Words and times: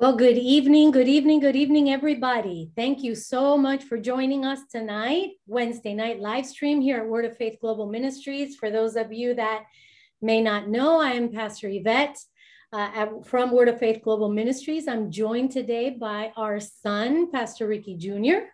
Well, 0.00 0.14
good 0.14 0.38
evening, 0.38 0.92
good 0.92 1.08
evening, 1.08 1.40
good 1.40 1.56
evening, 1.56 1.90
everybody. 1.90 2.70
Thank 2.76 3.02
you 3.02 3.16
so 3.16 3.58
much 3.58 3.82
for 3.82 3.98
joining 3.98 4.44
us 4.44 4.60
tonight, 4.70 5.30
Wednesday 5.48 5.92
night 5.92 6.20
live 6.20 6.46
stream 6.46 6.80
here 6.80 6.98
at 6.98 7.08
Word 7.08 7.24
of 7.24 7.36
Faith 7.36 7.58
Global 7.60 7.88
Ministries. 7.88 8.54
For 8.54 8.70
those 8.70 8.94
of 8.94 9.12
you 9.12 9.34
that 9.34 9.64
may 10.22 10.40
not 10.40 10.68
know, 10.68 11.00
I 11.00 11.14
am 11.14 11.32
Pastor 11.32 11.68
Yvette 11.68 12.16
uh, 12.72 12.90
at, 12.94 13.26
from 13.26 13.50
Word 13.50 13.66
of 13.66 13.80
Faith 13.80 14.02
Global 14.04 14.28
Ministries. 14.28 14.86
I'm 14.86 15.10
joined 15.10 15.50
today 15.50 15.90
by 15.90 16.32
our 16.36 16.60
son, 16.60 17.32
Pastor 17.32 17.66
Ricky 17.66 17.96
Jr. 17.96 18.46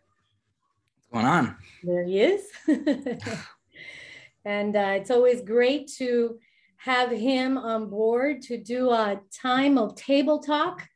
What's 0.96 1.08
going 1.12 1.26
on? 1.26 1.56
There 1.82 2.04
he 2.04 2.22
is. 2.22 2.48
and 4.46 4.74
uh, 4.74 4.94
it's 4.96 5.10
always 5.10 5.42
great 5.42 5.92
to 5.98 6.38
have 6.78 7.10
him 7.10 7.58
on 7.58 7.90
board 7.90 8.40
to 8.44 8.56
do 8.56 8.88
a 8.88 9.20
time 9.42 9.76
of 9.76 9.94
table 9.94 10.38
talk 10.38 10.88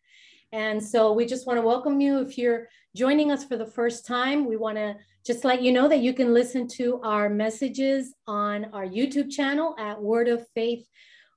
and 0.53 0.83
so 0.83 1.13
we 1.13 1.27
just 1.27 1.47
want 1.47 1.59
to 1.59 1.67
welcome 1.67 2.01
you. 2.01 2.21
If 2.21 2.39
you're 2.39 2.69
joining 2.97 3.31
us 3.31 3.45
for 3.45 3.57
the 3.57 3.67
first 3.67 4.07
time, 4.07 4.47
we 4.47 4.57
want 4.57 4.77
to 4.77 4.97
just 5.27 5.45
let 5.45 5.61
you 5.61 5.73
know 5.73 5.89
that 5.89 6.01
you 6.01 6.15
can 6.15 6.33
listen 6.33 6.67
to 6.69 7.01
our 7.03 7.29
messages 7.29 8.15
on 8.27 8.67
our 8.73 8.87
YouTube 8.87 9.31
channel 9.31 9.75
at 9.79 10.01
Word 10.01 10.29
of 10.29 10.47
Faith 10.55 10.87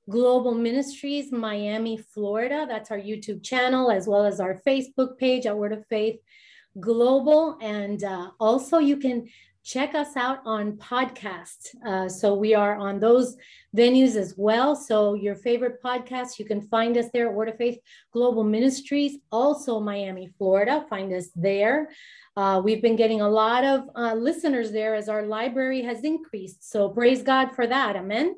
Global 0.09 0.53
Ministries, 0.53 1.31
Miami, 1.31 1.97
Florida. 1.97 2.65
That's 2.69 2.89
our 2.89 2.97
YouTube 2.97 3.43
channel, 3.43 3.91
as 3.91 4.07
well 4.07 4.25
as 4.25 4.39
our 4.39 4.61
Facebook 4.65 5.17
page 5.17 5.45
at 5.45 5.57
Word 5.57 5.73
of 5.73 5.85
Faith 5.87 6.19
Global. 6.79 7.57
And 7.61 8.01
uh, 8.03 8.31
also, 8.39 8.77
you 8.77 8.95
can 8.95 9.27
check 9.63 9.93
us 9.93 10.15
out 10.15 10.39
on 10.45 10.73
podcasts. 10.73 11.75
Uh, 11.85 12.09
so 12.09 12.33
we 12.33 12.55
are 12.55 12.75
on 12.75 12.99
those 12.99 13.37
venues 13.75 14.15
as 14.15 14.33
well. 14.37 14.75
So 14.75 15.13
your 15.13 15.35
favorite 15.35 15.81
podcast, 15.83 16.39
you 16.39 16.45
can 16.45 16.61
find 16.61 16.97
us 16.97 17.07
there 17.13 17.31
Word 17.31 17.49
of 17.49 17.57
Faith 17.57 17.79
Global 18.11 18.43
Ministries, 18.43 19.17
also 19.31 19.79
Miami, 19.79 20.29
Florida. 20.37 20.85
Find 20.89 21.13
us 21.13 21.29
there. 21.35 21.89
Uh, 22.35 22.61
we've 22.63 22.81
been 22.81 22.95
getting 22.95 23.21
a 23.21 23.29
lot 23.29 23.63
of 23.63 23.89
uh, 23.95 24.13
listeners 24.15 24.71
there 24.71 24.95
as 24.95 25.09
our 25.09 25.23
library 25.23 25.81
has 25.83 26.03
increased. 26.03 26.69
So 26.69 26.89
praise 26.89 27.21
God 27.21 27.55
for 27.55 27.67
that. 27.67 27.95
Amen. 27.95 28.35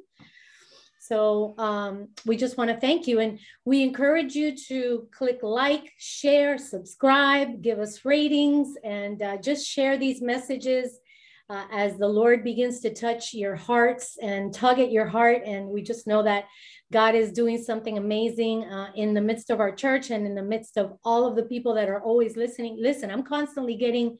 So 1.00 1.54
um, 1.58 2.10
we 2.26 2.38
just 2.38 2.58
want 2.58 2.70
to 2.70 2.80
thank 2.80 3.08
you. 3.08 3.20
And 3.20 3.38
we 3.66 3.84
encourage 3.84 4.36
you 4.36 4.56
to 4.68 5.08
click 5.12 5.40
like, 5.44 5.92
share, 5.98 6.58
subscribe, 6.58 7.62
give 7.62 7.80
us 7.80 8.06
ratings, 8.06 8.76
and 8.86 9.22
uh, 9.22 9.38
just 9.38 9.68
share 9.68 9.98
these 9.98 10.22
messages 10.22 11.00
uh, 11.50 11.66
as 11.72 11.98
the 11.98 12.08
Lord 12.08 12.44
begins 12.44 12.80
to 12.82 12.94
touch 12.94 13.34
your 13.34 13.56
hearts 13.56 14.18
and 14.22 14.54
tug 14.54 14.80
at 14.80 14.92
your 14.92 15.08
heart. 15.08 15.44
And 15.46 15.68
we 15.68 15.82
just 15.82 16.08
know 16.08 16.24
that 16.24 16.46
God 16.92 17.16
is 17.16 17.32
doing 17.32 17.62
something 17.62 17.98
amazing 17.98 18.64
uh, 18.64 18.92
in 18.96 19.14
the 19.14 19.22
midst 19.22 19.50
of 19.50 19.60
our 19.60 19.74
church 19.74 20.10
and 20.10 20.26
in 20.26 20.36
the 20.36 20.44
midst 20.44 20.78
of 20.78 20.94
all 21.04 21.28
of 21.28 21.36
the 21.36 21.44
people 21.44 21.74
that 21.76 21.90
are 21.90 22.02
always 22.02 22.38
listening. 22.38 22.78
Listen, 22.80 23.12
I'm 23.12 23.24
constantly 23.24 23.76
getting 23.76 24.18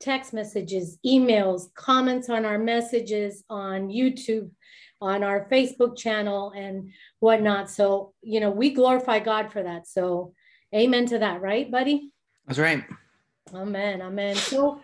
text 0.00 0.32
messages, 0.32 0.98
emails, 1.06 1.72
comments 1.74 2.28
on 2.28 2.44
our 2.44 2.58
messages 2.58 3.44
on 3.48 3.88
YouTube, 3.88 4.50
on 5.00 5.22
our 5.22 5.48
Facebook 5.50 5.96
channel, 5.96 6.52
and 6.56 6.90
whatnot. 7.20 7.70
So, 7.70 8.12
you 8.22 8.40
know, 8.40 8.50
we 8.50 8.70
glorify 8.70 9.20
God 9.20 9.52
for 9.52 9.62
that. 9.62 9.86
So, 9.86 10.34
amen 10.74 11.06
to 11.06 11.18
that, 11.20 11.40
right, 11.40 11.70
buddy? 11.70 12.10
That's 12.46 12.58
right. 12.58 12.84
Amen. 13.54 14.02
Amen. 14.02 14.34
So, 14.36 14.80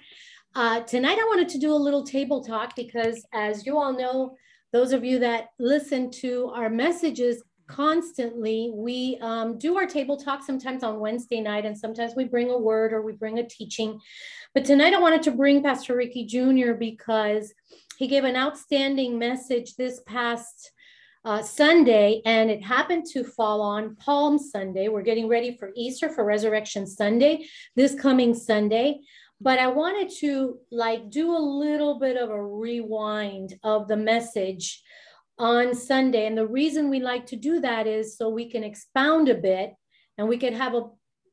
uh, 0.54 0.80
tonight, 0.80 1.18
I 1.18 1.24
wanted 1.24 1.48
to 1.50 1.58
do 1.58 1.72
a 1.72 1.74
little 1.74 2.02
table 2.02 2.42
talk 2.42 2.74
because, 2.74 3.24
as 3.32 3.64
you 3.64 3.78
all 3.78 3.92
know, 3.92 4.36
those 4.72 4.92
of 4.92 5.04
you 5.04 5.20
that 5.20 5.50
listen 5.58 6.10
to 6.12 6.50
our 6.54 6.68
messages 6.68 7.42
constantly, 7.68 8.72
we 8.74 9.16
um, 9.20 9.58
do 9.58 9.76
our 9.76 9.86
table 9.86 10.16
talk 10.16 10.42
sometimes 10.42 10.82
on 10.82 10.98
Wednesday 10.98 11.40
night, 11.40 11.66
and 11.66 11.78
sometimes 11.78 12.14
we 12.16 12.24
bring 12.24 12.50
a 12.50 12.58
word 12.58 12.92
or 12.92 13.02
we 13.02 13.12
bring 13.12 13.38
a 13.38 13.46
teaching. 13.46 14.00
But 14.52 14.64
tonight, 14.64 14.92
I 14.92 14.98
wanted 14.98 15.22
to 15.22 15.30
bring 15.30 15.62
Pastor 15.62 15.96
Ricky 15.96 16.26
Jr. 16.26 16.72
because 16.72 17.54
he 17.96 18.08
gave 18.08 18.24
an 18.24 18.36
outstanding 18.36 19.20
message 19.20 19.76
this 19.76 20.00
past 20.04 20.72
uh, 21.24 21.42
Sunday, 21.42 22.22
and 22.24 22.50
it 22.50 22.64
happened 22.64 23.04
to 23.12 23.22
fall 23.22 23.60
on 23.60 23.94
Palm 23.96 24.36
Sunday. 24.36 24.88
We're 24.88 25.02
getting 25.02 25.28
ready 25.28 25.56
for 25.56 25.70
Easter, 25.76 26.08
for 26.08 26.24
Resurrection 26.24 26.88
Sunday, 26.88 27.46
this 27.76 27.94
coming 27.94 28.34
Sunday 28.34 29.00
but 29.40 29.58
I 29.58 29.68
wanted 29.68 30.10
to 30.18 30.58
like 30.70 31.10
do 31.10 31.34
a 31.34 31.38
little 31.38 31.98
bit 31.98 32.16
of 32.16 32.30
a 32.30 32.44
rewind 32.44 33.58
of 33.62 33.88
the 33.88 33.96
message 33.96 34.82
on 35.38 35.74
Sunday. 35.74 36.26
And 36.26 36.36
the 36.36 36.46
reason 36.46 36.90
we 36.90 37.00
like 37.00 37.26
to 37.26 37.36
do 37.36 37.60
that 37.60 37.86
is 37.86 38.16
so 38.16 38.28
we 38.28 38.50
can 38.50 38.62
expound 38.62 39.28
a 39.28 39.34
bit 39.34 39.72
and 40.18 40.28
we 40.28 40.36
can 40.36 40.54
have 40.54 40.74
a 40.74 40.84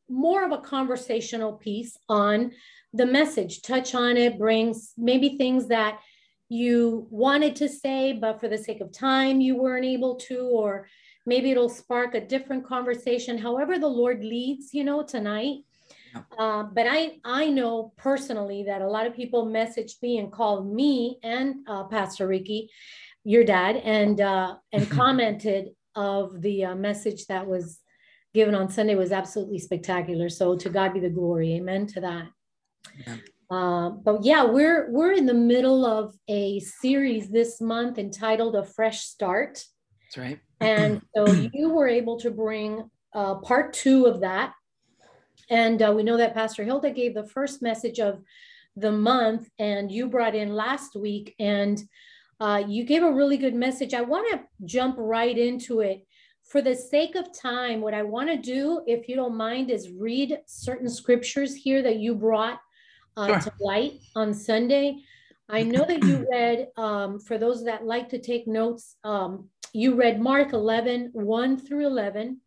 more 0.10 0.46
of 0.46 0.54
a 0.54 0.62
conversational 0.62 1.54
piece 1.54 1.98
on 2.08 2.52
the 2.94 3.06
message, 3.06 3.62
touch 3.62 3.94
on 3.94 4.16
it, 4.16 4.40
brings 4.40 4.94
maybe 4.98 5.38
things 5.38 5.68
that 5.68 6.00
you 6.48 7.08
wanted 7.10 7.58
to 7.58 7.68
say, 7.68 8.14
but 8.14 8.40
for 8.40 8.48
the 8.48 8.58
sake 8.58 8.80
of 8.80 8.94
time, 8.94 9.42
you 9.42 9.58
weren't 9.58 9.84
able 9.84 10.16
to, 10.16 10.40
or 10.40 10.88
maybe 11.26 11.52
it'll 11.52 11.68
spark 11.68 12.16
a 12.16 12.26
different 12.26 12.66
conversation. 12.66 13.38
However, 13.38 13.78
the 13.78 13.88
Lord 13.88 14.24
leads, 14.24 14.74
you 14.74 14.86
know, 14.86 15.04
tonight. 15.04 15.58
Uh, 16.38 16.64
but 16.64 16.88
I, 16.90 17.18
I 17.24 17.50
know 17.50 17.94
personally 17.98 18.64
that 18.64 18.82
a 18.82 18.88
lot 18.88 19.08
of 19.08 19.16
people 19.16 19.48
messaged 19.48 20.02
me 20.02 20.18
and 20.18 20.32
called 20.32 20.74
me 20.74 21.20
and 21.24 21.56
uh, 21.68 21.86
Pastor 21.86 22.28
Ricky, 22.28 22.70
your 23.24 23.44
dad, 23.44 23.78
and 23.78 24.22
uh, 24.22 24.56
and 24.72 24.90
commented 24.92 25.70
of 25.96 26.42
the 26.42 26.66
uh, 26.66 26.76
message 26.76 27.26
that 27.28 27.48
was 27.48 27.80
given 28.34 28.56
on 28.56 28.70
Sunday 28.70 28.96
was 28.96 29.12
absolutely 29.12 29.60
spectacular. 29.60 30.30
So 30.30 30.56
to 30.56 30.70
God 30.70 30.94
be 30.94 31.00
the 31.00 31.10
glory, 31.10 31.56
Amen 31.56 31.88
to 31.88 32.02
that. 32.02 32.28
Yeah. 33.06 33.18
Uh, 33.50 33.90
but 33.90 34.24
yeah, 34.24 34.44
we're 34.44 34.92
we're 34.92 35.14
in 35.14 35.26
the 35.26 35.34
middle 35.34 35.86
of 35.86 36.14
a 36.28 36.60
series 36.60 37.30
this 37.30 37.62
month 37.62 37.98
entitled 37.98 38.56
"A 38.56 38.64
Fresh 38.64 39.02
Start." 39.06 39.64
That's 40.04 40.18
right. 40.18 40.40
and 40.60 41.02
so 41.16 41.32
you 41.54 41.70
were 41.70 41.88
able 41.88 42.20
to 42.20 42.32
bring 42.32 42.90
uh, 43.14 43.36
part 43.36 43.74
two 43.74 44.06
of 44.06 44.22
that 44.22 44.54
and 45.50 45.82
uh, 45.82 45.94
we 45.96 46.04
know 46.04 46.18
that 46.18 46.34
Pastor 46.34 46.64
Hilda 46.64 46.92
gave 46.92 47.14
the 47.14 47.28
first 47.28 47.62
message 47.62 48.00
of 48.00 48.22
the 48.76 48.92
month, 48.92 49.50
and 49.60 49.92
you 49.92 50.08
brought 50.08 50.36
in 50.36 50.54
last 50.54 50.96
week, 50.96 51.36
and 51.40 51.82
uh, 52.40 52.64
you 52.68 52.84
gave 52.84 53.04
a 53.04 53.12
really 53.12 53.38
good 53.38 53.56
message. 53.56 53.94
I 53.94 54.02
want 54.02 54.32
to 54.32 54.42
jump 54.66 54.96
right 54.98 55.38
into 55.38 55.82
it. 55.82 56.06
For 56.44 56.62
the 56.62 56.76
sake 56.76 57.16
of 57.16 57.38
time, 57.38 57.82
what 57.82 57.94
I 57.94 58.04
want 58.04 58.30
to 58.30 58.38
do, 58.38 58.82
if 58.88 59.10
you 59.10 59.16
don't 59.16 59.36
mind, 59.36 59.70
is 59.70 59.92
read 59.92 60.40
certain 60.46 60.90
scriptures 60.90 61.54
here 61.56 61.82
that 61.82 61.98
you 61.98 62.16
brought 62.16 62.60
uh, 63.18 63.28
sure. 63.28 63.40
to 63.40 63.52
light 63.60 64.00
on 64.16 64.34
Sunday. 64.34 65.00
I 65.50 65.64
know 65.64 65.86
that 65.86 66.04
you 66.04 66.26
read, 66.32 66.68
um, 66.78 67.20
for 67.20 67.38
those 67.38 67.66
that 67.66 67.86
like 67.86 68.08
to 68.10 68.20
take 68.20 68.48
notes, 68.48 68.96
um, 69.04 69.50
you 69.74 69.96
read 69.96 70.22
Mark 70.22 70.54
11, 70.54 71.10
1 71.14 71.58
through 71.58 71.86
11. 71.86 72.40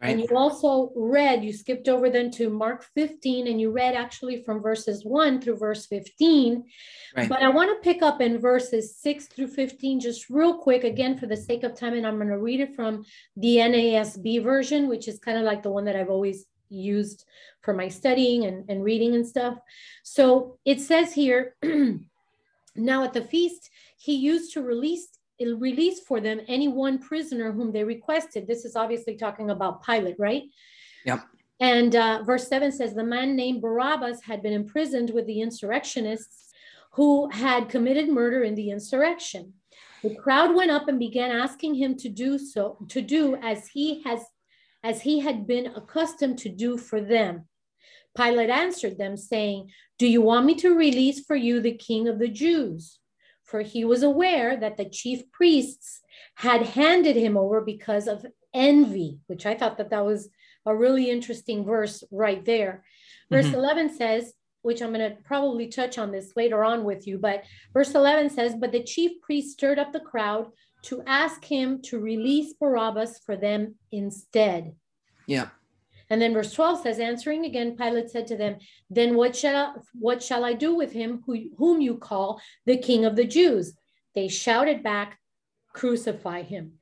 Right. 0.00 0.10
And 0.10 0.20
you 0.20 0.36
also 0.36 0.92
read, 0.94 1.42
you 1.42 1.52
skipped 1.52 1.88
over 1.88 2.08
then 2.08 2.30
to 2.32 2.50
Mark 2.50 2.84
15, 2.94 3.48
and 3.48 3.60
you 3.60 3.72
read 3.72 3.94
actually 3.94 4.44
from 4.44 4.62
verses 4.62 5.04
1 5.04 5.40
through 5.40 5.56
verse 5.56 5.86
15. 5.86 6.64
Right. 7.16 7.28
But 7.28 7.42
I 7.42 7.48
want 7.48 7.70
to 7.70 7.82
pick 7.82 8.00
up 8.00 8.20
in 8.20 8.38
verses 8.38 8.96
6 8.98 9.26
through 9.26 9.48
15 9.48 9.98
just 9.98 10.30
real 10.30 10.56
quick, 10.58 10.84
again, 10.84 11.18
for 11.18 11.26
the 11.26 11.36
sake 11.36 11.64
of 11.64 11.76
time. 11.76 11.94
And 11.94 12.06
I'm 12.06 12.16
going 12.16 12.28
to 12.28 12.38
read 12.38 12.60
it 12.60 12.76
from 12.76 13.04
the 13.36 13.56
NASB 13.56 14.44
version, 14.44 14.88
which 14.88 15.08
is 15.08 15.18
kind 15.18 15.36
of 15.36 15.44
like 15.44 15.64
the 15.64 15.72
one 15.72 15.84
that 15.86 15.96
I've 15.96 16.10
always 16.10 16.46
used 16.68 17.24
for 17.62 17.74
my 17.74 17.88
studying 17.88 18.44
and, 18.44 18.70
and 18.70 18.84
reading 18.84 19.16
and 19.16 19.26
stuff. 19.26 19.58
So 20.04 20.58
it 20.64 20.80
says 20.80 21.12
here, 21.12 21.56
now 22.76 23.02
at 23.02 23.14
the 23.14 23.24
feast, 23.24 23.68
he 23.96 24.14
used 24.14 24.52
to 24.52 24.62
release 24.62 25.17
release 25.40 26.00
for 26.00 26.20
them 26.20 26.40
any 26.48 26.68
one 26.68 26.98
prisoner 26.98 27.52
whom 27.52 27.72
they 27.72 27.84
requested. 27.84 28.46
This 28.46 28.64
is 28.64 28.76
obviously 28.76 29.16
talking 29.16 29.50
about 29.50 29.84
Pilate, 29.84 30.16
right? 30.18 30.44
Yep. 31.04 31.24
And 31.60 31.96
uh, 31.96 32.22
verse 32.24 32.48
7 32.48 32.70
says 32.70 32.94
the 32.94 33.04
man 33.04 33.34
named 33.34 33.62
Barabbas 33.62 34.22
had 34.22 34.42
been 34.42 34.52
imprisoned 34.52 35.10
with 35.10 35.26
the 35.26 35.40
insurrectionists 35.40 36.50
who 36.92 37.28
had 37.30 37.68
committed 37.68 38.08
murder 38.08 38.42
in 38.42 38.54
the 38.54 38.70
insurrection. 38.70 39.54
The 40.02 40.14
crowd 40.14 40.54
went 40.54 40.70
up 40.70 40.88
and 40.88 40.98
began 40.98 41.30
asking 41.30 41.74
him 41.74 41.96
to 41.98 42.08
do 42.08 42.38
so, 42.38 42.78
to 42.88 43.02
do 43.02 43.36
as 43.36 43.68
he 43.68 44.02
has 44.02 44.20
as 44.84 45.02
he 45.02 45.18
had 45.18 45.46
been 45.46 45.66
accustomed 45.74 46.38
to 46.38 46.48
do 46.48 46.78
for 46.78 47.00
them. 47.00 47.46
Pilate 48.16 48.50
answered 48.50 48.96
them, 48.96 49.16
saying, 49.16 49.70
Do 49.98 50.06
you 50.06 50.22
want 50.22 50.46
me 50.46 50.54
to 50.56 50.76
release 50.76 51.24
for 51.24 51.36
you 51.36 51.60
the 51.60 51.74
king 51.74 52.08
of 52.08 52.18
the 52.18 52.28
Jews? 52.28 52.98
For 53.48 53.62
he 53.62 53.84
was 53.84 54.02
aware 54.02 54.56
that 54.56 54.76
the 54.76 54.88
chief 54.88 55.30
priests 55.32 56.00
had 56.34 56.62
handed 56.62 57.16
him 57.16 57.36
over 57.36 57.62
because 57.62 58.06
of 58.06 58.26
envy, 58.52 59.18
which 59.26 59.46
I 59.46 59.54
thought 59.54 59.78
that 59.78 59.90
that 59.90 60.04
was 60.04 60.28
a 60.66 60.76
really 60.76 61.10
interesting 61.10 61.64
verse 61.64 62.04
right 62.10 62.44
there. 62.44 62.84
Verse 63.30 63.46
mm-hmm. 63.46 63.54
11 63.54 63.96
says, 63.96 64.34
which 64.62 64.82
I'm 64.82 64.92
going 64.92 65.10
to 65.10 65.16
probably 65.22 65.68
touch 65.68 65.96
on 65.96 66.12
this 66.12 66.32
later 66.36 66.62
on 66.62 66.84
with 66.84 67.06
you, 67.06 67.18
but 67.18 67.44
verse 67.72 67.94
11 67.94 68.30
says, 68.30 68.54
But 68.54 68.72
the 68.72 68.82
chief 68.82 69.20
priest 69.22 69.52
stirred 69.52 69.78
up 69.78 69.92
the 69.92 70.00
crowd 70.00 70.48
to 70.82 71.02
ask 71.06 71.44
him 71.44 71.80
to 71.82 71.98
release 71.98 72.52
Barabbas 72.54 73.20
for 73.24 73.36
them 73.36 73.76
instead. 73.92 74.74
Yeah. 75.26 75.48
And 76.10 76.22
then 76.22 76.32
verse 76.32 76.52
12 76.52 76.82
says, 76.82 76.98
answering 76.98 77.44
again, 77.44 77.76
Pilate 77.76 78.10
said 78.10 78.26
to 78.28 78.36
them, 78.36 78.56
Then 78.88 79.14
what 79.14 79.36
shall 79.36 79.56
I, 79.56 79.80
what 79.92 80.22
shall 80.22 80.44
I 80.44 80.54
do 80.54 80.74
with 80.74 80.92
him 80.92 81.22
who, 81.26 81.50
whom 81.58 81.80
you 81.80 81.96
call 81.96 82.40
the 82.64 82.78
king 82.78 83.04
of 83.04 83.16
the 83.16 83.26
Jews? 83.26 83.74
They 84.14 84.28
shouted 84.28 84.82
back, 84.82 85.18
Crucify 85.74 86.42
him. 86.42 86.72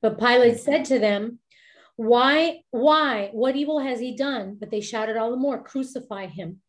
But 0.00 0.18
Pilate 0.18 0.60
said 0.60 0.84
to 0.86 0.98
them, 0.98 1.40
Why, 1.96 2.60
why? 2.70 3.30
What 3.32 3.56
evil 3.56 3.80
has 3.80 3.98
he 3.98 4.16
done? 4.16 4.56
But 4.58 4.70
they 4.70 4.80
shouted 4.80 5.16
all 5.16 5.30
the 5.30 5.36
more, 5.36 5.62
Crucify 5.62 6.26
him. 6.26 6.60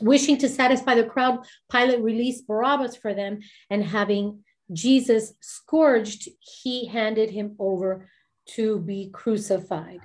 Wishing 0.00 0.38
to 0.38 0.48
satisfy 0.48 0.94
the 0.94 1.04
crowd, 1.04 1.44
Pilate 1.70 2.00
released 2.00 2.46
Barabbas 2.46 2.96
for 2.96 3.12
them, 3.12 3.40
and 3.68 3.84
having 3.84 4.42
Jesus 4.72 5.34
scourged, 5.40 6.28
he 6.40 6.86
handed 6.86 7.30
him 7.30 7.56
over 7.58 8.08
to 8.54 8.78
be 8.80 9.10
crucified. 9.12 10.00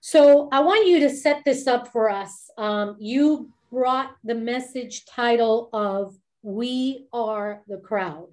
So 0.00 0.48
I 0.50 0.60
want 0.60 0.86
you 0.86 1.00
to 1.00 1.10
set 1.10 1.44
this 1.44 1.66
up 1.66 1.88
for 1.88 2.10
us. 2.10 2.50
Um, 2.56 2.96
you 2.98 3.50
brought 3.70 4.16
the 4.24 4.34
message 4.34 5.04
title 5.04 5.68
of 5.72 6.16
We 6.42 7.06
Are 7.12 7.62
the 7.68 7.76
Crowd. 7.76 8.28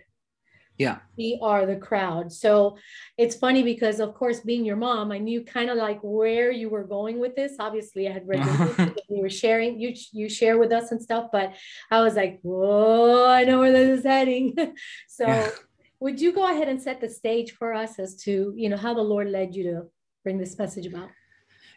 Yeah. 0.77 0.99
We 1.17 1.39
are 1.41 1.65
the 1.65 1.75
crowd. 1.75 2.31
So 2.31 2.77
it's 3.17 3.35
funny 3.35 3.63
because, 3.63 3.99
of 3.99 4.13
course, 4.13 4.41
being 4.41 4.63
your 4.63 4.75
mom, 4.75 5.11
I 5.11 5.17
knew 5.17 5.43
kind 5.43 5.71
of 5.71 5.77
like 5.77 5.99
where 6.03 6.51
you 6.51 6.69
were 6.69 6.83
going 6.83 7.19
with 7.19 7.35
this. 7.35 7.53
Obviously, 7.59 8.07
I 8.07 8.11
had 8.11 8.27
read 8.27 8.45
you 9.09 9.21
were 9.21 9.29
sharing, 9.29 9.79
you 9.79 9.95
you 10.11 10.29
share 10.29 10.59
with 10.59 10.71
us 10.71 10.91
and 10.91 11.01
stuff, 11.01 11.29
but 11.31 11.55
I 11.89 12.01
was 12.01 12.15
like, 12.15 12.39
whoa, 12.43 13.27
I 13.27 13.43
know 13.43 13.59
where 13.59 13.71
this 13.71 13.99
is 13.99 14.05
heading. 14.05 14.55
so 15.07 15.25
yeah. 15.25 15.49
would 15.99 16.21
you 16.21 16.31
go 16.31 16.49
ahead 16.49 16.69
and 16.69 16.79
set 16.81 17.01
the 17.01 17.09
stage 17.09 17.53
for 17.53 17.73
us 17.73 17.97
as 17.97 18.15
to, 18.23 18.53
you 18.55 18.69
know, 18.69 18.77
how 18.77 18.93
the 18.93 19.01
Lord 19.01 19.31
led 19.31 19.55
you 19.55 19.63
to 19.63 19.83
bring 20.23 20.37
this 20.37 20.59
message 20.59 20.85
about? 20.85 21.09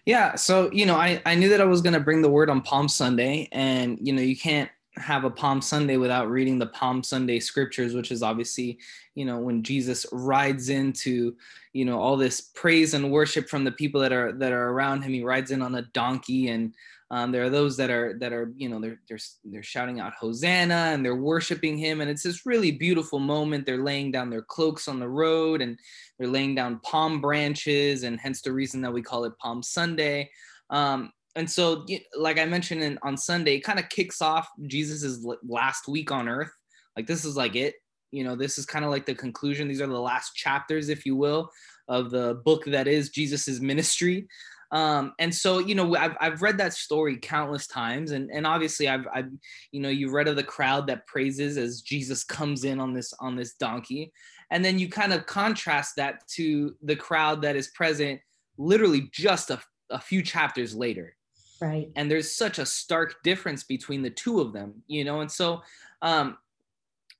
Yeah. 0.06 0.34
So, 0.34 0.70
you 0.72 0.86
know, 0.86 0.96
I, 0.96 1.20
I 1.26 1.34
knew 1.34 1.48
that 1.50 1.60
I 1.60 1.64
was 1.64 1.82
going 1.82 1.92
to 1.92 2.00
bring 2.00 2.22
the 2.22 2.30
word 2.30 2.50
on 2.50 2.62
Palm 2.62 2.88
Sunday 2.88 3.48
and, 3.52 3.98
you 4.00 4.12
know, 4.12 4.22
you 4.22 4.36
can't 4.36 4.70
have 4.96 5.24
a 5.24 5.30
Palm 5.30 5.62
Sunday 5.62 5.96
without 5.96 6.30
reading 6.30 6.58
the 6.58 6.66
Palm 6.66 7.02
Sunday 7.02 7.38
scriptures, 7.40 7.94
which 7.94 8.10
is 8.10 8.22
obviously, 8.22 8.78
you 9.14 9.24
know, 9.24 9.38
when 9.38 9.62
Jesus 9.62 10.06
rides 10.12 10.68
into, 10.68 11.36
you 11.72 11.84
know, 11.84 12.00
all 12.00 12.16
this 12.16 12.40
praise 12.40 12.94
and 12.94 13.10
worship 13.10 13.48
from 13.48 13.64
the 13.64 13.72
people 13.72 14.00
that 14.00 14.12
are 14.12 14.32
that 14.32 14.52
are 14.52 14.70
around 14.70 15.02
him. 15.02 15.12
He 15.12 15.22
rides 15.22 15.50
in 15.50 15.62
on 15.62 15.76
a 15.76 15.82
donkey, 15.82 16.48
and 16.48 16.74
um, 17.12 17.32
there 17.32 17.42
are 17.42 17.50
those 17.50 17.76
that 17.76 17.90
are 17.90 18.16
that 18.20 18.32
are, 18.32 18.52
you 18.56 18.68
know, 18.68 18.80
they're 18.80 19.00
they're 19.08 19.18
they're 19.44 19.62
shouting 19.62 19.98
out 19.98 20.12
Hosanna 20.14 20.92
and 20.92 21.04
they're 21.04 21.16
worshiping 21.16 21.76
him, 21.76 22.00
and 22.00 22.08
it's 22.08 22.22
this 22.22 22.46
really 22.46 22.70
beautiful 22.70 23.18
moment. 23.18 23.66
They're 23.66 23.82
laying 23.82 24.12
down 24.12 24.30
their 24.30 24.42
cloaks 24.42 24.86
on 24.86 25.00
the 25.00 25.08
road, 25.08 25.60
and 25.60 25.76
they're 26.18 26.28
laying 26.28 26.54
down 26.54 26.80
palm 26.80 27.20
branches, 27.20 28.04
and 28.04 28.20
hence 28.20 28.42
the 28.42 28.52
reason 28.52 28.80
that 28.82 28.92
we 28.92 29.02
call 29.02 29.24
it 29.24 29.36
Palm 29.38 29.62
Sunday. 29.62 30.30
Um, 30.70 31.12
and 31.36 31.48
so 31.48 31.86
like 32.16 32.40
i 32.40 32.44
mentioned 32.44 32.82
in, 32.82 32.98
on 33.02 33.16
sunday 33.16 33.54
it 33.54 33.60
kind 33.60 33.78
of 33.78 33.88
kicks 33.88 34.20
off 34.20 34.48
jesus's 34.66 35.24
last 35.46 35.86
week 35.86 36.10
on 36.10 36.28
earth. 36.28 36.50
Like 36.96 37.06
this 37.06 37.24
is 37.24 37.36
like 37.36 37.56
it. 37.56 37.76
You 38.10 38.24
know 38.24 38.36
this 38.36 38.58
is 38.58 38.66
kind 38.66 38.84
of 38.84 38.90
like 38.90 39.06
the 39.06 39.14
conclusion. 39.14 39.68
These 39.68 39.80
are 39.80 39.86
the 39.86 40.00
last 40.00 40.34
chapters 40.34 40.88
if 40.88 41.06
you 41.06 41.16
will 41.16 41.50
of 41.88 42.10
the 42.10 42.40
book 42.44 42.64
that 42.66 42.86
is 42.86 43.10
jesus's 43.10 43.60
ministry 43.60 44.28
um, 44.72 45.12
and 45.18 45.34
so 45.34 45.58
you 45.58 45.74
know 45.74 45.94
I've, 45.96 46.16
I've 46.20 46.42
read 46.42 46.58
that 46.58 46.74
story 46.74 47.16
countless 47.16 47.66
times 47.66 48.12
and, 48.12 48.30
and 48.30 48.46
obviously 48.46 48.88
I've, 48.88 49.06
I've 49.12 49.30
you 49.72 49.80
know 49.80 49.88
you've 49.88 50.12
read 50.12 50.28
of 50.28 50.36
the 50.36 50.42
crowd 50.42 50.86
that 50.86 51.06
praises 51.06 51.56
as 51.58 51.80
jesus 51.80 52.24
comes 52.24 52.64
in 52.64 52.80
on 52.80 52.94
this 52.94 53.12
on 53.20 53.36
this 53.36 53.54
donkey. 53.54 54.12
And 54.52 54.64
then 54.64 54.80
you 54.80 54.88
kind 54.88 55.12
of 55.12 55.26
contrast 55.26 55.94
that 55.96 56.26
to 56.30 56.74
the 56.82 56.96
crowd 56.96 57.42
that 57.42 57.54
is 57.54 57.68
present 57.68 58.20
literally 58.58 59.08
just 59.12 59.50
a, 59.50 59.60
a 59.90 60.00
few 60.00 60.22
chapters 60.22 60.74
later. 60.74 61.14
Right. 61.60 61.88
And 61.94 62.10
there's 62.10 62.34
such 62.34 62.58
a 62.58 62.66
stark 62.66 63.22
difference 63.22 63.62
between 63.62 64.02
the 64.02 64.10
two 64.10 64.40
of 64.40 64.52
them 64.52 64.82
you 64.88 65.04
know? 65.04 65.20
And 65.20 65.30
so 65.30 65.62
um 66.02 66.38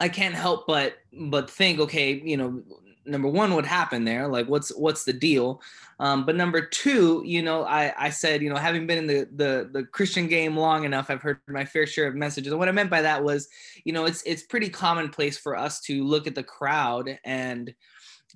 i 0.00 0.08
can't 0.08 0.34
help 0.34 0.66
but 0.66 0.94
but 1.28 1.50
think 1.50 1.78
okay 1.78 2.20
you 2.24 2.36
know 2.36 2.62
number 3.10 3.28
one 3.28 3.54
what 3.54 3.66
happened 3.66 4.06
there 4.06 4.28
like 4.28 4.46
what's 4.46 4.70
what's 4.76 5.04
the 5.04 5.12
deal? 5.12 5.60
Um, 5.98 6.24
but 6.24 6.34
number 6.36 6.62
two 6.62 7.22
you 7.26 7.42
know 7.42 7.64
i 7.64 7.92
i 7.98 8.08
said 8.08 8.40
you 8.40 8.48
know 8.48 8.56
having 8.56 8.86
been 8.86 8.98
in 8.98 9.06
the, 9.06 9.28
the 9.34 9.68
the 9.70 9.84
christian 9.84 10.28
game 10.28 10.56
long 10.56 10.84
enough 10.84 11.10
i've 11.10 11.20
heard 11.20 11.40
my 11.48 11.64
fair 11.64 11.86
share 11.86 12.06
of 12.06 12.14
messages. 12.14 12.52
And 12.52 12.58
what 12.58 12.68
i 12.68 12.72
meant 12.72 12.88
by 12.88 13.02
that 13.02 13.22
was 13.22 13.48
you 13.84 13.92
know 13.92 14.06
it's 14.06 14.22
it's 14.22 14.44
pretty 14.44 14.70
commonplace 14.70 15.36
for 15.36 15.56
us 15.56 15.80
to 15.82 16.04
look 16.04 16.26
at 16.26 16.34
the 16.34 16.42
crowd 16.42 17.18
and 17.24 17.74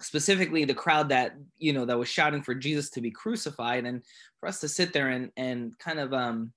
specifically 0.00 0.64
the 0.64 0.74
crowd 0.74 1.08
that 1.08 1.36
you 1.58 1.72
know 1.72 1.86
that 1.86 1.98
was 1.98 2.08
shouting 2.08 2.42
for 2.42 2.54
jesus 2.54 2.90
to 2.90 3.00
be 3.00 3.10
crucified 3.10 3.86
and 3.86 4.02
for 4.40 4.48
us 4.48 4.60
to 4.60 4.68
sit 4.68 4.92
there 4.92 5.08
and 5.08 5.30
and 5.36 5.78
kind 5.78 5.98
of 5.98 6.12
um 6.12 6.52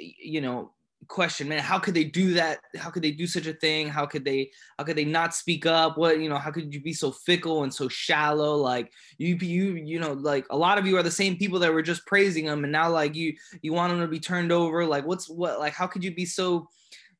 you 0.00 0.40
know 0.40 0.72
question 1.08 1.48
man 1.48 1.58
how 1.58 1.78
could 1.78 1.94
they 1.94 2.04
do 2.04 2.34
that? 2.34 2.60
How 2.76 2.90
could 2.90 3.02
they 3.02 3.10
do 3.10 3.26
such 3.26 3.46
a 3.46 3.52
thing? 3.52 3.88
How 3.88 4.06
could 4.06 4.24
they 4.24 4.50
how 4.78 4.84
could 4.84 4.96
they 4.96 5.04
not 5.04 5.34
speak 5.34 5.66
up? 5.66 5.98
What 5.98 6.20
you 6.20 6.28
know 6.28 6.38
how 6.38 6.50
could 6.50 6.72
you 6.72 6.80
be 6.80 6.92
so 6.92 7.10
fickle 7.10 7.64
and 7.64 7.74
so 7.74 7.88
shallow? 7.88 8.56
Like 8.56 8.92
you 9.18 9.36
you 9.36 9.74
you 9.74 9.98
know 9.98 10.12
like 10.12 10.46
a 10.50 10.56
lot 10.56 10.78
of 10.78 10.86
you 10.86 10.96
are 10.96 11.02
the 11.02 11.10
same 11.10 11.36
people 11.36 11.58
that 11.60 11.72
were 11.72 11.82
just 11.82 12.06
praising 12.06 12.46
them 12.46 12.64
and 12.64 12.72
now 12.72 12.90
like 12.90 13.14
you 13.14 13.34
you 13.62 13.72
want 13.72 13.92
them 13.92 14.00
to 14.00 14.08
be 14.08 14.20
turned 14.20 14.52
over? 14.52 14.86
Like 14.86 15.06
what's 15.06 15.28
what 15.28 15.58
like 15.58 15.72
how 15.72 15.86
could 15.86 16.04
you 16.04 16.14
be 16.14 16.24
so 16.24 16.68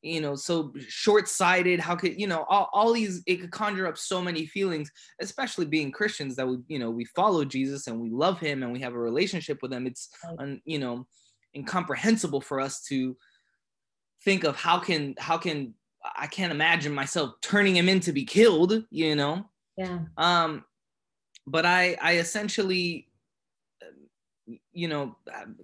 you 0.03 0.21
know 0.21 0.35
so 0.35 0.73
short-sighted? 0.89 1.81
How 1.81 1.97
could 1.97 2.21
you 2.21 2.27
know 2.27 2.45
all, 2.49 2.69
all 2.73 2.93
these 2.93 3.23
it 3.27 3.41
could 3.41 3.53
conjure 3.53 3.87
up 3.87 3.99
so 3.99 4.23
many 4.23 4.47
feelings 4.47 4.91
especially 5.21 5.67
being 5.67 5.93
christians 5.93 6.35
that 6.37 6.47
we 6.47 6.59
you 6.67 6.79
know 6.79 6.91
we 6.91 7.05
follow 7.05 7.45
jesus 7.45 7.87
and 7.87 8.01
we 8.01 8.11
love 8.11 8.41
him 8.41 8.63
and 8.63 8.73
we 8.73 8.81
have 8.81 8.95
a 8.95 8.99
relationship 8.99 9.61
with 9.63 9.73
him. 9.73 9.87
It's 9.87 10.09
un, 10.39 10.61
you 10.65 10.79
know 10.79 11.07
incomprehensible 11.55 12.41
for 12.41 12.61
us 12.61 12.83
to 12.83 13.17
think 14.25 14.45
of 14.45 14.57
how 14.57 14.79
can 14.79 15.15
how 15.19 15.39
can 15.39 15.75
i 16.17 16.27
can't 16.27 16.53
imagine 16.53 16.93
myself 16.95 17.35
turning 17.41 17.77
him 17.77 17.89
in 17.89 18.01
to 18.01 18.13
be 18.13 18.25
killed 18.25 18.85
you 18.91 19.15
know? 19.15 19.47
Yeah. 19.77 20.01
Um 20.17 20.65
but 21.47 21.67
i 21.67 21.97
i 22.01 22.17
essentially 22.17 23.09
you 24.73 24.89
know 24.89 25.17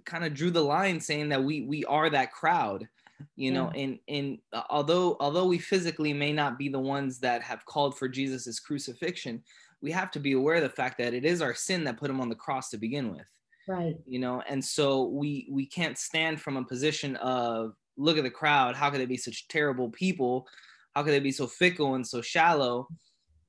kind 0.05 0.25
of 0.25 0.33
drew 0.33 0.51
the 0.51 0.63
line 0.63 0.99
saying 0.99 1.29
that 1.29 1.43
we 1.43 1.61
we 1.61 1.85
are 1.85 2.09
that 2.09 2.31
crowd 2.31 2.87
you 3.35 3.51
know? 3.51 3.69
Yeah. 3.75 3.81
and 3.81 3.99
and 4.07 4.37
uh, 4.53 4.63
although 4.69 5.17
although 5.19 5.45
we 5.45 5.57
physically 5.57 6.13
may 6.13 6.31
not 6.31 6.57
be 6.57 6.69
the 6.69 6.79
ones 6.79 7.19
that 7.19 7.41
have 7.43 7.65
called 7.65 7.97
for 7.97 8.07
jesus's 8.07 8.59
crucifixion 8.59 9.43
we 9.81 9.91
have 9.91 10.11
to 10.11 10.19
be 10.19 10.33
aware 10.33 10.55
of 10.55 10.63
the 10.63 10.69
fact 10.69 10.97
that 10.97 11.13
it 11.13 11.25
is 11.25 11.41
our 11.41 11.53
sin 11.53 11.83
that 11.85 11.97
put 11.97 12.09
him 12.09 12.19
on 12.19 12.29
the 12.29 12.35
cross 12.35 12.69
to 12.69 12.77
begin 12.77 13.11
with. 13.11 13.27
Right. 13.67 13.95
You 14.05 14.19
know 14.19 14.41
and 14.49 14.63
so 14.63 15.03
we 15.05 15.47
we 15.51 15.65
can't 15.65 15.97
stand 15.97 16.41
from 16.41 16.57
a 16.57 16.63
position 16.63 17.15
of 17.17 17.75
look 17.99 18.17
at 18.17 18.23
the 18.23 18.29
crowd 18.29 18.75
how 18.75 18.89
could 18.89 18.99
they 18.99 19.05
be 19.05 19.17
such 19.17 19.47
terrible 19.47 19.89
people 19.89 20.47
how 20.95 21.03
could 21.03 21.11
they 21.11 21.19
be 21.19 21.31
so 21.31 21.45
fickle 21.45 21.95
and 21.95 22.05
so 22.05 22.21
shallow 22.21 22.87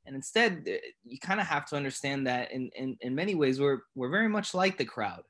and 0.07 0.15
instead 0.17 0.67
uh, 0.69 0.77
you 1.05 1.19
kind 1.19 1.41
of 1.41 1.47
have 1.47 1.67
to 1.67 1.77
understand 1.77 2.27
that 2.27 2.51
in, 2.53 2.71
in 2.77 2.97
in 3.01 3.15
many 3.15 3.35
ways 3.35 3.61
we're 3.61 3.81
we're 3.95 4.11
very 4.11 4.29
much 4.29 4.55
like 4.55 4.77
the 4.77 4.85
crowd 4.85 5.23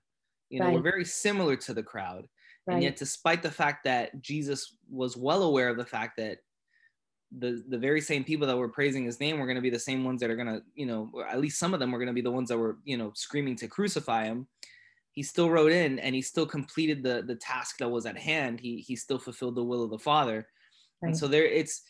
you 0.48 0.58
know 0.58 0.66
right. 0.66 0.74
we're 0.74 0.80
very 0.80 1.04
similar 1.04 1.54
to 1.54 1.72
the 1.72 1.82
crowd 1.82 2.26
Right. 2.66 2.74
And 2.74 2.82
yet, 2.82 2.96
despite 2.96 3.42
the 3.42 3.50
fact 3.50 3.84
that 3.84 4.20
Jesus 4.20 4.76
was 4.90 5.16
well 5.16 5.42
aware 5.42 5.68
of 5.68 5.76
the 5.76 5.84
fact 5.84 6.16
that 6.18 6.38
the 7.38 7.64
the 7.68 7.78
very 7.78 8.00
same 8.00 8.24
people 8.24 8.46
that 8.46 8.56
were 8.56 8.68
praising 8.68 9.04
his 9.04 9.20
name 9.20 9.38
were 9.38 9.46
going 9.46 9.56
to 9.56 9.62
be 9.62 9.70
the 9.70 9.78
same 9.78 10.04
ones 10.04 10.20
that 10.20 10.30
are 10.30 10.36
going 10.36 10.48
to, 10.48 10.62
you 10.74 10.86
know, 10.86 11.10
at 11.28 11.40
least 11.40 11.58
some 11.58 11.72
of 11.72 11.80
them 11.80 11.90
were 11.90 11.98
going 11.98 12.08
to 12.08 12.12
be 12.14 12.20
the 12.20 12.30
ones 12.30 12.48
that 12.48 12.58
were, 12.58 12.78
you 12.84 12.96
know, 12.96 13.12
screaming 13.14 13.56
to 13.56 13.68
crucify 13.68 14.24
him. 14.24 14.46
He 15.12 15.22
still 15.22 15.50
wrote 15.50 15.72
in 15.72 15.98
and 15.98 16.14
he 16.14 16.22
still 16.22 16.46
completed 16.46 17.02
the 17.02 17.22
the 17.26 17.36
task 17.36 17.78
that 17.78 17.88
was 17.88 18.06
at 18.06 18.18
hand. 18.18 18.60
He 18.60 18.78
he 18.78 18.96
still 18.96 19.18
fulfilled 19.18 19.56
the 19.56 19.64
will 19.64 19.84
of 19.84 19.90
the 19.90 19.98
Father. 19.98 20.46
Right. 21.02 21.08
And 21.08 21.18
so 21.18 21.28
there 21.28 21.44
it's 21.44 21.82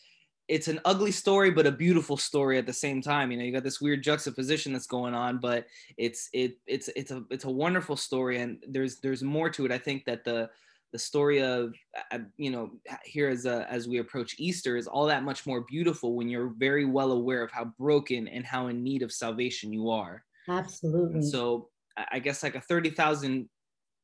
it's 0.51 0.67
an 0.67 0.81
ugly 0.83 1.11
story 1.11 1.49
but 1.49 1.65
a 1.65 1.71
beautiful 1.71 2.17
story 2.17 2.57
at 2.57 2.65
the 2.65 2.73
same 2.73 3.01
time 3.01 3.31
you 3.31 3.37
know 3.37 3.43
you 3.43 3.53
got 3.53 3.63
this 3.63 3.79
weird 3.79 4.03
juxtaposition 4.03 4.73
that's 4.73 4.85
going 4.85 5.13
on 5.13 5.39
but 5.39 5.65
it's 5.97 6.29
it 6.33 6.57
it's 6.67 6.89
it's 6.95 7.11
a 7.11 7.23
it's 7.29 7.45
a 7.45 7.49
wonderful 7.49 7.95
story 7.95 8.41
and 8.41 8.61
there's 8.67 8.99
there's 8.99 9.23
more 9.23 9.49
to 9.49 9.65
it 9.65 9.71
i 9.71 9.77
think 9.77 10.03
that 10.03 10.25
the 10.25 10.49
the 10.91 10.99
story 10.99 11.41
of 11.41 11.73
uh, 12.11 12.19
you 12.35 12.51
know 12.51 12.69
here 13.05 13.29
as 13.29 13.45
a, 13.45 13.65
as 13.71 13.87
we 13.87 13.99
approach 13.99 14.35
easter 14.37 14.75
is 14.75 14.87
all 14.87 15.05
that 15.05 15.23
much 15.23 15.45
more 15.45 15.61
beautiful 15.61 16.15
when 16.15 16.27
you're 16.27 16.53
very 16.57 16.83
well 16.83 17.13
aware 17.13 17.43
of 17.43 17.51
how 17.51 17.65
broken 17.79 18.27
and 18.27 18.45
how 18.45 18.67
in 18.67 18.83
need 18.83 19.03
of 19.03 19.11
salvation 19.11 19.71
you 19.71 19.89
are 19.89 20.21
absolutely 20.49 21.13
and 21.13 21.25
so 21.25 21.69
i 22.11 22.19
guess 22.19 22.43
like 22.43 22.55
a 22.55 22.61
30,000 22.61 23.49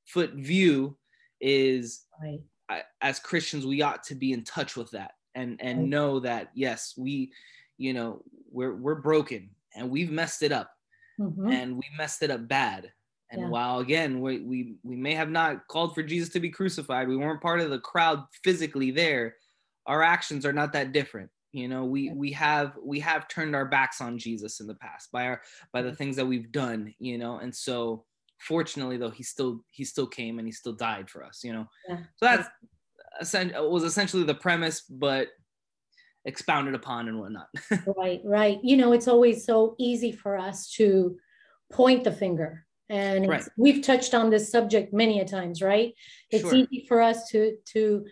foot 0.05 0.33
view 0.33 0.97
is 1.41 2.05
right. 2.21 2.83
as 3.01 3.19
christians 3.19 3.65
we 3.65 3.81
ought 3.81 4.03
to 4.03 4.15
be 4.15 4.33
in 4.33 4.43
touch 4.43 4.75
with 4.75 4.91
that 4.91 5.11
and 5.35 5.59
and 5.61 5.79
right. 5.79 5.87
know 5.87 6.19
that 6.19 6.49
yes 6.53 6.93
we 6.97 7.31
you 7.77 7.93
know 7.93 8.21
we're 8.51 8.75
we're 8.75 8.95
broken 8.95 9.49
and 9.75 9.89
we've 9.89 10.11
messed 10.11 10.41
it 10.41 10.51
up 10.51 10.71
mm-hmm. 11.19 11.51
and 11.51 11.75
we 11.75 11.83
messed 11.97 12.23
it 12.23 12.31
up 12.31 12.47
bad 12.47 12.91
and 13.31 13.41
yeah. 13.41 13.47
while 13.49 13.79
again 13.79 14.19
we, 14.21 14.39
we 14.39 14.75
we 14.83 14.95
may 14.95 15.13
have 15.13 15.29
not 15.29 15.67
called 15.67 15.93
for 15.93 16.03
jesus 16.03 16.29
to 16.29 16.39
be 16.39 16.49
crucified 16.49 17.07
we 17.07 17.17
weren't 17.17 17.41
part 17.41 17.59
of 17.59 17.69
the 17.69 17.79
crowd 17.79 18.23
physically 18.43 18.91
there 18.91 19.35
our 19.85 20.01
actions 20.01 20.45
are 20.45 20.53
not 20.53 20.73
that 20.73 20.91
different 20.91 21.29
you 21.51 21.67
know 21.67 21.85
we 21.85 22.11
we 22.11 22.31
have 22.31 22.73
we 22.83 22.99
have 22.99 23.27
turned 23.27 23.55
our 23.55 23.65
backs 23.65 24.01
on 24.01 24.17
jesus 24.17 24.59
in 24.59 24.67
the 24.67 24.75
past 24.75 25.11
by 25.11 25.25
our 25.25 25.41
by 25.71 25.81
the 25.81 25.89
mm-hmm. 25.89 25.95
things 25.95 26.15
that 26.15 26.25
we've 26.25 26.51
done 26.51 26.93
you 26.99 27.17
know 27.17 27.37
and 27.37 27.55
so 27.55 28.03
fortunately 28.39 28.97
though 28.97 29.09
he 29.09 29.23
still 29.23 29.63
he 29.71 29.83
still 29.83 30.07
came 30.07 30.39
and 30.39 30.47
he 30.47 30.51
still 30.51 30.73
died 30.73 31.09
for 31.09 31.23
us 31.23 31.43
you 31.43 31.53
know 31.53 31.65
Yeah. 31.87 31.97
so 32.17 32.25
that's 32.25 32.49
was 33.55 33.83
essentially 33.83 34.23
the 34.23 34.35
premise 34.35 34.81
but 34.81 35.29
expounded 36.25 36.75
upon 36.75 37.07
and 37.07 37.19
whatnot 37.19 37.47
right 37.97 38.21
right 38.23 38.59
you 38.61 38.77
know 38.77 38.91
it's 38.91 39.07
always 39.07 39.45
so 39.45 39.75
easy 39.79 40.11
for 40.11 40.37
us 40.37 40.69
to 40.73 41.17
point 41.71 42.03
the 42.03 42.11
finger 42.11 42.65
and 42.89 43.27
Right. 43.27 43.43
we've 43.57 43.83
touched 43.83 44.13
on 44.13 44.29
this 44.29 44.51
subject 44.51 44.93
many 44.93 45.19
a 45.19 45.25
times 45.25 45.61
right 45.61 45.93
it's 46.29 46.43
Sure. 46.43 46.55
easy 46.55 46.85
for 46.87 47.01
us 47.01 47.29
to 47.29 47.57
to 47.73 48.05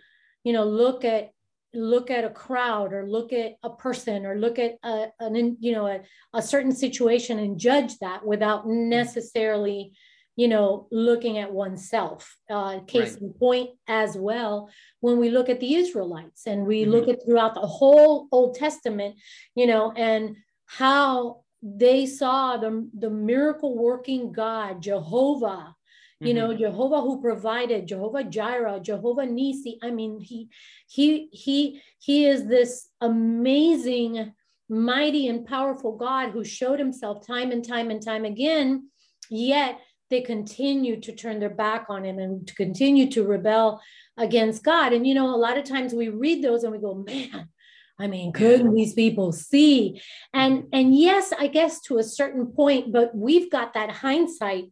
you 0.44 0.52
know 0.52 0.64
look 0.64 1.04
at 1.04 1.30
look 1.76 2.10
at 2.10 2.24
a 2.24 2.30
crowd 2.30 2.92
or 2.92 3.08
look 3.08 3.32
at 3.32 3.52
a 3.62 3.70
person 3.70 4.26
or 4.26 4.36
look 4.38 4.58
at 4.58 4.72
a, 4.82 5.06
an 5.20 5.56
you 5.60 5.72
know 5.72 5.86
a, 5.86 6.00
a 6.34 6.42
certain 6.42 6.72
situation 6.72 7.38
and 7.38 7.58
judge 7.58 7.98
that 7.98 8.24
without 8.26 8.66
necessarily 8.66 9.92
you 10.36 10.48
know 10.48 10.88
looking 10.90 11.38
at 11.38 11.52
oneself 11.52 12.36
uh 12.50 12.80
case 12.86 13.12
Right. 13.12 13.22
in 13.22 13.32
point 13.34 13.70
as 13.86 14.16
well 14.16 14.70
when 15.00 15.18
we 15.18 15.30
look 15.30 15.48
at 15.48 15.60
the 15.60 15.74
israelites 15.74 16.46
and 16.46 16.66
we 16.66 16.84
look 16.86 17.08
at 17.08 17.24
throughout 17.24 17.54
the 17.54 17.60
whole 17.60 18.26
old 18.32 18.54
testament 18.54 19.16
you 19.54 19.66
know 19.66 19.92
and 19.92 20.36
how 20.64 21.42
they 21.62 22.06
saw 22.06 22.56
the, 22.56 22.88
the 22.98 23.10
miracle 23.10 23.76
working 23.76 24.32
god 24.32 24.82
jehovah 24.82 25.75
you 26.20 26.32
know 26.32 26.48
mm-hmm. 26.48 26.60
jehovah 26.60 27.00
who 27.00 27.20
provided 27.20 27.86
jehovah 27.86 28.24
jireh 28.24 28.80
jehovah 28.80 29.26
nisi. 29.26 29.78
I 29.82 29.90
mean 29.90 30.20
he 30.20 30.48
he 30.88 31.28
he 31.32 31.82
he 31.98 32.26
is 32.26 32.46
this 32.46 32.88
amazing 33.00 34.32
mighty 34.68 35.28
and 35.28 35.46
powerful 35.46 35.96
god 35.96 36.30
who 36.30 36.44
showed 36.44 36.78
himself 36.78 37.26
time 37.26 37.52
and 37.52 37.66
time 37.66 37.90
and 37.90 38.02
time 38.02 38.24
again 38.24 38.88
yet 39.30 39.78
they 40.08 40.20
continue 40.20 41.00
to 41.00 41.12
turn 41.12 41.40
their 41.40 41.50
back 41.50 41.86
on 41.88 42.04
him 42.04 42.18
and 42.18 42.46
to 42.46 42.54
continue 42.54 43.10
to 43.10 43.26
rebel 43.26 43.80
against 44.16 44.62
god. 44.64 44.92
And 44.92 45.06
you 45.06 45.14
know 45.14 45.34
a 45.34 45.36
lot 45.36 45.58
of 45.58 45.64
times 45.64 45.92
we 45.92 46.08
read 46.08 46.42
those 46.42 46.64
and 46.64 46.72
we 46.72 46.78
go 46.78 46.94
man 46.94 47.48
i 47.98 48.06
mean 48.06 48.32
couldn't 48.32 48.74
these 48.74 48.94
people 48.94 49.32
see? 49.32 50.00
And 50.32 50.62
mm-hmm. 50.62 50.68
and 50.72 50.98
yes 50.98 51.32
i 51.38 51.46
guess 51.46 51.80
to 51.82 51.98
a 51.98 52.04
certain 52.04 52.46
point 52.46 52.92
but 52.92 53.14
we've 53.14 53.50
got 53.50 53.74
that 53.74 53.90
hindsight 53.90 54.70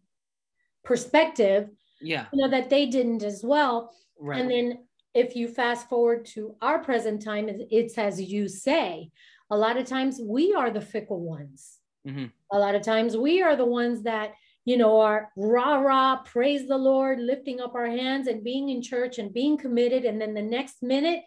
perspective 0.84 1.70
yeah. 2.00 2.26
you 2.32 2.42
know 2.42 2.50
that 2.50 2.68
they 2.70 2.86
didn't 2.86 3.22
as 3.22 3.42
well. 3.42 3.94
Right. 4.20 4.40
And 4.40 4.50
then 4.50 4.86
if 5.14 5.34
you 5.36 5.48
fast 5.48 5.88
forward 5.88 6.26
to 6.34 6.56
our 6.60 6.78
present 6.80 7.22
time 7.22 7.48
it's- 7.48 7.98
as 7.98 8.20
you 8.20 8.48
say 8.48 9.10
a 9.50 9.56
lot 9.56 9.76
of 9.76 9.86
times 9.86 10.20
we 10.20 10.54
are 10.54 10.70
the 10.70 10.80
fickle 10.80 11.20
ones. 11.20 11.80
Mhm. 12.06 12.30
a 12.52 12.58
lot 12.58 12.74
of 12.74 12.82
times 12.82 13.16
we 13.16 13.40
are 13.42 13.56
the 13.56 13.64
ones 13.64 14.02
that 14.02 14.34
you 14.66 14.76
know 14.76 15.00
are 15.00 15.30
rah 15.36 15.76
rah 15.78 16.16
praise 16.22 16.66
the 16.68 16.76
lord 16.76 17.18
lifting 17.18 17.60
up 17.60 17.74
our 17.74 17.86
hands 17.86 18.26
and 18.28 18.44
being 18.44 18.68
in 18.68 18.82
church 18.82 19.18
and 19.18 19.32
being 19.32 19.56
committed. 19.56 20.04
And 20.04 20.20
then 20.20 20.34
the 20.34 20.42
next 20.58 20.82
minute 20.82 21.22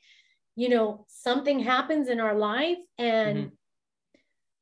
you 0.56 0.70
know 0.70 1.06
something 1.08 1.60
happens 1.60 2.10
in 2.10 2.20
our 2.20 2.36
life 2.36 2.78
and 3.00 3.38
Mhm. 3.38 3.52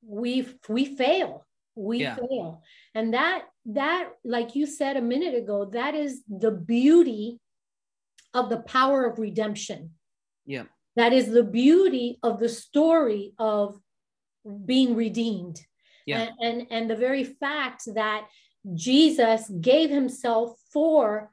we 0.03 0.47
we 0.69 0.85
fail. 0.85 1.45
We 1.75 1.97
Yeah. 1.99 2.15
fail. 2.15 2.61
And 2.93 3.13
that 3.13 3.45
that 3.65 4.09
like 4.23 4.55
you 4.55 4.65
said 4.65 4.95
a 4.95 5.01
minute 5.01 5.33
ago 5.33 5.65
that 5.65 5.95
is 5.95 6.21
the 6.29 6.51
beauty 6.51 7.39
of 8.33 8.49
the 8.49 8.59
power 8.59 9.05
of 9.05 9.17
redemption 9.17 9.91
yeah 10.45 10.63
that 10.95 11.13
is 11.13 11.31
the 11.31 11.43
beauty 11.43 12.19
of 12.23 12.39
the 12.39 12.49
story 12.49 13.33
of 13.39 13.79
being 14.65 14.95
redeemed 14.95 15.59
Yeah. 16.05 16.19
and, 16.21 16.31
and 16.41 16.67
and 16.69 16.89
the 16.89 16.95
very 16.95 17.23
fact 17.23 17.83
that 17.95 18.27
jesus 18.75 19.49
gave 19.61 19.89
himself 19.89 20.59
for 20.71 21.31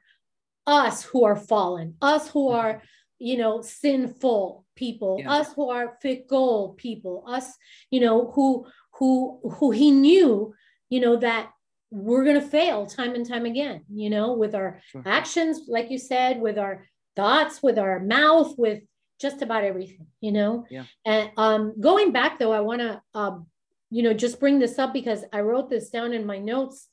us 0.65 1.03
who 1.03 1.25
are 1.25 1.35
fallen 1.35 1.95
us 2.01 2.29
who 2.29 2.47
mm-hmm. 2.47 2.59
are 2.59 2.81
you 3.19 3.37
know 3.37 3.61
sinful 3.61 4.65
people 4.75 5.17
Yeah. 5.19 5.33
us 5.33 5.53
who 5.53 5.69
are 5.69 5.97
fickle 6.01 6.73
people 6.77 7.23
us 7.27 7.53
you 7.91 7.99
know 7.99 8.31
who 8.31 8.65
who 8.97 9.39
who 9.57 9.69
he 9.69 9.91
knew 9.91 10.55
you 10.89 10.99
know 10.99 11.17
that 11.17 11.51
we're 11.93 12.23
going 12.23 12.41
to 12.41 12.47
fail 12.47 12.87
time 12.87 13.13
and 13.13 13.27
time 13.27 13.45
again 13.45 13.83
you 13.87 14.09
know 14.09 14.33
with 14.33 14.55
our 14.55 14.81
Sure. 14.87 15.03
actions 15.05 15.61
like 15.67 15.91
you 15.91 15.99
said 15.99 16.41
with 16.41 16.57
our 16.57 16.87
thoughts 17.15 17.61
with 17.61 17.77
our 17.77 17.99
mouth 17.99 18.55
with 18.57 18.81
just 19.21 19.43
about 19.43 19.63
everything 19.63 20.07
you 20.19 20.31
know 20.31 20.65
Yeah. 20.71 20.85
and 21.05 21.29
um 21.37 21.79
going 21.79 22.11
back 22.11 22.39
though 22.39 22.51
i 22.51 22.61
want 22.61 22.81
to 22.81 22.99
um 23.13 23.45
you 23.91 24.01
know 24.01 24.11
just 24.13 24.39
bring 24.39 24.57
this 24.57 24.79
up 24.79 24.91
because 24.91 25.23
i 25.31 25.41
wrote 25.41 25.69
this 25.69 25.91
down 25.91 26.13
in 26.13 26.25
my 26.25 26.39
notes 26.39 26.89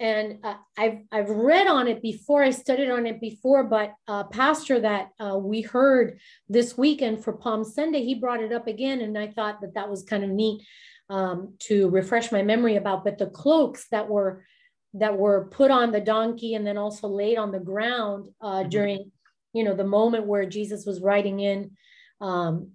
and 0.00 0.38
uh, 0.42 0.54
I've 0.78 1.00
I've 1.12 1.28
read 1.28 1.66
on 1.66 1.86
it 1.86 2.00
before. 2.00 2.42
I 2.42 2.52
studied 2.52 2.90
on 2.90 3.06
it 3.06 3.20
before, 3.20 3.64
but 3.64 3.92
a 4.08 4.24
pastor 4.24 4.80
that 4.80 5.10
uh, 5.20 5.36
we 5.36 5.60
heard 5.60 6.18
this 6.48 6.78
weekend 6.78 7.22
for 7.22 7.34
Palm 7.34 7.64
Sunday, 7.64 8.02
he 8.02 8.14
brought 8.14 8.42
it 8.42 8.50
up 8.50 8.66
again, 8.66 9.02
and 9.02 9.18
I 9.18 9.26
thought 9.26 9.60
that 9.60 9.74
that 9.74 9.90
was 9.90 10.02
kind 10.02 10.24
of 10.24 10.30
neat 10.30 10.62
um, 11.10 11.54
to 11.58 11.90
refresh 11.90 12.32
my 12.32 12.42
memory 12.42 12.76
about. 12.76 13.04
But 13.04 13.18
the 13.18 13.26
cloaks 13.26 13.86
that 13.90 14.08
were 14.08 14.44
that 14.94 15.16
were 15.16 15.46
put 15.50 15.70
on 15.70 15.92
the 15.92 16.00
donkey 16.00 16.54
and 16.54 16.66
then 16.66 16.76
also 16.78 17.06
laid 17.06 17.36
on 17.38 17.52
the 17.52 17.60
ground 17.60 18.28
uh, 18.40 18.64
Mhm. 18.64 18.70
during, 18.70 19.12
you 19.52 19.62
know, 19.62 19.74
the 19.74 19.84
moment 19.84 20.26
where 20.26 20.46
Jesus 20.46 20.84
was 20.86 21.00
riding 21.00 21.38
in 21.40 21.70
um, 22.20 22.72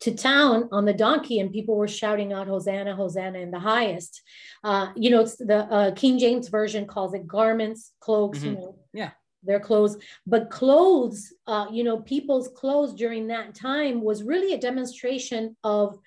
to 0.00 0.14
town 0.14 0.68
on 0.72 0.86
the 0.86 0.94
donkey, 0.94 1.40
and 1.40 1.52
people 1.52 1.76
were 1.76 1.88
shouting 1.88 2.32
out 2.32 2.46
"Hosanna, 2.48 2.96
Hosanna" 2.96 3.38
in 3.38 3.50
the 3.50 3.58
highest. 3.58 4.22
Uh, 4.64 4.92
you 4.96 5.10
know, 5.10 5.20
it's 5.20 5.36
the 5.36 5.58
uh, 5.70 5.90
King 5.94 6.18
James 6.18 6.48
version 6.48 6.86
calls 6.86 7.14
it 7.14 7.26
garments, 7.26 7.92
cloaks. 8.00 8.42
You 8.42 8.52
Mhm. 8.52 8.54
know, 8.56 8.78
Yeah. 8.92 9.10
their 9.42 9.60
clothes, 9.60 9.96
but 10.26 10.50
clothes. 10.50 11.32
Uh, 11.46 11.66
you 11.70 11.82
know, 11.84 11.98
people's 12.00 12.48
clothes 12.48 12.94
during 12.94 13.28
that 13.28 13.54
time 13.54 14.02
was 14.02 14.22
really 14.22 14.52
a 14.54 14.58
demonstration 14.58 15.56
of 15.64 15.98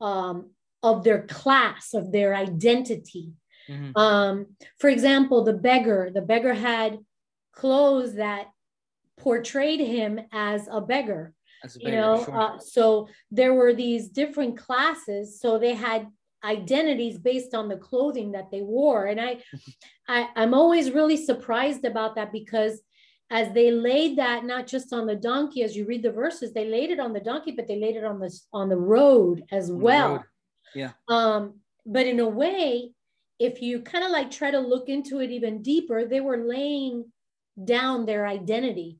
um, 0.00 0.50
of 0.82 1.04
their 1.04 1.22
class, 1.26 1.94
of 1.94 2.12
their 2.12 2.34
identity. 2.34 3.32
Mhm. 3.68 3.96
Um, 3.96 4.56
for 4.78 4.90
example, 4.90 5.44
the 5.44 5.52
beggar, 5.52 6.10
the 6.12 6.22
beggar 6.22 6.54
had 6.54 6.98
clothes 7.52 8.14
that 8.14 8.48
portrayed 9.18 9.80
him 9.80 10.20
as 10.32 10.68
a 10.70 10.80
beggar 10.80 11.34
That's 11.62 11.76
a 11.76 11.80
you 11.80 11.92
know 11.92 12.24
sure. 12.24 12.36
uh, 12.36 12.58
so 12.58 13.08
there 13.30 13.54
were 13.54 13.72
these 13.72 14.08
different 14.08 14.56
classes 14.56 15.40
so 15.40 15.58
they 15.58 15.74
had 15.74 16.08
identities 16.44 17.18
based 17.18 17.54
on 17.54 17.68
the 17.68 17.76
clothing 17.76 18.32
that 18.32 18.50
they 18.50 18.62
wore 18.62 19.06
and 19.06 19.20
i, 19.20 19.38
I 20.08 20.28
i'm 20.34 20.54
always 20.54 20.90
really 20.90 21.16
surprised 21.16 21.84
about 21.84 22.16
that 22.16 22.32
because 22.32 22.80
as 23.30 23.52
they 23.54 23.70
laid 23.70 24.18
that 24.18 24.44
not 24.44 24.66
just 24.66 24.92
on 24.92 25.06
the 25.06 25.14
donkey 25.14 25.62
as 25.62 25.76
you 25.76 25.84
read 25.86 26.02
the 26.02 26.10
verses 26.10 26.52
they 26.52 26.66
laid 26.66 26.90
it 26.90 26.98
on 26.98 27.12
the 27.12 27.20
donkey 27.20 27.52
but 27.52 27.68
they 27.68 27.78
laid 27.78 27.96
it 27.96 28.04
on 28.04 28.18
the 28.18 28.30
on 28.52 28.68
the 28.68 28.76
road 28.76 29.44
as 29.52 29.70
well. 29.70 30.24
Yeah. 30.74 30.92
um 31.08 31.60
but 31.86 32.06
in 32.06 32.20
a 32.20 32.28
way 32.28 32.92
if 33.38 33.60
you 33.60 33.80
kind 33.82 34.04
of 34.04 34.10
like 34.10 34.30
try 34.30 34.50
to 34.50 34.58
look 34.60 34.88
into 34.88 35.20
it 35.20 35.30
even 35.30 35.62
deeper 35.62 36.04
they 36.04 36.20
were 36.20 36.38
laying 36.38 37.10
down 37.64 38.06
their 38.06 38.26
identity 38.26 38.98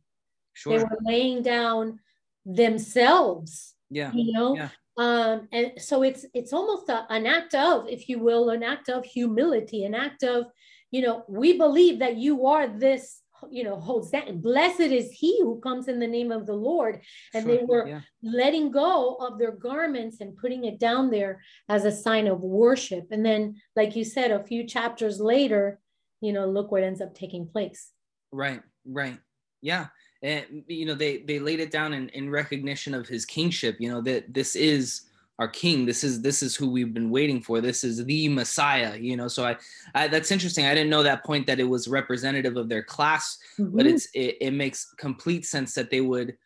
Sure. 0.55 0.79
they 0.79 0.85
were 0.85 0.99
laying 1.02 1.43
down 1.43 1.99
themselves 2.45 3.75
yeah 3.91 4.11
you 4.12 4.33
know 4.33 4.57
Yeah. 4.57 4.69
um 4.99 5.49
and 5.52 5.73
so 5.79 6.02
it's 6.02 6.26
it's 6.35 6.52
almost 6.52 6.88
a, 6.88 7.07
an 7.11 7.26
act 7.26 7.55
of 7.55 7.88
if 7.88 8.09
you 8.09 8.19
will 8.19 8.50
an 8.50 8.62
act 8.62 8.88
of 8.88 9.05
humility 9.05 9.85
an 9.85 9.95
act 9.95 10.23
of 10.23 10.47
you 10.91 11.00
know 11.02 11.25
we 11.29 11.57
believe 11.57 11.99
that 12.00 12.17
you 12.17 12.47
are 12.47 12.69
this 12.69 13.22
you 13.50 13.64
know 13.64 13.78
hosanna 13.80 14.32
blessed 14.32 14.80
is 14.80 15.11
he 15.11 15.40
who 15.40 15.61
comes 15.61 15.88
in 15.88 15.99
the 15.99 16.06
name 16.06 16.30
of 16.30 16.46
the 16.46 16.54
lord. 16.54 17.00
And 17.34 17.49
they 17.49 17.61
were 17.64 17.87
yeah. 17.87 18.00
letting 18.22 18.70
go 18.70 19.16
of 19.16 19.38
their 19.38 19.52
garments 19.52 20.20
and 20.20 20.37
putting 20.37 20.64
it 20.64 20.78
down 20.78 21.11
there 21.11 21.42
as 21.68 21.84
a 21.84 21.92
sign 21.92 22.26
of 22.26 22.40
worship. 22.40 23.08
And 23.11 23.25
then 23.25 23.56
like 23.76 23.96
you 23.96 24.04
said 24.04 24.30
a 24.30 24.44
few 24.44 24.66
chapters 24.66 25.20
later 25.20 25.80
you 26.20 26.32
know 26.32 26.46
look 26.46 26.70
what 26.70 26.82
ends 26.82 27.00
up 27.00 27.14
taking 27.14 27.46
place. 27.46 27.90
Right, 28.32 28.62
right. 28.87 29.18
Yeah. 29.61 29.87
And 30.22 30.64
you 30.66 30.87
know, 30.87 30.94
they 30.94 31.18
they 31.18 31.38
laid 31.38 31.61
it 31.61 31.70
down 31.70 31.92
in, 31.92 32.08
in 32.11 32.30
recognition 32.30 32.94
of 32.94 33.08
his 33.08 33.25
kingship, 33.25 33.76
you 33.78 33.90
know, 33.90 34.00
that 34.02 34.32
this 34.32 34.54
is 34.56 35.02
our 35.38 35.48
king. 35.48 35.86
This 35.86 36.04
is 36.04 36.20
this 36.22 36.42
is 36.42 36.54
who 36.54 36.70
we've 36.70 36.94
been 36.94 37.10
waiting 37.10 37.40
for. 37.42 37.60
This 37.60 37.84
is 37.84 38.04
the 38.04 38.28
Messiah, 38.28 38.96
you 38.96 39.16
know. 39.16 39.28
So 39.28 39.44
I, 39.44 39.56
I 39.94 40.08
that's 40.08 40.30
interesting. 40.30 40.66
I 40.66 40.74
didn't 40.74 40.90
know 40.90 41.02
that 41.02 41.24
point 41.24 41.46
that 41.46 41.60
it 41.60 41.64
was 41.64 41.88
representative 41.88 42.56
of 42.56 42.68
their 42.68 42.82
class, 42.82 43.38
but 43.58 43.86
Mhm. 43.86 43.90
it's 43.90 44.06
it, 44.14 44.36
it 44.40 44.50
makes 44.52 44.92
complete 44.98 45.44
sense 45.46 45.74
that 45.74 45.90
they 45.90 46.00
would 46.00 46.36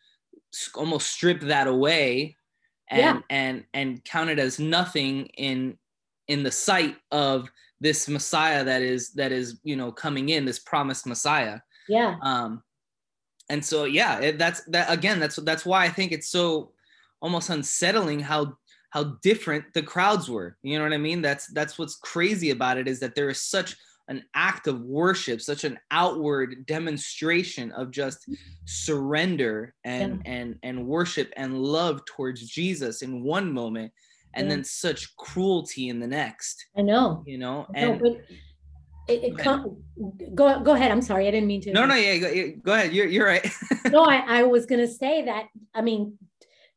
almost 0.75 1.11
strip 1.11 1.41
that 1.41 1.67
away 1.67 2.35
and 2.89 3.17
Yeah. 3.17 3.19
and 3.29 3.65
and 3.73 4.03
count 4.05 4.29
it 4.29 4.39
as 4.39 4.59
nothing 4.59 5.25
in 5.37 5.77
in 6.27 6.43
the 6.43 6.51
sight 6.51 6.97
of 7.11 7.49
this 7.79 8.07
Messiah 8.09 8.63
that 8.63 8.81
is 8.81 9.11
that 9.13 9.31
is, 9.31 9.59
you 9.63 9.75
know, 9.75 9.91
coming 9.91 10.29
in, 10.29 10.45
this 10.45 10.59
promised 10.59 11.05
Messiah 11.05 11.59
yeah 11.89 12.17
um 12.21 12.61
and 13.49 13.63
so 13.63 13.85
yeah 13.85 14.19
it, 14.19 14.37
that's 14.37 14.61
that 14.65 14.91
again 14.91 15.21
that's 15.21 15.37
that's 15.37 15.65
why 15.65 15.85
i 15.85 15.89
think 15.89 16.11
it's 16.11 16.29
so 16.29 16.73
almost 17.21 17.49
unsettling 17.49 18.19
how 18.19 18.57
how 18.97 19.17
different 19.21 19.63
the 19.73 19.81
crowds 19.83 20.27
were 20.27 20.57
you 20.63 20.77
know 20.77 20.83
what 20.83 20.93
i 20.93 20.97
mean 20.97 21.21
that's 21.21 21.47
that's 21.53 21.77
what's 21.77 21.97
crazy 21.97 22.49
about 22.49 22.77
it 22.77 22.87
is 22.87 22.99
that 22.99 23.13
there 23.13 23.29
is 23.29 23.41
such 23.41 23.75
an 24.09 24.23
act 24.35 24.67
of 24.67 24.81
worship, 24.81 25.41
such 25.41 25.63
an 25.63 25.77
outward 25.91 26.65
demonstration 26.65 27.71
of 27.73 27.91
just 27.91 28.27
surrender 28.65 29.73
and 29.83 30.21
yeah. 30.25 30.31
and 30.31 30.55
and 30.63 30.87
worship 30.87 31.31
and 31.35 31.61
love 31.61 32.05
towards 32.05 32.47
Jesus 32.47 33.01
in 33.01 33.23
one 33.23 33.51
moment, 33.51 33.91
and 34.33 34.47
yeah. 34.47 34.55
then 34.55 34.63
such 34.63 35.15
cruelty 35.17 35.89
in 35.89 35.99
the 35.99 36.07
next. 36.07 36.65
I 36.77 36.81
know. 36.81 37.23
You 37.25 37.37
know, 37.37 37.67
and 37.75 38.01
no, 38.01 38.17
it, 39.09 39.23
it 39.23 39.37
come, 39.37 39.77
go 40.33 40.61
go 40.61 40.73
ahead. 40.73 40.91
I'm 40.91 41.01
sorry, 41.01 41.27
I 41.27 41.31
didn't 41.31 41.47
mean 41.47 41.61
to. 41.61 41.73
No, 41.73 41.85
no, 41.85 41.95
yeah, 41.95 42.17
go, 42.17 42.51
go 42.63 42.73
ahead. 42.73 42.93
You're 42.93 43.07
you're 43.07 43.25
right. 43.25 43.45
no, 43.91 44.03
I, 44.09 44.39
I 44.39 44.43
was 44.43 44.65
gonna 44.65 44.87
say 44.87 45.25
that. 45.25 45.47
I 45.73 45.81
mean, 45.81 46.17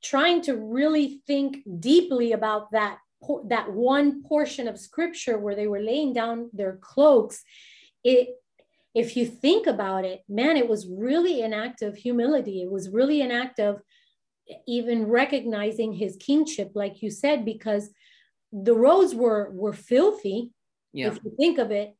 trying 0.03 0.43
to 0.43 0.57
really 0.57 1.21
think 1.27 1.59
deeply 1.79 2.33
about 2.33 2.71
that 2.73 2.99
that 3.49 3.71
one 3.71 4.23
portion 4.23 4.67
of 4.67 4.79
scripture 4.79 5.37
where 5.37 5.55
they 5.55 5.67
were 5.67 5.83
laying 5.83 6.15
down 6.15 6.49
their 6.55 6.79
cloaks, 6.81 7.43
it 8.03 8.31
if 8.95 9.17
you 9.17 9.25
think 9.27 9.67
about 9.67 10.05
it, 10.05 10.23
man, 10.29 10.57
it 10.57 10.69
was 10.69 10.89
really 10.89 11.43
an 11.43 11.53
act 11.53 11.83
of 11.83 11.95
humility. 11.95 12.63
It 12.63 12.71
was 12.71 12.91
really 12.91 13.21
an 13.21 13.31
act 13.31 13.61
of 13.61 13.81
even 14.67 15.07
recognizing 15.07 15.93
his 15.93 16.17
kingship, 16.17 16.73
like 16.75 17.03
you 17.03 17.11
said, 17.11 17.45
because 17.45 17.91
the 18.53 18.75
roads 18.75 19.15
were 19.15 19.51
were 19.53 19.73
filthy. 19.73 20.51
Yeah. 20.93 21.09
If 21.09 21.21
you 21.23 21.33
think 21.39 21.59
of 21.59 21.71
it, 21.71 21.95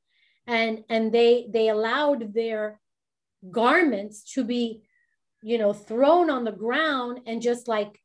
and 0.47 0.85
and 0.89 1.13
they 1.13 1.47
they 1.53 1.69
allowed 1.69 2.35
their 2.35 2.81
garments 3.51 4.33
to 4.35 4.45
be 4.45 4.83
you 5.43 5.59
know 5.59 5.73
thrown 5.73 6.31
on 6.31 6.45
the 6.45 6.53
ground 6.53 7.21
and 7.27 7.43
just 7.43 7.69
like 7.69 8.01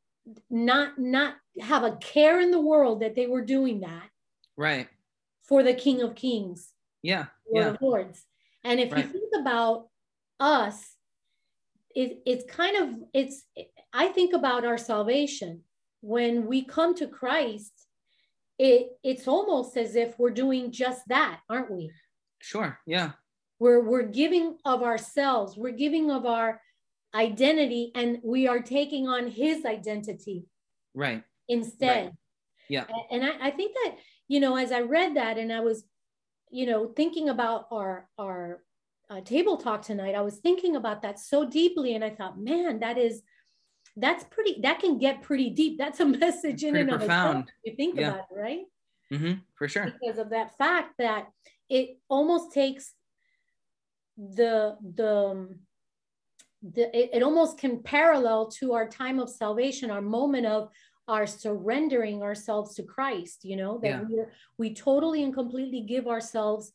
not 0.50 0.98
not 0.98 1.36
have 1.60 1.84
a 1.84 1.96
care 1.98 2.40
in 2.40 2.52
the 2.52 2.60
world 2.60 3.02
that 3.02 3.16
they 3.16 3.28
were 3.28 3.44
doing 3.44 3.82
that 3.82 4.10
right 4.58 4.88
for 5.44 5.64
the 5.64 5.74
king 5.74 6.02
of 6.02 6.16
kings 6.16 6.72
yeah 7.02 7.26
Lord 7.52 7.66
yeah. 7.66 7.72
of 7.72 7.82
lords 7.82 8.26
and 8.64 8.80
if 8.80 8.92
right. 8.92 9.06
you 9.06 9.12
think 9.12 9.32
about 9.40 9.88
us 10.40 10.96
it, 11.96 12.20
it's 12.26 12.52
kind 12.52 12.76
of 12.78 13.00
it's 13.14 13.44
i 13.94 14.08
think 14.08 14.34
about 14.34 14.66
our 14.66 14.78
salvation 14.78 15.62
when 16.02 16.48
we 16.48 16.64
come 16.64 16.96
to 16.96 17.08
christ 17.08 17.72
it 18.58 18.88
it's 19.04 19.28
almost 19.28 19.78
as 19.78 19.96
if 19.96 20.18
we're 20.18 20.30
doing 20.32 20.72
just 20.72 21.08
that 21.08 21.40
aren't 21.50 21.72
we 21.72 21.92
Sure. 22.46 22.80
Yeah. 22.86 23.14
We're 23.58 23.82
we're 23.82 24.04
giving 24.04 24.58
of 24.66 24.84
ourselves, 24.84 25.58
we're 25.58 25.72
giving 25.72 26.12
of 26.12 26.28
our 26.28 26.62
identity, 27.16 27.92
and 27.96 28.20
we 28.24 28.48
are 28.48 28.60
taking 28.60 29.08
on 29.08 29.28
his 29.28 29.66
identity. 29.66 30.46
Right. 30.94 31.24
Instead. 31.48 32.06
Right. 32.06 32.14
Yeah. 32.70 32.86
And 33.12 33.24
I, 33.24 33.48
I 33.48 33.52
think 33.52 33.76
that, 33.84 33.98
you 34.28 34.40
know, 34.40 34.56
as 34.56 34.72
I 34.72 34.82
read 34.82 35.16
that 35.16 35.38
and 35.38 35.54
I 35.54 35.62
was, 35.62 35.86
you 36.50 36.66
know, 36.66 36.88
thinking 36.88 37.30
about 37.30 37.68
our 37.72 38.10
our 38.20 38.64
uh, 39.10 39.22
table 39.22 39.58
talk 39.58 39.82
tonight, 39.84 40.16
I 40.16 40.22
was 40.22 40.38
thinking 40.38 40.76
about 40.76 41.04
that 41.04 41.20
so 41.20 41.46
deeply, 41.46 41.96
and 41.96 42.04
I 42.04 42.10
thought, 42.10 42.40
man, 42.40 42.80
that 42.80 42.98
is 42.98 43.22
that's 43.98 44.24
pretty 44.26 44.60
that 44.62 44.80
can 44.80 44.98
get 44.98 45.22
pretty 45.22 45.50
deep 45.50 45.78
that's 45.78 46.00
a 46.00 46.06
message 46.22 46.64
in 46.64 46.76
and 46.76 46.90
profound. 46.90 47.04
of 47.04 47.42
itself 47.44 47.46
you 47.64 47.76
think 47.76 47.98
yeah. 47.98 48.10
about 48.10 48.26
it 48.30 48.38
right 48.38 48.62
mm-hmm, 49.12 49.34
for 49.58 49.68
sure 49.68 49.94
because 50.00 50.18
of 50.18 50.30
that 50.32 50.58
fact 50.58 50.94
that 50.98 51.28
it 51.70 51.98
almost 52.10 52.54
takes 52.54 52.94
the 54.18 54.76
the 54.96 55.56
the 56.62 56.84
it, 56.98 57.10
it 57.14 57.24
almost 57.24 57.58
can 57.58 57.82
parallel 57.84 58.48
to 58.50 58.74
our 58.74 58.88
time 58.88 59.20
of 59.20 59.30
salvation 59.30 59.92
our 59.92 60.02
moment 60.02 60.46
of 60.46 60.70
our 61.08 61.28
surrendering 61.28 62.22
ourselves 62.24 62.76
to 62.76 62.84
christ 62.84 63.44
you 63.44 63.56
know 63.56 63.78
that 63.82 63.90
yeah. 63.90 64.02
we 64.04 64.24
we 64.58 64.74
totally 64.74 65.24
and 65.24 65.34
completely 65.34 65.82
give 65.82 66.08
ourselves 66.08 66.72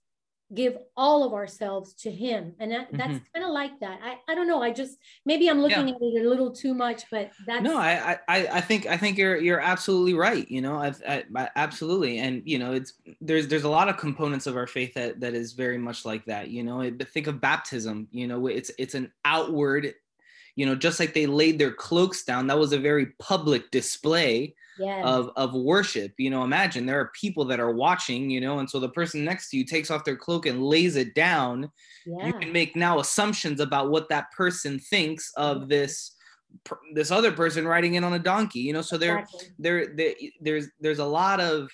give 0.52 0.76
all 0.96 1.22
of 1.22 1.32
ourselves 1.32 1.94
to 1.94 2.10
him 2.10 2.54
and 2.58 2.72
that, 2.72 2.88
that's 2.92 3.12
mm-hmm. 3.12 3.32
kind 3.34 3.46
of 3.46 3.52
like 3.52 3.78
that 3.78 4.00
I, 4.02 4.18
I 4.30 4.34
don't 4.34 4.48
know 4.48 4.62
i 4.62 4.72
just 4.72 4.98
maybe 5.24 5.48
i'm 5.48 5.60
looking 5.60 5.88
yeah. 5.88 5.94
at 5.94 6.02
it 6.02 6.26
a 6.26 6.28
little 6.28 6.50
too 6.50 6.74
much 6.74 7.04
but 7.10 7.30
that's 7.46 7.62
no 7.62 7.78
I, 7.78 8.18
I 8.28 8.46
i 8.46 8.60
think 8.60 8.86
i 8.86 8.96
think 8.96 9.16
you're 9.16 9.36
you're 9.36 9.60
absolutely 9.60 10.14
right 10.14 10.50
you 10.50 10.60
know 10.60 10.76
I've, 10.76 11.00
I, 11.08 11.24
I 11.36 11.48
absolutely 11.54 12.18
and 12.18 12.42
you 12.44 12.58
know 12.58 12.72
it's 12.72 12.94
there's 13.20 13.46
there's 13.46 13.64
a 13.64 13.68
lot 13.68 13.88
of 13.88 13.96
components 13.96 14.46
of 14.46 14.56
our 14.56 14.66
faith 14.66 14.94
that 14.94 15.20
that 15.20 15.34
is 15.34 15.52
very 15.52 15.78
much 15.78 16.04
like 16.04 16.24
that 16.24 16.48
you 16.48 16.64
know 16.64 16.90
but 16.90 17.08
think 17.08 17.28
of 17.28 17.40
baptism 17.40 18.08
you 18.10 18.26
know 18.26 18.48
it's 18.48 18.72
it's 18.76 18.94
an 18.94 19.12
outward 19.24 19.94
you 20.56 20.66
know 20.66 20.74
just 20.74 20.98
like 20.98 21.14
they 21.14 21.26
laid 21.26 21.58
their 21.58 21.72
cloaks 21.72 22.24
down 22.24 22.48
that 22.48 22.58
was 22.58 22.72
a 22.72 22.78
very 22.78 23.06
public 23.18 23.70
display 23.70 24.54
yes. 24.80 25.04
of 25.04 25.30
of 25.36 25.54
worship 25.54 26.12
you 26.18 26.30
know 26.30 26.42
imagine 26.42 26.86
there 26.86 27.00
are 27.00 27.12
people 27.18 27.44
that 27.44 27.60
are 27.60 27.72
watching 27.72 28.30
you 28.30 28.40
know 28.40 28.58
and 28.58 28.68
so 28.68 28.80
the 28.80 28.88
person 28.88 29.24
next 29.24 29.50
to 29.50 29.56
you 29.56 29.64
takes 29.64 29.90
off 29.90 30.04
their 30.04 30.16
cloak 30.16 30.46
and 30.46 30.62
lays 30.62 30.96
it 30.96 31.14
down 31.14 31.70
yeah. 32.06 32.26
you 32.26 32.32
can 32.32 32.52
make 32.52 32.74
now 32.74 32.98
assumptions 32.98 33.60
about 33.60 33.90
what 33.90 34.08
that 34.08 34.30
person 34.32 34.78
thinks 34.78 35.32
of 35.36 35.58
mm-hmm. 35.58 35.68
this 35.68 36.16
this 36.94 37.10
other 37.10 37.30
person 37.30 37.66
riding 37.66 37.94
in 37.94 38.04
on 38.04 38.14
a 38.14 38.18
donkey 38.18 38.60
you 38.60 38.72
know 38.72 38.82
so 38.82 38.96
there 38.98 39.18
exactly. 39.18 39.48
there, 39.58 39.94
there 39.94 40.14
there's 40.40 40.68
there's 40.80 40.98
a 40.98 41.04
lot 41.04 41.40
of 41.40 41.68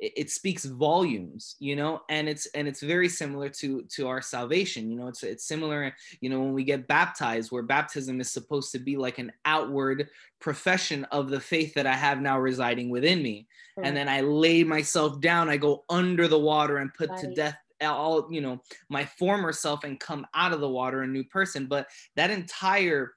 it, 0.00 0.12
it 0.16 0.30
speaks 0.30 0.64
volumes 0.64 1.56
you 1.60 1.76
know 1.76 2.00
and 2.08 2.28
it's 2.28 2.46
and 2.46 2.66
it's 2.66 2.80
very 2.80 3.08
similar 3.08 3.48
to 3.48 3.82
to 3.82 4.08
our 4.08 4.20
salvation 4.20 4.90
you 4.90 4.96
know 4.96 5.06
it's 5.06 5.22
it's 5.22 5.46
similar 5.46 5.94
you 6.20 6.30
know 6.30 6.40
when 6.40 6.52
we 6.52 6.64
get 6.64 6.88
baptized 6.88 7.52
where 7.52 7.62
baptism 7.62 8.20
is 8.20 8.32
supposed 8.32 8.72
to 8.72 8.78
be 8.78 8.96
like 8.96 9.18
an 9.18 9.32
outward 9.44 10.08
profession 10.40 11.04
of 11.06 11.28
the 11.30 11.40
faith 11.40 11.74
that 11.74 11.86
i 11.86 11.94
have 11.94 12.20
now 12.20 12.38
residing 12.38 12.90
within 12.90 13.22
me 13.22 13.46
right. 13.76 13.86
and 13.86 13.96
then 13.96 14.08
i 14.08 14.20
lay 14.20 14.64
myself 14.64 15.20
down 15.20 15.48
i 15.48 15.56
go 15.56 15.84
under 15.88 16.26
the 16.26 16.38
water 16.38 16.78
and 16.78 16.92
put 16.94 17.10
right. 17.10 17.20
to 17.20 17.34
death 17.34 17.56
all 17.82 18.28
you 18.30 18.40
know 18.40 18.60
my 18.90 19.04
former 19.04 19.52
self 19.52 19.84
and 19.84 20.00
come 20.00 20.26
out 20.34 20.52
of 20.52 20.60
the 20.60 20.68
water 20.68 21.02
a 21.02 21.06
new 21.06 21.24
person 21.24 21.66
but 21.66 21.86
that 22.14 22.30
entire 22.30 23.12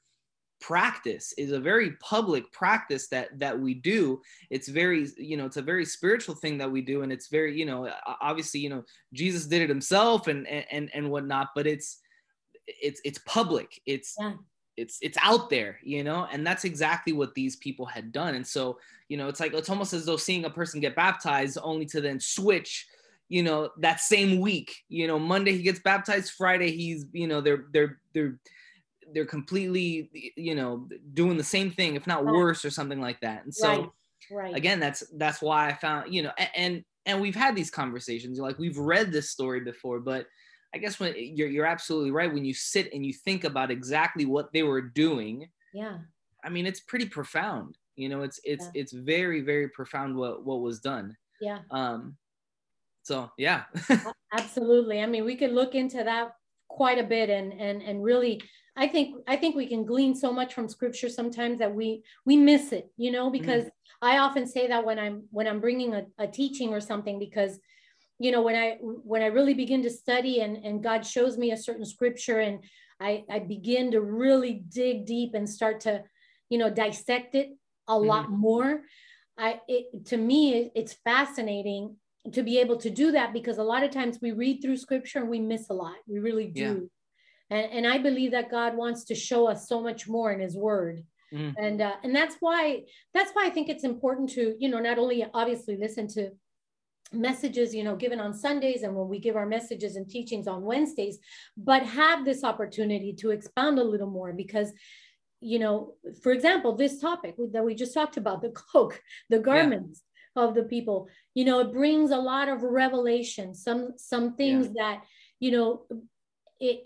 practice 0.64 1.34
is 1.38 1.52
a 1.52 1.60
very 1.60 1.92
public 1.98 2.50
practice 2.54 3.08
that 3.10 3.38
that 3.38 3.60
we 3.60 3.74
do. 3.74 4.22
It's 4.50 4.70
very 4.70 5.06
you 5.18 5.36
know 5.36 5.46
it's 5.46 5.58
a 5.58 5.62
very 5.62 5.84
spiritual 5.84 6.36
thing 6.36 6.58
that 6.60 6.72
we 6.72 6.82
do 6.82 7.02
and 7.02 7.12
it's 7.12 7.28
very 7.28 7.58
you 7.60 7.66
know 7.66 7.92
obviously 8.22 8.62
you 8.62 8.70
know 8.70 8.84
jesus 9.12 9.46
did 9.46 9.62
it 9.62 9.68
himself 9.68 10.28
and 10.28 10.48
and 10.48 10.90
and 10.94 11.12
whatnot 11.12 11.50
but 11.54 11.68
it's 11.68 12.00
it's 12.68 13.02
it's 13.04 13.20
public. 13.26 13.82
It's 13.86 14.16
yeah. 14.18 14.36
it's 14.78 15.00
it's 15.02 15.18
out 15.22 15.50
there 15.50 15.80
you 15.84 16.04
know 16.04 16.28
and 16.32 16.48
that's 16.48 16.64
exactly 16.64 17.12
what 17.12 17.36
these 17.36 17.58
people 17.58 17.86
had 17.86 18.14
done. 18.14 18.36
And 18.36 18.48
so 18.48 18.80
you 19.10 19.18
know 19.18 19.28
it's 19.28 19.42
like 19.42 19.54
it's 19.54 19.70
almost 19.70 19.94
as 19.94 20.06
though 20.06 20.18
seeing 20.18 20.46
a 20.46 20.50
person 20.50 20.80
get 20.80 20.96
baptized 20.96 21.58
only 21.62 21.86
to 21.88 22.00
then 22.00 22.22
switch 22.22 22.88
you 23.28 23.44
know 23.44 23.70
that 23.80 24.00
same 24.00 24.40
week. 24.40 24.74
You 24.88 25.08
know 25.08 25.20
monday 25.20 25.52
he 25.58 25.62
gets 25.62 25.80
baptized 25.80 26.32
friday 26.32 26.72
he's 26.72 27.06
you 27.12 27.28
know 27.28 27.42
they're 27.42 27.66
they're 27.74 28.00
they're 28.14 28.40
they're 29.14 29.26
completely 29.26 30.34
you 30.36 30.56
know 30.56 30.88
doing 31.14 31.38
the 31.38 31.44
same 31.44 31.72
thing 31.72 31.96
if 31.96 32.08
not 32.08 32.26
worse 32.26 32.64
or 32.64 32.70
something 32.70 33.02
like 33.02 33.20
that 33.22 33.44
and 33.44 33.54
so 33.54 33.70
right. 33.70 33.90
Right. 34.32 34.56
again 34.56 34.80
that's 34.80 35.04
that's 35.18 35.42
why 35.42 35.68
i 35.68 35.74
found 35.74 36.14
you 36.14 36.24
know 36.24 36.32
and 36.56 36.84
and 37.06 37.20
we've 37.20 37.36
had 37.36 37.56
these 37.56 37.70
conversations 37.70 38.40
like 38.40 38.58
we've 38.60 38.78
read 38.78 39.12
this 39.12 39.30
story 39.30 39.60
before 39.60 40.00
but 40.00 40.28
i 40.74 40.78
guess 40.78 41.00
when 41.00 41.14
you're, 41.18 41.50
you're 41.50 41.66
absolutely 41.66 42.12
right 42.12 42.34
when 42.34 42.46
you 42.46 42.54
sit 42.54 42.94
and 42.94 43.06
you 43.06 43.14
think 43.14 43.44
about 43.44 43.72
exactly 43.72 44.26
what 44.26 44.52
they 44.54 44.64
were 44.64 44.82
doing 44.82 45.48
yeah 45.74 45.98
i 46.44 46.50
mean 46.50 46.66
it's 46.66 46.80
pretty 46.82 47.06
profound 47.06 47.78
you 47.96 48.10
know 48.10 48.22
it's 48.22 48.40
it's 48.44 48.66
yeah. 48.66 48.82
it's 48.82 48.92
very 48.92 49.42
very 49.42 49.68
profound 49.70 50.16
what 50.16 50.46
what 50.46 50.62
was 50.62 50.80
done 50.80 51.16
yeah 51.42 51.60
um 51.72 52.16
so 53.04 53.30
yeah 53.38 53.64
absolutely 54.34 55.02
i 55.02 55.06
mean 55.06 55.26
we 55.26 55.36
could 55.36 55.52
look 55.52 55.76
into 55.76 56.04
that 56.04 56.36
quite 56.74 56.98
a 56.98 57.04
bit 57.04 57.30
and 57.30 57.54
and 57.54 57.82
and 57.82 58.04
really 58.04 58.42
I 58.76 58.88
think 58.88 59.18
I 59.28 59.36
think 59.36 59.56
we 59.56 59.68
can 59.68 59.86
glean 59.86 60.16
so 60.16 60.34
much 60.34 60.54
from 60.54 60.68
scripture 60.68 61.10
sometimes 61.10 61.60
that 61.60 61.74
we 61.74 62.04
we 62.26 62.36
miss 62.36 62.72
it, 62.72 62.90
you 62.98 63.12
know, 63.12 63.26
mm-hmm. 63.26 63.40
because 63.40 63.66
mm-hmm. 63.66 64.06
I 64.06 64.18
often 64.18 64.48
say 64.48 64.68
that 64.68 64.84
when 64.84 64.98
I'm 64.98 65.24
when 65.30 65.48
I'm 65.48 65.62
bringing 65.62 65.94
a, 65.94 66.06
a 66.18 66.28
teaching 66.28 66.74
or 66.74 66.82
something 66.82 67.20
because 67.20 67.60
you 68.18 68.32
know 68.32 68.42
when 68.42 68.56
I 68.56 68.78
when 68.82 69.22
I 69.22 69.28
really 69.28 69.54
begin 69.54 69.84
to 69.84 69.92
study 69.92 70.42
and 70.42 70.58
and 70.58 70.84
God 70.84 71.06
shows 71.06 71.38
me 71.38 71.52
a 71.52 71.58
certain 71.58 71.86
scripture 71.86 72.40
and 72.40 72.64
I 73.00 73.24
I 73.30 73.40
begin 73.40 73.92
to 73.92 74.02
really 74.02 74.64
dig 74.68 75.06
deep 75.06 75.36
and 75.36 75.48
start 75.48 75.82
to 75.82 76.04
you 76.50 76.58
know 76.58 76.72
dissect 76.72 77.36
it 77.36 77.50
a 77.88 77.94
mm-hmm. 77.94 78.08
lot 78.08 78.32
more. 78.32 78.82
I 79.38 79.60
it 79.68 80.08
to 80.08 80.18
me 80.18 80.56
it, 80.56 80.72
it's 80.74 80.94
fascinating 80.94 81.98
to 82.32 82.42
be 82.42 82.60
able 82.60 82.78
to 82.78 82.90
do 82.90 83.12
that 83.12 83.34
because 83.34 83.58
a 83.58 83.64
lot 83.64 83.84
of 83.84 83.92
times 83.92 84.20
we 84.22 84.32
read 84.32 84.62
through 84.62 84.78
scripture 84.78 85.20
and 85.20 85.30
we 85.30 85.40
miss 85.40 85.70
a 85.70 85.74
lot. 85.74 85.96
We 86.08 86.20
really 86.20 86.48
do. 86.48 86.62
Yeah 86.62 86.88
and, 87.54 87.72
and 87.72 87.88
i 87.88 87.98
believe 87.98 88.32
that 88.32 88.52
god 88.52 88.76
wants 88.76 89.06
to 89.06 89.16
show 89.16 89.48
us 89.48 89.68
so 89.68 89.82
much 89.82 90.08
more 90.08 90.32
in 90.32 90.40
his 90.40 90.56
word 90.56 91.04
mm. 91.34 91.54
and 91.58 91.82
uh, 91.82 91.94
and 92.04 92.16
that's 92.16 92.36
why 92.40 92.82
that's 93.14 93.32
why 93.32 93.46
i 93.46 93.50
think 93.50 93.70
it's 93.70 93.84
important 93.84 94.30
to 94.30 94.56
you 94.60 94.70
know 94.70 94.80
not 94.80 94.98
only 94.98 95.26
obviously 95.34 95.78
listen 95.78 96.08
to 96.08 96.30
messages 97.12 97.76
you 97.76 97.84
know 97.84 97.96
given 97.96 98.20
on 98.20 98.34
sundays 98.34 98.82
and 98.82 98.96
when 98.96 99.08
we 99.08 99.20
give 99.20 99.36
our 99.36 99.46
messages 99.46 99.96
and 99.96 100.10
teachings 100.10 100.48
on 100.48 100.64
wednesdays 100.64 101.20
but 101.56 101.84
have 101.84 102.26
this 102.26 102.44
opportunity 102.44 103.14
to 103.14 103.30
expound 103.30 103.78
a 103.78 103.84
little 103.84 104.10
more 104.10 104.34
because 104.34 104.72
you 105.40 105.60
know 105.60 105.94
for 106.24 106.32
example 106.32 106.76
this 106.76 107.00
topic 107.00 107.36
that 107.52 107.64
we 107.64 107.76
just 107.76 107.94
talked 107.94 108.18
about 108.18 108.42
the 108.42 108.50
cloak 108.50 109.00
the 109.30 109.40
garments. 109.40 110.02
Of 110.36 110.56
the 110.56 110.64
people 110.64 111.08
you 111.34 111.46
know, 111.46 111.60
it 111.60 111.74
brings 111.74 112.12
a 112.12 112.18
lot 112.18 112.48
of 112.48 112.62
revelation. 112.62 113.56
Some 113.56 113.94
some 113.98 114.36
things 114.36 114.68
yeah. 114.68 114.84
that 114.84 115.04
you 115.40 115.52
know, 115.52 115.86
it 116.60 116.84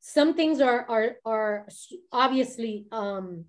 some 0.00 0.34
things 0.34 0.60
are 0.60 0.86
are 0.88 1.16
are 1.24 1.68
obviously 2.10 2.86
um, 2.90 3.44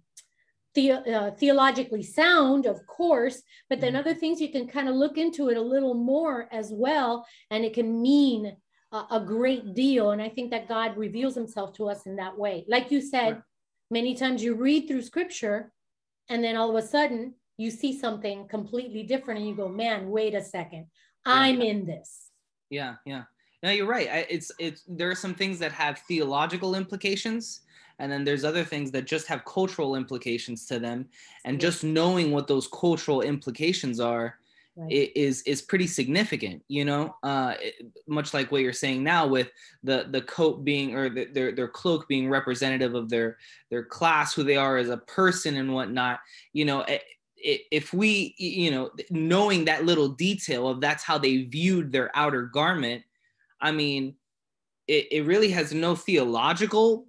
the, 0.75 0.91
uh, 0.91 1.31
theologically 1.31 2.03
sound, 2.03 2.65
of 2.65 2.85
course, 2.87 3.43
but 3.69 3.79
then 3.79 3.93
mm-hmm. 3.93 3.99
other 3.99 4.15
things 4.15 4.41
you 4.41 4.51
can 4.51 4.67
kind 4.67 4.89
of 4.89 4.95
look 4.95 5.17
into 5.17 5.49
it 5.49 5.57
a 5.57 5.61
little 5.61 5.93
more 5.93 6.47
as 6.51 6.71
well, 6.73 7.25
and 7.49 7.63
it 7.63 7.73
can 7.73 8.01
mean 8.01 8.57
a, 8.91 9.03
a 9.11 9.23
great 9.25 9.73
deal. 9.73 10.11
And 10.11 10.21
I 10.21 10.29
think 10.29 10.51
that 10.51 10.67
God 10.67 10.97
reveals 10.97 11.35
Himself 11.35 11.73
to 11.75 11.89
us 11.89 12.05
in 12.05 12.17
that 12.17 12.37
way. 12.37 12.65
Like 12.67 12.91
you 12.91 13.01
said, 13.01 13.33
right. 13.33 13.41
many 13.91 14.15
times 14.15 14.43
you 14.43 14.55
read 14.55 14.87
through 14.87 15.03
Scripture, 15.03 15.71
and 16.27 16.43
then 16.43 16.57
all 16.57 16.75
of 16.75 16.83
a 16.83 16.85
sudden 16.85 17.35
you 17.63 17.71
see 17.71 17.97
something 17.97 18.47
completely 18.47 19.03
different, 19.03 19.39
and 19.39 19.47
you 19.47 19.55
go, 19.55 19.69
"Man, 19.69 20.09
wait 20.09 20.35
a 20.35 20.43
second, 20.43 20.87
I'm 21.25 21.61
in 21.61 21.85
this." 21.85 22.31
Yeah, 22.69 22.95
yeah. 23.05 23.23
No, 23.63 23.71
you're 23.71 23.87
right. 23.87 24.09
I, 24.11 24.27
it's 24.29 24.51
it's 24.59 24.83
there 24.87 25.09
are 25.09 25.15
some 25.15 25.33
things 25.33 25.57
that 25.59 25.71
have 25.71 25.99
theological 25.99 26.75
implications, 26.75 27.61
and 27.99 28.11
then 28.11 28.25
there's 28.25 28.43
other 28.43 28.65
things 28.65 28.91
that 28.91 29.05
just 29.05 29.25
have 29.27 29.45
cultural 29.45 29.95
implications 29.95 30.65
to 30.65 30.79
them. 30.79 31.07
And 31.45 31.61
just 31.61 31.83
knowing 31.83 32.31
what 32.31 32.47
those 32.47 32.67
cultural 32.67 33.21
implications 33.21 34.01
are 34.01 34.37
right. 34.75 35.11
is 35.15 35.41
is 35.43 35.61
pretty 35.61 35.87
significant. 35.87 36.61
You 36.67 36.83
know, 36.83 37.15
uh, 37.23 37.53
much 38.05 38.33
like 38.33 38.51
what 38.51 38.61
you're 38.61 38.73
saying 38.73 39.01
now 39.01 39.27
with 39.27 39.49
the 39.83 40.07
the 40.11 40.21
coat 40.23 40.65
being 40.65 40.93
or 40.93 41.09
the, 41.09 41.25
their 41.25 41.53
their 41.53 41.69
cloak 41.69 42.09
being 42.09 42.29
representative 42.29 42.95
of 42.95 43.09
their 43.09 43.37
their 43.69 43.85
class, 43.85 44.33
who 44.33 44.43
they 44.43 44.57
are 44.57 44.75
as 44.75 44.89
a 44.89 44.97
person, 44.97 45.55
and 45.55 45.73
whatnot. 45.73 46.19
You 46.51 46.65
know. 46.65 46.81
It, 46.81 47.03
if 47.43 47.93
we 47.93 48.33
you 48.37 48.71
know 48.71 48.89
knowing 49.09 49.65
that 49.65 49.85
little 49.85 50.07
detail 50.07 50.67
of 50.67 50.79
that's 50.79 51.03
how 51.03 51.17
they 51.17 51.43
viewed 51.43 51.91
their 51.91 52.09
outer 52.15 52.43
garment 52.43 53.03
I 53.63 53.71
mean, 53.71 54.15
it, 54.87 55.07
it 55.11 55.25
really 55.25 55.49
has 55.51 55.73
no 55.73 55.95
theological, 55.95 57.07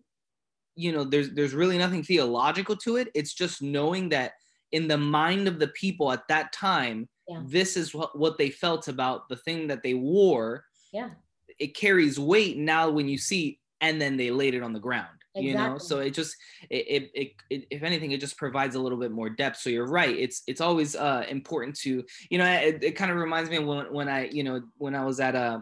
you 0.76 0.92
know, 0.92 1.04
there's 1.04 1.30
there's 1.32 1.52
really 1.52 1.76
nothing 1.76 2.04
theological 2.04 2.76
to 2.76 2.96
it. 2.96 3.08
It's 3.14 3.34
just 3.34 3.60
knowing 3.60 4.08
that 4.10 4.32
in 4.72 4.88
the 4.88 4.96
mind 4.96 5.48
of 5.48 5.58
the 5.58 5.68
people 5.68 6.12
at 6.12 6.26
that 6.28 6.52
time, 6.52 7.08
yeah. 7.28 7.42
this 7.46 7.76
is 7.76 7.92
what, 7.92 8.16
what 8.16 8.38
they 8.38 8.50
felt 8.50 8.88
about 8.88 9.28
the 9.28 9.36
thing 9.36 9.66
that 9.66 9.82
they 9.82 9.94
wore. 9.94 10.64
Yeah. 10.92 11.10
It 11.58 11.76
carries 11.76 12.18
weight 12.18 12.56
now 12.56 12.88
when 12.88 13.08
you 13.08 13.18
see, 13.18 13.58
and 13.80 14.00
then 14.00 14.16
they 14.16 14.30
laid 14.30 14.54
it 14.54 14.62
on 14.62 14.72
the 14.72 14.80
ground. 14.80 15.18
Exactly. 15.34 15.48
you 15.48 15.54
know? 15.54 15.78
So 15.78 15.98
it 15.98 16.10
just 16.10 16.36
it, 16.70 17.10
it, 17.14 17.32
it, 17.50 17.66
if 17.70 17.82
anything 17.82 18.12
it 18.12 18.20
just 18.20 18.36
provides 18.36 18.76
a 18.76 18.80
little 18.80 18.98
bit 18.98 19.10
more 19.10 19.28
depth. 19.28 19.58
So 19.58 19.70
you're 19.70 19.88
right. 19.88 20.16
It's 20.16 20.42
it's 20.46 20.60
always 20.60 20.94
uh 20.94 21.24
important 21.28 21.76
to 21.80 22.04
you 22.30 22.38
know 22.38 22.44
it, 22.44 22.82
it 22.82 22.92
kind 22.92 23.10
of 23.10 23.16
reminds 23.16 23.50
me 23.50 23.58
when, 23.58 23.92
when 23.92 24.08
i 24.08 24.28
you 24.28 24.44
know 24.44 24.62
when 24.78 24.94
i 24.94 25.04
was 25.04 25.20
at 25.20 25.34
a 25.34 25.38
uh, 25.38 25.60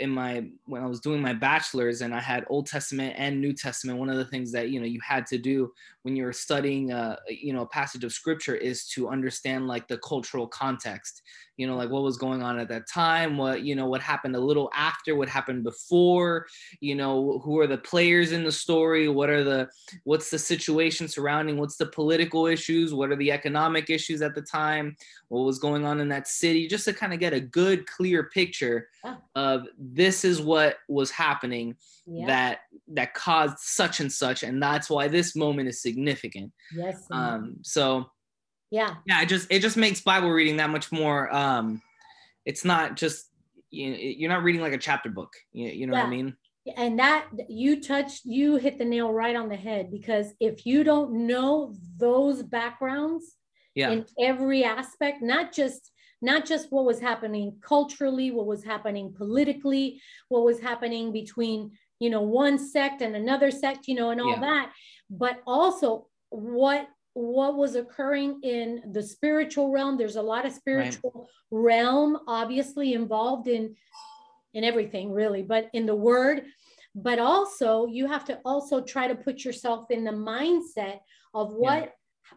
in 0.00 0.10
my 0.10 0.44
when 0.64 0.82
I 0.82 0.86
was 0.86 1.00
doing 1.00 1.20
my 1.20 1.34
bachelor's 1.34 2.00
and 2.00 2.14
I 2.14 2.20
had 2.20 2.44
Old 2.48 2.66
Testament 2.66 3.14
and 3.16 3.40
New 3.40 3.52
Testament, 3.52 3.98
one 3.98 4.08
of 4.08 4.16
the 4.16 4.24
things 4.24 4.50
that 4.52 4.70
you 4.70 4.80
know 4.80 4.86
you 4.86 5.00
had 5.06 5.26
to 5.26 5.38
do 5.38 5.72
when 6.02 6.16
you 6.16 6.24
were 6.24 6.32
studying 6.32 6.92
uh, 6.92 7.16
you 7.28 7.52
know 7.52 7.62
a 7.62 7.66
passage 7.66 8.02
of 8.02 8.12
scripture 8.12 8.54
is 8.54 8.86
to 8.88 9.08
understand 9.08 9.68
like 9.68 9.86
the 9.86 9.98
cultural 9.98 10.48
context. 10.48 11.22
You 11.56 11.66
know 11.66 11.76
like 11.76 11.90
what 11.90 12.02
was 12.02 12.16
going 12.16 12.42
on 12.42 12.58
at 12.58 12.68
that 12.68 12.88
time 12.88 13.36
what 13.36 13.64
you 13.64 13.74
know 13.74 13.86
what 13.86 14.00
happened 14.00 14.34
a 14.34 14.40
little 14.40 14.70
after 14.74 15.14
what 15.14 15.28
happened 15.28 15.62
before 15.62 16.46
you 16.80 16.94
know 16.94 17.38
who 17.44 17.58
are 17.58 17.66
the 17.66 17.76
players 17.76 18.32
in 18.32 18.44
the 18.44 18.50
story 18.50 19.08
what 19.08 19.28
are 19.28 19.44
the 19.44 19.68
what's 20.04 20.30
the 20.30 20.38
situation 20.38 21.06
surrounding 21.06 21.58
what's 21.58 21.76
the 21.76 21.84
political 21.84 22.46
issues 22.46 22.94
what 22.94 23.10
are 23.10 23.16
the 23.16 23.30
economic 23.30 23.90
issues 23.90 24.22
at 24.22 24.34
the 24.34 24.40
time 24.40 24.96
what 25.28 25.44
was 25.44 25.58
going 25.58 25.84
on 25.84 26.00
in 26.00 26.08
that 26.08 26.26
city 26.26 26.66
just 26.66 26.86
to 26.86 26.94
kind 26.94 27.12
of 27.12 27.20
get 27.20 27.34
a 27.34 27.40
good 27.40 27.86
clear 27.86 28.30
picture 28.30 28.88
of 29.34 29.66
this 29.92 30.24
is 30.24 30.40
what 30.40 30.76
was 30.88 31.10
happening 31.10 31.76
yeah. 32.06 32.26
that 32.26 32.60
that 32.88 33.14
caused 33.14 33.58
such 33.58 34.00
and 34.00 34.12
such 34.12 34.42
and 34.42 34.62
that's 34.62 34.88
why 34.90 35.08
this 35.08 35.34
moment 35.34 35.68
is 35.68 35.82
significant 35.82 36.52
yes 36.74 37.06
um 37.10 37.56
so 37.62 38.06
yeah 38.70 38.94
yeah 39.06 39.22
it 39.22 39.26
just 39.26 39.46
it 39.50 39.60
just 39.60 39.76
makes 39.76 40.00
bible 40.00 40.30
reading 40.30 40.56
that 40.56 40.70
much 40.70 40.92
more 40.92 41.34
um 41.34 41.80
it's 42.46 42.64
not 42.64 42.96
just 42.96 43.26
you 43.70 43.90
know, 43.90 43.96
you're 43.98 44.30
not 44.30 44.42
reading 44.42 44.60
like 44.60 44.72
a 44.72 44.78
chapter 44.78 45.08
book 45.08 45.32
you, 45.52 45.68
you 45.68 45.86
know 45.86 45.94
yeah. 45.94 46.02
what 46.02 46.08
i 46.08 46.10
mean 46.10 46.36
and 46.76 46.98
that 46.98 47.26
you 47.48 47.82
touched 47.82 48.24
you 48.24 48.56
hit 48.56 48.78
the 48.78 48.84
nail 48.84 49.12
right 49.12 49.34
on 49.34 49.48
the 49.48 49.56
head 49.56 49.90
because 49.90 50.32
if 50.40 50.66
you 50.66 50.84
don't 50.84 51.12
know 51.12 51.74
those 51.96 52.42
backgrounds 52.42 53.36
yeah. 53.74 53.90
in 53.90 54.04
every 54.20 54.62
aspect 54.62 55.22
not 55.22 55.52
just 55.52 55.90
not 56.22 56.44
just 56.44 56.70
what 56.70 56.84
was 56.84 57.00
happening 57.00 57.56
culturally 57.60 58.30
what 58.30 58.46
was 58.46 58.64
happening 58.64 59.12
politically 59.12 60.00
what 60.28 60.44
was 60.44 60.60
happening 60.60 61.12
between 61.12 61.70
you 61.98 62.10
know 62.10 62.22
one 62.22 62.58
sect 62.58 63.02
and 63.02 63.14
another 63.16 63.50
sect 63.50 63.88
you 63.88 63.94
know 63.94 64.10
and 64.10 64.20
all 64.20 64.32
yeah. 64.32 64.40
that 64.40 64.72
but 65.08 65.40
also 65.46 66.06
what 66.30 66.88
what 67.14 67.56
was 67.56 67.74
occurring 67.74 68.40
in 68.42 68.82
the 68.92 69.02
spiritual 69.02 69.70
realm 69.70 69.96
there's 69.96 70.16
a 70.16 70.22
lot 70.22 70.46
of 70.46 70.52
spiritual 70.52 71.28
right. 71.52 71.62
realm 71.62 72.18
obviously 72.28 72.94
involved 72.94 73.48
in 73.48 73.74
in 74.54 74.64
everything 74.64 75.12
really 75.12 75.42
but 75.42 75.68
in 75.72 75.86
the 75.86 75.94
word 75.94 76.44
but 76.94 77.18
also 77.18 77.86
you 77.86 78.06
have 78.06 78.24
to 78.24 78.38
also 78.44 78.80
try 78.80 79.06
to 79.06 79.14
put 79.14 79.44
yourself 79.44 79.90
in 79.90 80.04
the 80.04 80.10
mindset 80.10 80.98
of 81.34 81.52
what 81.52 81.82
yeah. 81.82 81.88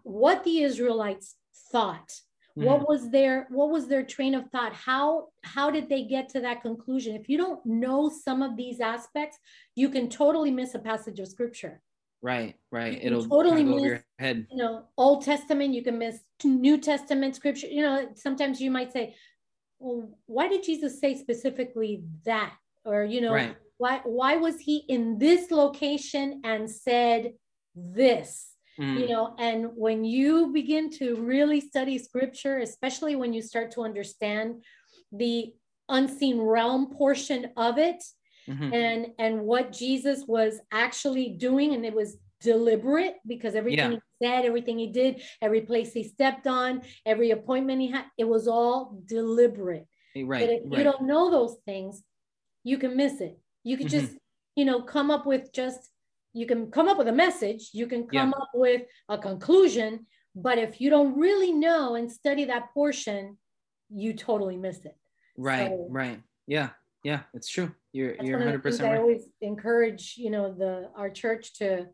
what 0.04 0.43
the 0.43 0.62
israelites 0.62 1.36
thought 1.72 2.12
mm-hmm. 2.58 2.68
what 2.68 2.88
was 2.88 3.10
their 3.10 3.48
what 3.50 3.70
was 3.70 3.88
their 3.88 4.04
train 4.04 4.36
of 4.36 4.50
thought 4.50 4.74
how 4.74 5.28
how 5.44 5.70
did 5.70 5.89
they 5.89 6.04
get 6.04 6.30
to 6.30 6.39
that 6.39 6.62
conclusion 6.62 7.16
if 7.16 7.30
you 7.30 7.38
don't 7.38 7.66
know 7.66 8.10
some 8.10 8.42
of 8.42 8.56
these 8.56 8.80
aspects 8.80 9.38
you 9.76 9.89
can 9.89 10.10
totally 10.10 10.52
miss 10.52 10.76
a 10.76 10.80
passage 10.80 11.20
of 11.20 11.28
scripture 11.28 11.82
Right, 12.24 12.56
right. 12.72 12.98
It'll 13.02 13.28
totally 13.28 13.66
miss, 13.66 13.84
your 13.84 14.06
head. 14.18 14.48
You 14.50 14.56
know, 14.56 14.86
Old 14.98 15.26
Testament, 15.26 15.74
you 15.74 15.84
can 15.84 15.98
miss 15.98 16.22
New 16.42 16.78
Testament 16.80 17.36
scripture. 17.36 17.68
You 17.68 17.82
know, 17.82 18.08
sometimes 18.16 18.62
you 18.62 18.72
might 18.72 18.94
say, 18.94 19.16
well, 19.78 20.10
why 20.26 20.48
did 20.48 20.63
Jesus 20.63 21.02
say 21.02 21.18
specifically 21.18 22.04
that? 22.24 22.54
Or, 22.86 23.04
you 23.04 23.20
know, 23.20 23.34
right. 23.34 23.58
why 23.78 24.00
why 24.06 24.38
was 24.38 24.58
he 24.58 24.86
in 24.88 25.18
this 25.18 25.52
location 25.52 26.42
and 26.46 26.72
said 26.72 27.34
this? 27.76 28.53
Mm. 28.80 29.02
You 29.02 29.08
know, 29.10 29.36
and 29.38 29.68
when 29.76 30.04
you 30.04 30.52
begin 30.52 30.90
to 30.98 31.16
really 31.18 31.62
study 31.62 31.98
scripture, 32.00 32.60
especially 32.60 33.16
when 33.16 33.34
you 33.34 33.42
start 33.42 33.72
to 33.72 33.84
understand 33.84 34.64
the 35.12 35.54
unseen 35.90 36.42
realm 36.42 36.88
portion 36.88 37.52
of 37.56 37.78
it, 37.78 38.04
mm-hmm. 38.50 38.74
and 38.74 39.08
and 39.20 39.42
what 39.42 39.72
Jesus 39.72 40.26
was 40.28 40.60
actually 40.72 41.30
doing, 41.30 41.74
and 41.74 41.86
it 41.86 41.94
was 41.94 42.18
deliberate 42.42 43.16
because 43.26 43.56
everything 43.56 43.92
yeah. 43.94 43.98
he 44.20 44.26
said, 44.28 44.46
everything 44.46 44.78
he 44.78 44.88
did, 44.88 45.22
every 45.42 45.62
place 45.62 45.94
he 45.94 46.04
stepped 46.04 46.46
on, 46.46 46.82
every 47.06 47.32
appointment 47.32 47.82
he 47.82 47.92
had, 47.92 48.06
it 48.18 48.28
was 48.28 48.48
all 48.48 49.02
deliberate. 49.06 49.88
Right. 50.16 50.42
But 50.42 50.50
if 50.50 50.62
right. 50.66 50.78
you 50.78 50.84
don't 50.84 51.04
know 51.04 51.32
those 51.32 51.58
things, 51.66 52.04
you 52.64 52.78
can 52.78 52.96
miss 52.96 53.22
it. 53.22 53.40
You 53.64 53.78
can 53.78 53.88
mm-hmm. 53.88 54.00
just, 54.00 54.18
you 54.56 54.66
know, 54.66 54.82
come 54.82 55.10
up 55.10 55.26
with 55.26 55.54
just 55.54 55.90
you 56.34 56.46
can 56.46 56.72
come 56.72 56.88
up 56.88 56.98
with 56.98 57.08
a 57.08 57.13
message, 57.13 57.69
you 57.74 57.88
can 57.88 58.08
come 58.08 58.34
yeah. 58.36 58.41
up 58.41 58.50
with 58.54 58.82
a 59.10 59.17
conclusion, 59.17 60.06
but 60.36 60.58
if 60.58 60.82
you 60.82 60.89
don't 60.89 61.17
really 61.17 61.54
know 61.54 61.96
and 61.96 62.12
study 62.12 62.46
that 62.46 62.74
portion, 62.74 63.38
you 63.89 64.13
totally 64.13 64.58
miss 64.58 64.84
it. 64.86 64.98
Right, 65.38 65.69
so, 65.69 65.88
right. 65.89 66.22
Yeah, 66.48 66.69
yeah, 67.04 67.22
it's 67.34 67.50
true. 67.50 67.72
You're 67.91 68.15
you're 68.22 68.38
100 68.38 68.63
percent 68.63 68.89
right. 68.89 68.98
I 68.98 69.02
always 69.02 69.30
encourage 69.41 70.15
you 70.17 70.32
know 70.32 70.54
the 70.54 70.89
our 70.96 71.10
church 71.10 71.54
to 71.56 71.86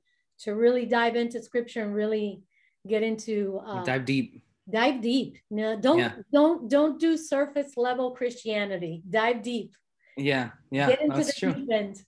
to 0.41 0.55
really 0.55 0.85
dive 0.85 1.15
into 1.15 1.41
scripture 1.43 1.83
and 1.83 1.93
really 1.93 2.43
get 2.87 3.03
into 3.03 3.59
uh, 3.65 3.83
dive 3.83 4.05
deep. 4.05 4.41
Dive 4.71 5.01
deep. 5.01 5.37
No, 5.49 5.79
don't 5.79 5.99
yeah. 5.99 6.11
don't 6.31 6.69
don't 6.69 6.99
do 6.99 7.17
surface 7.17 7.73
level 7.75 8.11
Christianity. 8.11 9.03
Dive 9.09 9.41
deep. 9.41 9.73
Yeah, 10.15 10.51
yeah, 10.71 10.87
get 10.87 11.01
into 11.01 11.17
that's 11.17 11.33
the 11.33 11.39
true. 11.39 11.53
deep 11.53 11.69
end. 11.71 12.03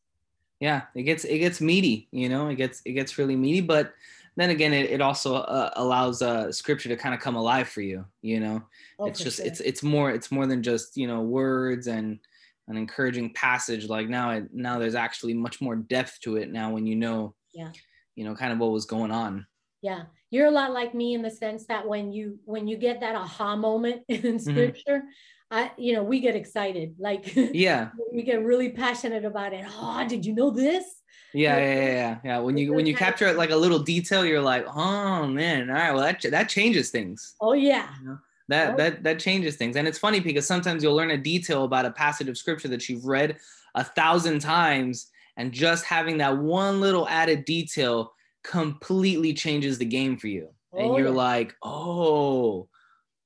Yeah, 0.61 0.83
it 0.95 1.03
gets 1.03 1.25
it 1.25 1.39
gets 1.39 1.59
meaty. 1.59 2.07
You 2.11 2.29
know, 2.29 2.47
it 2.47 2.55
gets 2.55 2.81
it 2.85 2.93
gets 2.93 3.17
really 3.17 3.35
meaty, 3.35 3.59
but 3.59 3.93
then 4.35 4.49
again 4.49 4.73
it, 4.73 4.89
it 4.89 5.01
also 5.01 5.35
uh, 5.35 5.71
allows 5.75 6.21
uh, 6.21 6.51
scripture 6.51 6.89
to 6.89 6.95
kind 6.95 7.13
of 7.13 7.21
come 7.21 7.35
alive 7.35 7.67
for 7.67 7.81
you 7.81 8.05
you 8.21 8.39
know 8.39 8.61
oh, 8.99 9.05
it's 9.05 9.19
just 9.19 9.37
sure. 9.37 9.45
it's 9.45 9.59
it's 9.59 9.83
more 9.83 10.11
it's 10.11 10.31
more 10.31 10.47
than 10.47 10.63
just 10.63 10.97
you 10.97 11.07
know 11.07 11.21
words 11.21 11.87
and 11.87 12.19
an 12.67 12.77
encouraging 12.77 13.33
passage 13.33 13.87
like 13.87 14.07
now 14.07 14.31
it, 14.31 14.45
now 14.53 14.79
there's 14.79 14.95
actually 14.95 15.33
much 15.33 15.59
more 15.61 15.75
depth 15.75 16.19
to 16.21 16.37
it 16.37 16.51
now 16.51 16.71
when 16.71 16.85
you 16.85 16.95
know 16.95 17.33
yeah 17.53 17.71
you 18.15 18.23
know 18.23 18.35
kind 18.35 18.53
of 18.53 18.59
what 18.59 18.71
was 18.71 18.85
going 18.85 19.11
on 19.11 19.45
yeah 19.81 20.03
you're 20.29 20.47
a 20.47 20.51
lot 20.51 20.71
like 20.71 20.95
me 20.95 21.13
in 21.13 21.21
the 21.21 21.29
sense 21.29 21.65
that 21.65 21.85
when 21.85 22.13
you 22.13 22.39
when 22.45 22.67
you 22.67 22.77
get 22.77 23.01
that 23.01 23.15
aha 23.15 23.55
moment 23.55 24.03
in 24.07 24.21
mm-hmm. 24.21 24.37
scripture. 24.37 25.03
I, 25.51 25.71
you 25.77 25.93
know, 25.93 26.03
we 26.03 26.19
get 26.21 26.35
excited. 26.35 26.95
Like, 26.97 27.35
yeah, 27.35 27.89
we 28.13 28.23
get 28.23 28.43
really 28.43 28.69
passionate 28.69 29.25
about 29.25 29.53
it. 29.53 29.65
Oh, 29.67 30.05
did 30.07 30.25
you 30.25 30.33
know 30.33 30.49
this? 30.49 30.85
Yeah, 31.33 31.57
yeah, 31.57 31.75
yeah, 31.75 31.85
yeah, 31.85 32.17
yeah. 32.23 32.39
When 32.39 32.57
you 32.57 32.73
when 32.73 32.85
you 32.85 32.95
capture 32.95 33.27
it 33.27 33.37
like 33.37 33.51
a 33.51 33.55
little 33.55 33.79
detail, 33.79 34.25
you're 34.25 34.41
like, 34.41 34.65
oh 34.67 35.27
man, 35.27 35.69
all 35.69 35.75
right, 35.75 35.93
well 35.93 36.03
that 36.03 36.21
that 36.31 36.49
changes 36.49 36.89
things. 36.89 37.35
Oh 37.39 37.53
yeah. 37.53 37.89
You 38.01 38.07
know? 38.07 38.17
that 38.51 38.73
oh. 38.73 38.77
that 38.77 39.03
that 39.03 39.19
changes 39.19 39.55
things 39.55 39.75
and 39.75 39.87
it's 39.87 39.97
funny 39.97 40.19
because 40.19 40.45
sometimes 40.45 40.83
you'll 40.83 40.95
learn 40.95 41.11
a 41.11 41.17
detail 41.17 41.63
about 41.63 41.85
a 41.85 41.91
passage 41.91 42.27
of 42.27 42.37
scripture 42.37 42.67
that 42.67 42.87
you've 42.87 43.05
read 43.05 43.37
a 43.75 43.83
thousand 43.83 44.39
times 44.39 45.07
and 45.37 45.51
just 45.51 45.85
having 45.85 46.17
that 46.17 46.37
one 46.37 46.81
little 46.81 47.07
added 47.07 47.45
detail 47.45 48.13
completely 48.43 49.33
changes 49.33 49.77
the 49.77 49.85
game 49.85 50.17
for 50.17 50.27
you 50.27 50.49
oh, 50.73 50.79
and 50.79 50.97
you're 50.97 51.07
yeah. 51.07 51.13
like 51.13 51.55
oh 51.63 52.67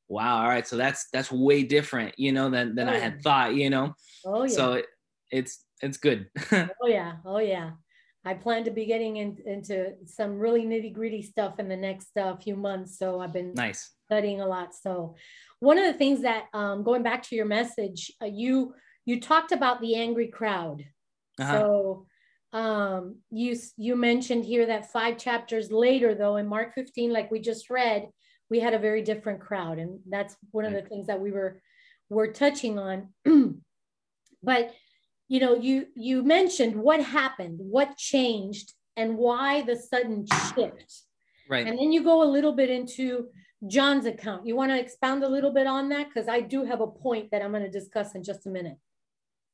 wow 0.08 0.42
all 0.42 0.48
right 0.48 0.68
so 0.68 0.78
that's 0.78 1.08
that's 1.12 1.32
way 1.32 1.64
different 1.64 2.14
you 2.18 2.32
know 2.32 2.50
than 2.50 2.76
than 2.76 2.88
oh, 2.88 2.92
i 2.92 2.98
had 2.98 3.22
thought 3.22 3.56
you 3.56 3.70
know 3.70 3.94
oh 4.26 4.44
yeah 4.44 4.50
so 4.50 4.74
it, 4.74 4.86
it's 5.32 5.64
it's 5.82 5.98
good 5.98 6.28
oh 6.52 6.88
yeah 6.88 7.14
oh 7.26 7.40
yeah 7.40 7.72
I 8.28 8.34
plan 8.34 8.64
to 8.64 8.72
be 8.72 8.86
getting 8.86 9.18
in, 9.18 9.38
into 9.46 9.94
some 10.06 10.40
really 10.40 10.66
nitty 10.66 10.92
gritty 10.92 11.22
stuff 11.22 11.60
in 11.60 11.70
the 11.70 11.78
next 11.78 12.18
uh, 12.18 12.36
few 12.36 12.56
months. 12.56 12.98
So 12.98 13.20
I've 13.20 13.32
been 13.32 13.54
nice 13.54 13.92
studying 14.06 14.42
a 14.42 14.48
lot. 14.48 14.74
So 14.74 15.16
one 15.60 15.78
of 15.78 15.86
the 15.86 15.98
things 15.98 16.22
that 16.24 16.46
um, 16.54 16.84
going 16.84 17.04
back 17.04 17.22
to 17.24 17.36
your 17.36 17.46
message, 17.46 18.12
uh, 18.22 18.26
you 18.26 18.74
you 19.06 19.22
talked 19.22 19.52
about 19.52 19.80
the 19.80 19.96
angry 19.96 20.28
crowd. 20.28 20.84
Uh-huh. 21.40 21.60
So 21.60 22.06
um, 22.52 23.18
you 23.30 23.56
you 23.78 23.96
mentioned 23.96 24.46
here 24.46 24.66
that 24.66 24.92
five 24.92 25.18
chapters 25.18 25.72
later, 25.72 26.16
though, 26.16 26.38
in 26.38 26.48
Mark 26.48 26.74
15, 26.74 27.14
like 27.14 27.30
we 27.30 27.40
just 27.40 27.70
read, 27.70 28.08
we 28.50 28.60
had 28.60 28.74
a 28.74 28.80
very 28.80 29.02
different 29.02 29.40
crowd, 29.40 29.80
and 29.80 30.00
that's 30.08 30.36
one 30.52 30.66
of 30.66 30.74
the 30.74 30.82
things 30.82 31.08
that 31.08 31.20
we 31.20 31.32
were 31.32 31.62
were 32.10 32.32
touching 32.32 32.78
on. 32.78 33.10
but 34.44 34.74
you 35.28 35.40
know 35.40 35.56
you 35.56 35.88
you 35.96 36.24
mentioned 36.24 36.76
what 36.76 37.02
happened 37.02 37.58
what 37.60 37.98
changed 37.98 38.74
and 38.96 39.18
why 39.18 39.62
the 39.62 39.76
sudden 39.76 40.26
shift. 40.26 41.02
Right. 41.50 41.68
And 41.68 41.78
then 41.78 41.92
you 41.92 42.04
go 42.04 42.24
a 42.24 42.30
little 42.32 42.54
bit 42.54 42.70
into 42.70 43.28
john's 43.68 44.06
account. 44.06 44.48
You 44.48 44.56
want 44.56 44.72
to 44.72 44.80
expound 44.80 45.24
a 45.24 45.28
little 45.28 45.52
bit 45.52 45.68
on 45.68 45.90
that? 45.90 46.08
Because 46.08 46.28
i 46.28 46.40
do 46.40 46.64
have 46.64 46.82
a 46.82 46.88
point 46.88 47.32
that 47.32 47.42
i'm 47.42 47.52
going 47.52 47.64
to 47.64 47.70
discuss 47.70 48.16
in 48.16 48.24
just 48.24 48.46
a 48.46 48.50
minute. 48.50 48.78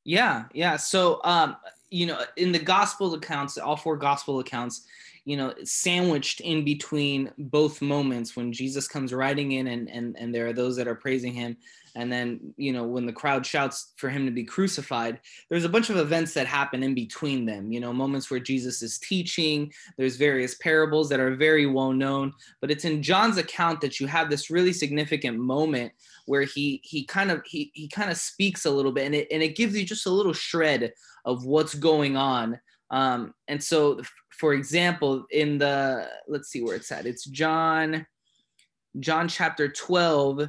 Yeah 0.04 0.44
yeah. 0.52 0.76
So 0.76 1.20
um 1.24 1.56
you 1.90 2.06
know 2.06 2.20
in 2.36 2.52
the 2.52 2.58
gospel 2.58 3.14
accounts 3.14 3.56
all 3.58 3.76
four 3.76 3.96
gospel 3.96 4.40
accounts 4.40 4.86
you 5.24 5.36
know 5.36 5.54
sandwiched 5.64 6.40
in 6.40 6.64
between 6.64 7.30
both 7.38 7.80
moments 7.80 8.36
when 8.36 8.52
jesus 8.52 8.88
comes 8.88 9.12
riding 9.12 9.52
in 9.52 9.68
and 9.68 9.88
and, 9.88 10.16
and 10.18 10.34
there 10.34 10.46
are 10.46 10.52
those 10.52 10.76
that 10.76 10.88
are 10.88 10.94
praising 10.94 11.32
him. 11.32 11.56
And 11.94 12.10
then 12.10 12.54
you 12.56 12.72
know 12.72 12.84
when 12.84 13.04
the 13.04 13.12
crowd 13.12 13.44
shouts 13.44 13.92
for 13.96 14.08
him 14.08 14.24
to 14.24 14.32
be 14.32 14.44
crucified 14.44 15.20
there's 15.50 15.66
a 15.66 15.68
bunch 15.68 15.90
of 15.90 15.98
events 15.98 16.32
that 16.32 16.46
happen 16.46 16.82
in 16.82 16.94
between 16.94 17.44
them 17.44 17.70
you 17.70 17.80
know 17.80 17.92
moments 17.92 18.30
where 18.30 18.40
jesus 18.40 18.80
is 18.80 18.98
teaching. 18.98 19.70
There's 19.98 20.16
various 20.16 20.54
parables 20.54 21.10
that 21.10 21.20
are 21.20 21.36
very 21.36 21.66
well 21.66 21.92
known 21.92 22.32
but 22.62 22.70
it's 22.70 22.86
in 22.86 23.02
john's 23.02 23.36
account 23.36 23.82
that 23.82 24.00
you 24.00 24.06
have 24.06 24.30
this 24.30 24.50
really 24.50 24.72
significant 24.72 25.38
moment 25.38 25.92
where 26.26 26.42
he 26.42 26.80
he 26.82 27.04
kind 27.04 27.30
of 27.30 27.42
he, 27.44 27.70
he 27.74 27.88
kind 27.88 28.10
of 28.10 28.16
speaks 28.16 28.64
a 28.64 28.70
little 28.70 28.92
bit 28.92 29.04
and 29.04 29.14
it, 29.14 29.28
and 29.30 29.42
it 29.42 29.56
gives 29.56 29.76
you 29.76 29.84
just 29.84 30.06
a 30.06 30.10
little 30.10 30.32
shred 30.32 30.92
of 31.24 31.44
what's 31.44 31.74
going 31.74 32.16
on. 32.16 32.58
Um, 32.90 33.34
and 33.48 33.62
so 33.62 34.00
for 34.42 34.54
example 34.54 35.24
in 35.30 35.56
the 35.56 36.04
let's 36.26 36.48
see 36.48 36.64
where 36.64 36.74
it's 36.74 36.90
at 36.90 37.06
it's 37.06 37.26
john 37.26 38.04
john 38.98 39.28
chapter 39.28 39.68
12 39.68 40.48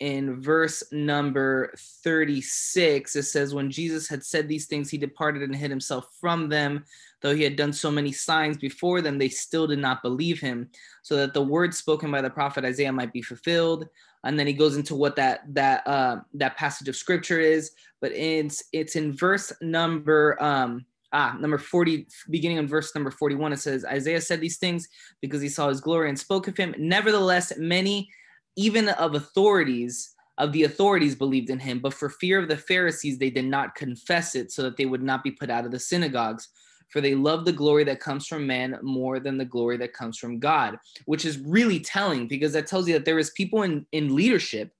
in 0.00 0.42
verse 0.42 0.82
number 0.92 1.72
36, 2.04 3.16
it 3.16 3.22
says, 3.22 3.54
When 3.54 3.70
Jesus 3.70 4.06
had 4.06 4.22
said 4.22 4.46
these 4.46 4.66
things, 4.66 4.90
he 4.90 4.98
departed 4.98 5.42
and 5.42 5.56
hid 5.56 5.70
himself 5.70 6.08
from 6.20 6.50
them. 6.50 6.84
Though 7.22 7.34
he 7.34 7.42
had 7.42 7.56
done 7.56 7.72
so 7.72 7.90
many 7.90 8.12
signs 8.12 8.58
before 8.58 9.00
them, 9.00 9.16
they 9.16 9.30
still 9.30 9.66
did 9.66 9.78
not 9.78 10.02
believe 10.02 10.38
him, 10.38 10.68
so 11.02 11.16
that 11.16 11.32
the 11.32 11.42
word 11.42 11.74
spoken 11.74 12.10
by 12.10 12.20
the 12.20 12.28
prophet 12.28 12.64
Isaiah 12.64 12.92
might 12.92 13.12
be 13.12 13.22
fulfilled. 13.22 13.88
And 14.22 14.38
then 14.38 14.46
he 14.46 14.52
goes 14.52 14.76
into 14.76 14.94
what 14.94 15.16
that 15.16 15.42
that 15.54 15.86
uh, 15.86 16.16
that 16.34 16.58
passage 16.58 16.88
of 16.88 16.96
scripture 16.96 17.40
is, 17.40 17.70
but 18.02 18.12
it's 18.12 18.64
it's 18.72 18.96
in 18.96 19.14
verse 19.14 19.50
number 19.62 20.36
um, 20.42 20.84
ah 21.16 21.36
number 21.40 21.58
40 21.58 22.06
beginning 22.30 22.58
on 22.58 22.66
verse 22.66 22.94
number 22.94 23.10
41 23.10 23.52
it 23.52 23.58
says 23.58 23.84
isaiah 23.84 24.20
said 24.20 24.40
these 24.40 24.58
things 24.58 24.88
because 25.20 25.40
he 25.40 25.48
saw 25.48 25.68
his 25.68 25.80
glory 25.80 26.08
and 26.08 26.18
spoke 26.18 26.46
of 26.48 26.56
him 26.56 26.74
nevertheless 26.78 27.52
many 27.56 28.08
even 28.56 28.88
of 28.90 29.14
authorities 29.14 30.16
of 30.38 30.52
the 30.52 30.64
authorities 30.64 31.14
believed 31.14 31.50
in 31.50 31.58
him, 31.58 31.78
but 31.78 31.94
for 31.94 32.10
fear 32.10 32.38
of 32.38 32.48
the 32.48 32.56
Pharisees, 32.56 33.18
they 33.18 33.30
did 33.30 33.46
not 33.46 33.74
confess 33.74 34.34
it 34.34 34.52
so 34.52 34.62
that 34.62 34.76
they 34.76 34.86
would 34.86 35.02
not 35.02 35.24
be 35.24 35.30
put 35.30 35.50
out 35.50 35.64
of 35.64 35.70
the 35.70 35.78
synagogues. 35.78 36.48
For 36.90 37.00
they 37.00 37.14
love 37.14 37.44
the 37.44 37.52
glory 37.52 37.84
that 37.84 38.00
comes 38.00 38.26
from 38.26 38.46
man 38.46 38.78
more 38.82 39.18
than 39.18 39.38
the 39.38 39.44
glory 39.44 39.76
that 39.78 39.92
comes 39.92 40.18
from 40.18 40.38
God, 40.38 40.78
which 41.06 41.24
is 41.24 41.38
really 41.38 41.80
telling 41.80 42.28
because 42.28 42.52
that 42.52 42.66
tells 42.66 42.86
you 42.86 42.94
that 42.94 43.04
there 43.04 43.18
is 43.18 43.30
people 43.30 43.62
in, 43.62 43.84
in 43.90 44.14
leadership, 44.14 44.70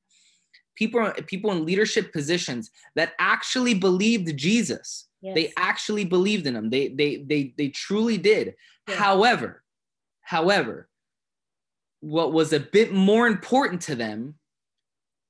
people, 0.77 1.11
people 1.27 1.51
in 1.51 1.65
leadership 1.65 2.13
positions 2.13 2.71
that 2.95 3.15
actually 3.19 3.75
believed 3.75 4.37
Jesus. 4.37 5.09
Yes. 5.23 5.35
They 5.35 5.53
actually 5.57 6.05
believed 6.05 6.47
in 6.47 6.57
him. 6.57 6.71
They 6.71 6.89
they 6.89 7.17
they 7.17 7.55
they 7.57 7.69
truly 7.69 8.19
did. 8.19 8.55
However, 8.87 9.63
however, 10.21 10.89
what 12.01 12.33
was 12.33 12.53
a 12.53 12.61
bit 12.61 12.93
more 12.93 13.27
important 13.27 13.83
to 13.83 13.95
them 13.95 14.35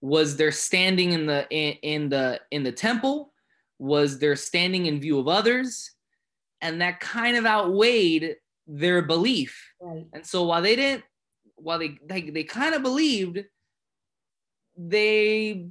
was 0.00 0.36
their 0.36 0.52
standing 0.52 1.12
in 1.12 1.26
the 1.26 1.46
in, 1.50 1.72
in 1.82 2.08
the 2.08 2.40
in 2.50 2.62
the 2.62 2.72
temple 2.72 3.32
was 3.78 4.18
their 4.18 4.36
standing 4.36 4.86
in 4.86 5.00
view 5.00 5.18
of 5.18 5.28
others 5.28 5.92
and 6.60 6.80
that 6.80 7.00
kind 7.00 7.36
of 7.36 7.46
outweighed 7.46 8.36
their 8.66 9.02
belief 9.02 9.72
right. 9.80 10.06
and 10.12 10.26
so 10.26 10.44
while 10.44 10.62
they 10.62 10.76
didn't 10.76 11.04
while 11.56 11.78
they 11.78 11.98
they, 12.06 12.30
they 12.30 12.44
kind 12.44 12.74
of 12.74 12.82
believed 12.82 13.42
they 14.76 15.66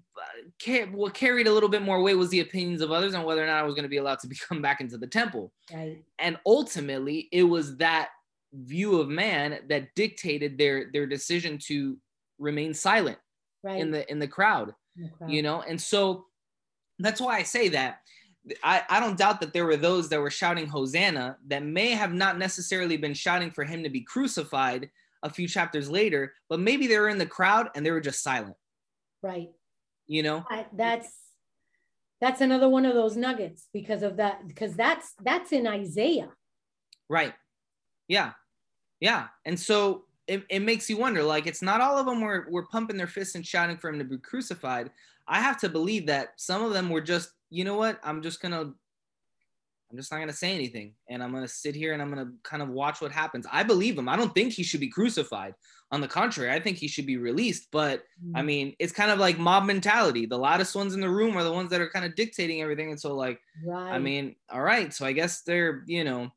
what 0.91 1.13
carried 1.13 1.47
a 1.47 1.53
little 1.53 1.69
bit 1.69 1.81
more 1.81 2.01
weight 2.01 2.15
was 2.15 2.29
the 2.29 2.39
opinions 2.41 2.81
of 2.81 2.91
others 2.91 3.13
on 3.13 3.23
whether 3.23 3.43
or 3.43 3.47
not 3.47 3.57
I 3.57 3.63
was 3.63 3.75
going 3.75 3.83
to 3.83 3.89
be 3.89 3.97
allowed 3.97 4.19
to 4.19 4.29
come 4.47 4.61
back 4.61 4.81
into 4.81 4.97
the 4.97 5.07
temple. 5.07 5.51
Right. 5.73 6.03
And 6.19 6.37
ultimately, 6.45 7.29
it 7.31 7.43
was 7.43 7.77
that 7.77 8.09
view 8.63 8.99
of 8.99 9.09
man 9.09 9.59
that 9.67 9.93
dictated 9.95 10.57
their 10.57 10.89
their 10.91 11.05
decision 11.05 11.57
to 11.57 11.97
remain 12.39 12.73
silent 12.73 13.17
right. 13.63 13.79
in 13.79 13.91
the 13.91 14.09
in 14.09 14.19
the 14.19 14.27
crowd, 14.27 14.73
the 14.95 15.09
crowd. 15.09 15.29
you 15.29 15.41
know 15.41 15.61
and 15.61 15.79
so 15.79 16.25
that's 16.99 17.19
why 17.19 17.37
i 17.37 17.43
say 17.43 17.67
that 17.69 17.99
I, 18.63 18.83
I 18.89 18.99
don't 18.99 19.17
doubt 19.17 19.41
that 19.41 19.53
there 19.53 19.65
were 19.65 19.75
those 19.75 20.07
that 20.09 20.21
were 20.21 20.29
shouting 20.29 20.67
hosanna 20.67 21.37
that 21.47 21.63
may 21.63 21.91
have 21.91 22.13
not 22.13 22.37
necessarily 22.37 22.95
been 22.95 23.15
shouting 23.15 23.49
for 23.49 23.63
him 23.63 23.81
to 23.81 23.89
be 23.89 24.01
crucified 24.01 24.91
a 25.23 25.29
few 25.29 25.47
chapters 25.47 25.89
later 25.89 26.33
but 26.47 26.59
maybe 26.59 26.87
they 26.87 26.99
were 26.99 27.09
in 27.09 27.17
the 27.17 27.25
crowd 27.25 27.69
and 27.75 27.85
they 27.85 27.91
were 27.91 28.01
just 28.01 28.23
silent 28.23 28.55
right 29.23 29.49
you 30.07 30.23
know 30.23 30.45
I, 30.49 30.65
that's 30.73 31.11
that's 32.21 32.41
another 32.41 32.69
one 32.69 32.85
of 32.85 32.93
those 32.93 33.15
nuggets 33.17 33.67
because 33.73 34.03
of 34.03 34.17
that 34.17 34.47
because 34.47 34.73
that's 34.75 35.13
that's 35.21 35.51
in 35.51 35.67
isaiah 35.67 36.29
right 37.09 37.33
yeah 38.07 38.31
yeah. 38.99 39.27
And 39.45 39.59
so 39.59 40.05
it, 40.27 40.43
it 40.49 40.61
makes 40.61 40.89
you 40.89 40.97
wonder 40.97 41.23
like, 41.23 41.47
it's 41.47 41.61
not 41.61 41.81
all 41.81 41.97
of 41.97 42.05
them 42.05 42.21
were, 42.21 42.47
were 42.49 42.67
pumping 42.67 42.97
their 42.97 43.07
fists 43.07 43.35
and 43.35 43.45
shouting 43.45 43.77
for 43.77 43.89
him 43.89 43.99
to 43.99 44.05
be 44.05 44.17
crucified. 44.17 44.89
I 45.27 45.39
have 45.39 45.59
to 45.61 45.69
believe 45.69 46.07
that 46.07 46.29
some 46.37 46.63
of 46.63 46.73
them 46.73 46.89
were 46.89 47.01
just, 47.01 47.29
you 47.49 47.63
know 47.63 47.75
what? 47.75 47.99
I'm 48.03 48.21
just 48.21 48.41
to 48.53 48.73
I'm 49.95 49.99
just 49.99 50.11
not 50.11 50.17
going 50.17 50.27
to 50.27 50.35
say 50.35 50.53
anything. 50.53 50.93
And 51.09 51.23
I'm 51.23 51.31
going 51.31 51.45
to 51.45 51.47
sit 51.47 51.73
here 51.73 51.93
and 51.93 52.01
I'm 52.01 52.13
going 52.13 52.25
to 52.25 52.33
kind 52.43 52.61
of 52.61 52.67
watch 52.67 52.99
what 52.99 53.13
happens. 53.13 53.47
I 53.49 53.63
believe 53.63 53.97
him. 53.97 54.09
I 54.09 54.17
don't 54.17 54.35
think 54.35 54.51
he 54.51 54.61
should 54.61 54.81
be 54.81 54.89
crucified. 54.89 55.53
On 55.91 56.01
the 56.01 56.07
contrary, 56.07 56.51
I 56.51 56.59
think 56.59 56.75
he 56.75 56.89
should 56.89 57.05
be 57.05 57.15
released. 57.15 57.69
But 57.71 57.99
mm-hmm. 58.21 58.35
I 58.35 58.41
mean, 58.41 58.75
it's 58.77 58.91
kind 58.91 59.09
of 59.09 59.19
like 59.19 59.39
mob 59.39 59.63
mentality. 59.63 60.25
The 60.25 60.37
loudest 60.37 60.75
ones 60.75 60.95
in 60.95 60.99
the 60.99 61.09
room 61.09 61.37
are 61.37 61.45
the 61.45 61.53
ones 61.53 61.69
that 61.69 61.79
are 61.79 61.89
kind 61.89 62.03
of 62.03 62.15
dictating 62.15 62.61
everything. 62.61 62.89
And 62.89 62.99
so, 62.99 63.15
like, 63.15 63.39
right. 63.63 63.93
I 63.93 63.99
mean, 63.99 64.35
all 64.51 64.63
right. 64.63 64.93
So 64.93 65.05
I 65.05 65.13
guess 65.13 65.43
they're, 65.43 65.85
you 65.87 66.03
know, 66.03 66.29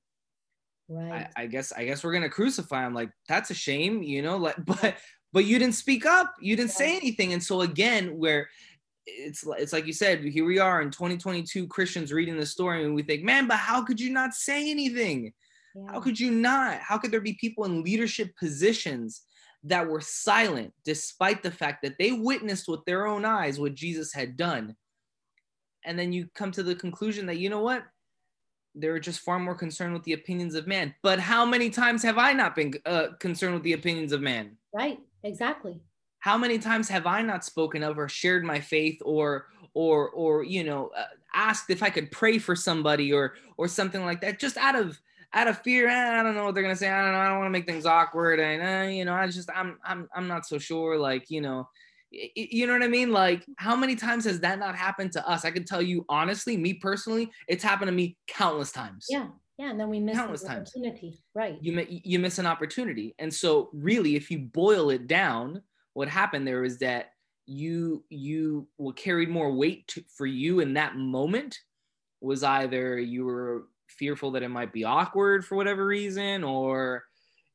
Right. 0.90 1.28
I, 1.36 1.42
I 1.42 1.46
guess 1.48 1.70
I 1.70 1.84
guess 1.84 2.02
we're 2.02 2.14
gonna 2.14 2.30
crucify 2.30 2.86
him. 2.86 2.94
Like 2.94 3.10
that's 3.28 3.50
a 3.50 3.54
shame, 3.54 4.02
you 4.02 4.22
know. 4.22 4.38
Like, 4.38 4.56
but 4.64 4.96
but 5.34 5.44
you 5.44 5.58
didn't 5.58 5.74
speak 5.74 6.06
up. 6.06 6.34
You 6.40 6.56
didn't 6.56 6.70
say 6.70 6.96
anything. 6.96 7.34
And 7.34 7.42
so 7.42 7.60
again, 7.60 8.16
where 8.16 8.48
it's 9.08 9.44
it's 9.58 9.72
like 9.72 9.86
you 9.86 9.92
said, 9.92 10.24
here 10.24 10.44
we 10.44 10.58
are 10.58 10.82
in 10.82 10.90
2022, 10.90 11.66
Christians 11.66 12.12
reading 12.12 12.36
the 12.36 12.46
story, 12.46 12.84
and 12.84 12.94
we 12.94 13.02
think, 13.02 13.22
man, 13.22 13.46
but 13.46 13.56
how 13.56 13.84
could 13.84 14.00
you 14.00 14.10
not 14.10 14.34
say 14.34 14.70
anything? 14.70 15.32
Yeah. 15.74 15.92
How 15.92 16.00
could 16.00 16.18
you 16.18 16.30
not? 16.30 16.78
How 16.80 16.98
could 16.98 17.10
there 17.10 17.20
be 17.20 17.34
people 17.40 17.64
in 17.64 17.82
leadership 17.82 18.36
positions 18.38 19.22
that 19.64 19.88
were 19.88 20.00
silent 20.00 20.72
despite 20.84 21.42
the 21.42 21.50
fact 21.50 21.82
that 21.82 21.96
they 21.98 22.12
witnessed 22.12 22.68
with 22.68 22.84
their 22.84 23.06
own 23.06 23.24
eyes 23.24 23.58
what 23.58 23.74
Jesus 23.74 24.12
had 24.12 24.36
done? 24.36 24.76
And 25.84 25.98
then 25.98 26.12
you 26.12 26.28
come 26.34 26.50
to 26.52 26.62
the 26.62 26.74
conclusion 26.74 27.26
that 27.26 27.38
you 27.38 27.50
know 27.50 27.62
what? 27.62 27.84
they're 28.74 28.98
just 28.98 29.20
far 29.20 29.38
more 29.38 29.54
concerned 29.54 29.92
with 29.92 30.04
the 30.04 30.12
opinions 30.12 30.54
of 30.54 30.66
man. 30.66 30.94
But 31.02 31.18
how 31.18 31.44
many 31.44 31.70
times 31.70 32.02
have 32.02 32.18
I 32.18 32.32
not 32.32 32.54
been 32.54 32.74
uh, 32.86 33.08
concerned 33.18 33.54
with 33.54 33.62
the 33.62 33.72
opinions 33.72 34.12
of 34.12 34.20
man? 34.20 34.56
Right, 34.72 35.00
exactly. 35.24 35.80
How 36.20 36.36
many 36.36 36.58
times 36.58 36.88
have 36.88 37.06
I 37.06 37.22
not 37.22 37.44
spoken 37.44 37.82
of 37.82 37.98
or 37.98 38.08
shared 38.08 38.44
my 38.44 38.60
faith 38.60 39.00
or 39.04 39.46
or 39.74 40.10
or 40.10 40.42
you 40.44 40.64
know 40.64 40.90
uh, 40.96 41.04
asked 41.34 41.70
if 41.70 41.82
I 41.82 41.90
could 41.90 42.10
pray 42.10 42.38
for 42.38 42.56
somebody 42.56 43.12
or 43.12 43.34
or 43.56 43.68
something 43.68 44.04
like 44.04 44.20
that 44.22 44.38
just 44.38 44.56
out 44.56 44.74
of 44.74 44.98
out 45.34 45.46
of 45.46 45.60
fear 45.62 45.88
eh, 45.88 46.20
I 46.20 46.22
don't 46.22 46.34
know 46.34 46.44
what 46.44 46.54
they're 46.54 46.62
gonna 46.62 46.74
say 46.74 46.90
I 46.90 47.04
don't 47.04 47.12
know 47.12 47.20
I 47.20 47.28
don't 47.28 47.38
want 47.38 47.46
to 47.46 47.50
make 47.50 47.66
things 47.66 47.86
awkward 47.86 48.40
and 48.40 48.62
uh, 48.62 48.90
you 48.90 49.04
know 49.04 49.14
I 49.14 49.26
just 49.28 49.50
I'm 49.54 49.78
I'm 49.84 50.08
I'm 50.14 50.26
not 50.26 50.46
so 50.46 50.58
sure 50.58 50.96
like 50.98 51.30
you 51.30 51.40
know 51.40 51.68
you 52.10 52.66
know 52.66 52.72
what 52.72 52.82
I 52.82 52.88
mean? 52.88 53.12
Like, 53.12 53.44
how 53.56 53.76
many 53.76 53.94
times 53.94 54.24
has 54.24 54.40
that 54.40 54.58
not 54.58 54.74
happened 54.74 55.12
to 55.12 55.28
us? 55.28 55.44
I 55.44 55.50
can 55.50 55.64
tell 55.64 55.82
you 55.82 56.04
honestly, 56.08 56.56
me 56.56 56.74
personally, 56.74 57.30
it's 57.48 57.62
happened 57.62 57.88
to 57.88 57.92
me 57.92 58.16
countless 58.26 58.72
times. 58.72 59.06
Yeah, 59.10 59.28
yeah, 59.58 59.70
and 59.70 59.80
then 59.80 59.90
we 59.90 60.00
miss 60.00 60.16
Countless 60.16 60.42
times. 60.42 60.70
opportunity, 60.70 61.18
right? 61.34 61.58
You 61.60 61.86
you 61.88 62.18
miss 62.18 62.38
an 62.38 62.46
opportunity, 62.46 63.14
and 63.18 63.32
so 63.32 63.70
really, 63.72 64.16
if 64.16 64.30
you 64.30 64.38
boil 64.38 64.90
it 64.90 65.06
down, 65.06 65.62
what 65.98 66.08
happened 66.08 66.46
there 66.46 66.60
was 66.60 66.78
that 66.78 67.10
you 67.44 68.04
you 68.08 68.68
what 68.76 68.94
carried 68.94 69.28
more 69.28 69.52
weight 69.52 69.88
to, 69.88 70.04
for 70.16 70.26
you 70.26 70.60
in 70.60 70.74
that 70.74 70.94
moment 70.94 71.58
was 72.20 72.44
either 72.44 73.00
you 73.00 73.24
were 73.24 73.64
fearful 73.88 74.30
that 74.30 74.44
it 74.44 74.48
might 74.48 74.72
be 74.72 74.84
awkward 74.84 75.44
for 75.44 75.56
whatever 75.56 75.84
reason, 75.84 76.44
or 76.44 77.02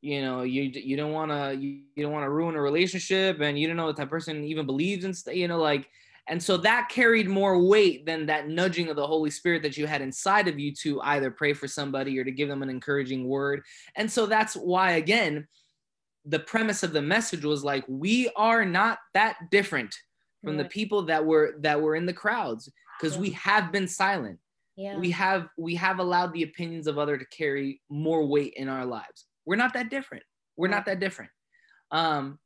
you 0.02 0.22
know 0.22 0.42
you 0.42 0.64
you 0.64 0.98
don't 0.98 1.14
want 1.14 1.32
to 1.32 1.56
you, 1.58 1.84
you 1.96 2.04
don't 2.04 2.12
want 2.12 2.26
to 2.26 2.30
ruin 2.30 2.56
a 2.56 2.62
relationship 2.62 3.40
and 3.40 3.58
you 3.58 3.66
don't 3.66 3.78
know 3.78 3.88
if 3.88 3.96
that 3.96 4.10
person 4.10 4.44
even 4.44 4.66
believes 4.66 5.06
in 5.06 5.14
you 5.34 5.48
know 5.48 5.58
like 5.58 5.88
and 6.28 6.44
so 6.44 6.58
that 6.58 6.90
carried 6.90 7.30
more 7.30 7.66
weight 7.66 8.06
than 8.06 8.26
that 8.26 8.50
nudging 8.50 8.90
of 8.90 8.98
the 8.98 9.08
holy 9.08 9.30
spirit 9.30 9.62
that 9.64 9.78
you 9.78 9.88
had 9.88 10.02
inside 10.02 10.50
of 10.50 10.60
you 10.60 10.74
to 10.82 11.00
either 11.02 11.32
pray 11.32 11.54
for 11.54 11.70
somebody 11.70 12.20
or 12.20 12.26
to 12.26 12.32
give 12.32 12.50
them 12.50 12.62
an 12.62 12.70
encouraging 12.70 13.28
word. 13.28 13.62
And 13.96 14.10
so 14.10 14.26
that's 14.26 14.56
why 14.56 14.94
again 14.94 15.48
the 16.26 16.40
premise 16.40 16.84
of 16.84 16.94
the 16.94 17.02
message 17.02 17.44
was 17.44 17.64
like 17.64 17.84
we 17.88 18.30
are 18.36 18.66
not 18.66 19.00
that 19.14 19.36
different 19.52 19.94
from 20.44 20.58
the 20.58 20.66
people 20.66 21.04
that 21.04 21.26
were 21.26 21.56
that 21.60 21.82
were 21.82 21.96
in 21.96 22.06
the 22.06 22.14
crowds 22.14 22.70
because 23.00 23.16
Yeah. 23.16 23.22
we 23.22 23.30
have 23.32 23.72
been 23.72 23.88
silent. 23.88 24.40
Yeah, 24.76 24.98
we 24.98 25.12
have 25.12 25.50
we 25.58 25.76
have 25.76 26.00
allowed 26.00 26.34
the 26.34 26.44
opinions 26.44 26.88
of 26.88 26.98
other 26.98 27.18
to 27.18 27.26
carry 27.26 27.82
more 27.90 28.26
weight 28.26 28.54
in 28.56 28.68
our 28.68 28.86
lives. 28.86 29.26
We're 29.46 29.56
not 29.56 29.74
that 29.74 29.90
different. 29.90 30.24
We're 30.58 30.68
not 30.68 30.86
that 30.86 31.00
different. 31.00 31.32
Um 31.92 32.40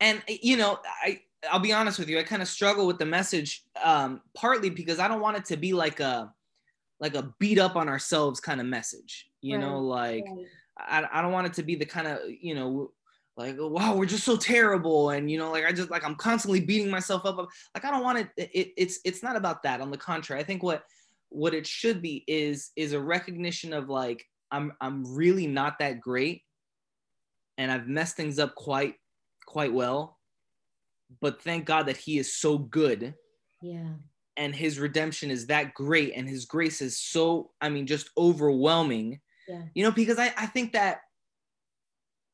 and 0.00 0.22
you 0.28 0.56
know 0.56 0.78
i 1.04 1.20
i'll 1.50 1.60
be 1.60 1.72
honest 1.72 1.98
with 1.98 2.08
you 2.08 2.18
i 2.18 2.22
kind 2.22 2.42
of 2.42 2.48
struggle 2.48 2.86
with 2.86 2.98
the 2.98 3.06
message 3.06 3.62
um 3.82 4.20
partly 4.34 4.68
because 4.68 4.98
i 4.98 5.08
don't 5.08 5.20
want 5.20 5.36
it 5.36 5.44
to 5.44 5.56
be 5.56 5.72
like 5.72 6.00
a 6.00 6.32
like 7.00 7.14
a 7.14 7.32
beat 7.38 7.58
up 7.58 7.76
on 7.76 7.88
ourselves 7.88 8.40
kind 8.40 8.60
of 8.60 8.66
message 8.66 9.28
you 9.40 9.56
know 9.58 9.78
like 9.78 10.24
right. 10.26 10.46
I, 10.78 11.06
I 11.12 11.22
don't 11.22 11.32
want 11.32 11.46
it 11.46 11.54
to 11.54 11.62
be 11.62 11.74
the 11.74 11.84
kind 11.84 12.06
of 12.06 12.18
you 12.28 12.54
know 12.54 12.92
like 13.36 13.56
oh, 13.58 13.68
wow 13.68 13.94
we're 13.94 14.06
just 14.06 14.24
so 14.24 14.36
terrible. 14.36 15.10
And 15.10 15.30
you 15.30 15.38
know 15.38 15.50
like 15.50 15.64
i 15.64 15.72
just 15.72 15.90
like 15.90 16.04
i'm 16.04 16.14
constantly 16.14 16.60
beating 16.60 16.90
myself 16.90 17.24
up. 17.24 17.36
Like 17.74 17.84
i 17.84 17.90
don't 17.90 18.02
want 18.02 18.18
it, 18.18 18.28
it 18.36 18.72
it's 18.76 19.00
it's 19.04 19.22
not 19.22 19.36
about 19.36 19.62
that. 19.62 19.80
On 19.80 19.90
the 19.90 19.96
contrary 19.96 20.40
i 20.40 20.44
think 20.44 20.62
what 20.62 20.84
what 21.28 21.54
it 21.54 21.66
should 21.66 22.02
be 22.02 22.24
is 22.26 22.70
is 22.76 22.92
a 22.92 23.00
recognition 23.00 23.72
of 23.72 23.88
like 23.88 24.24
i'm 24.50 24.72
i'm 24.80 25.04
really 25.14 25.46
not 25.46 25.78
that 25.78 26.00
great. 26.00 26.42
And 27.58 27.70
i've 27.70 27.88
messed 27.88 28.16
things 28.16 28.38
up 28.38 28.54
quite 28.54 28.94
quite 29.46 29.72
well. 29.72 30.18
But 31.20 31.42
thank 31.42 31.66
god 31.66 31.86
that 31.86 31.96
he 31.96 32.18
is 32.18 32.36
so 32.36 32.58
good. 32.58 33.14
Yeah, 33.60 33.92
and 34.36 34.54
his 34.54 34.78
redemption 34.78 35.30
is 35.30 35.46
that 35.46 35.74
great. 35.74 36.14
And 36.16 36.28
his 36.28 36.44
grace 36.44 36.80
is 36.82 36.98
so 36.98 37.50
i 37.60 37.68
mean 37.68 37.86
just 37.86 38.10
overwhelming 38.18 39.20
yeah, 39.48 39.62
you 39.74 39.82
know 39.84 39.90
because 39.90 40.18
i 40.18 40.32
i 40.36 40.46
think 40.46 40.72
that 40.72 41.00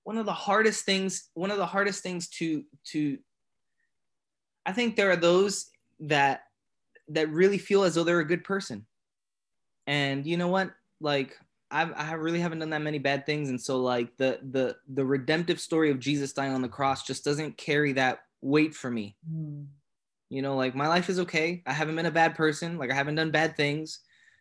one 0.04 0.18
of 0.18 0.26
the 0.26 0.32
hardest 0.32 0.84
things 0.84 1.28
one 1.34 1.50
of 1.50 1.58
the 1.58 1.66
hardest 1.66 2.02
things 2.02 2.28
to 2.28 2.64
to 2.84 3.18
i 4.66 4.72
think 4.72 4.96
there 4.96 5.10
are 5.10 5.16
those 5.16 5.70
that 6.00 6.42
that 7.08 7.30
really 7.30 7.58
feel 7.58 7.84
as 7.84 7.94
though 7.94 8.04
they're 8.04 8.20
a 8.20 8.26
good 8.26 8.44
person. 8.44 8.86
And 9.86 10.26
you 10.26 10.36
know 10.36 10.48
what? 10.48 10.70
Like 11.00 11.36
I've, 11.70 11.92
i 11.96 12.12
really 12.12 12.40
haven't 12.40 12.60
done 12.60 12.70
that 12.70 12.82
many 12.82 12.98
bad 12.98 13.26
things. 13.26 13.48
And 13.48 13.60
so 13.60 13.78
like 13.80 14.16
the 14.16 14.40
the 14.50 14.76
the 14.88 15.04
redemptive 15.04 15.60
story 15.60 15.90
of 15.90 15.98
jesus 15.98 16.32
dying 16.32 16.52
on 16.52 16.62
the 16.62 16.68
cross 16.68 17.06
just 17.06 17.24
doesn't 17.24 17.56
carry 17.56 17.92
that 17.94 18.20
weight 18.42 18.74
for 18.74 18.90
me. 18.90 19.16
Mm. 19.30 19.66
you 20.28 20.42
know 20.42 20.56
like 20.56 20.74
my 20.74 20.88
life 20.88 21.08
is 21.08 21.20
okay. 21.20 21.62
I 21.66 21.72
haven't 21.72 21.96
been 21.96 22.06
a 22.06 22.10
bad 22.10 22.34
person. 22.34 22.78
Like 22.78 22.90
i 22.90 22.94
haven't 22.94 23.16
done 23.16 23.30
bad 23.30 23.56
things 23.56 24.00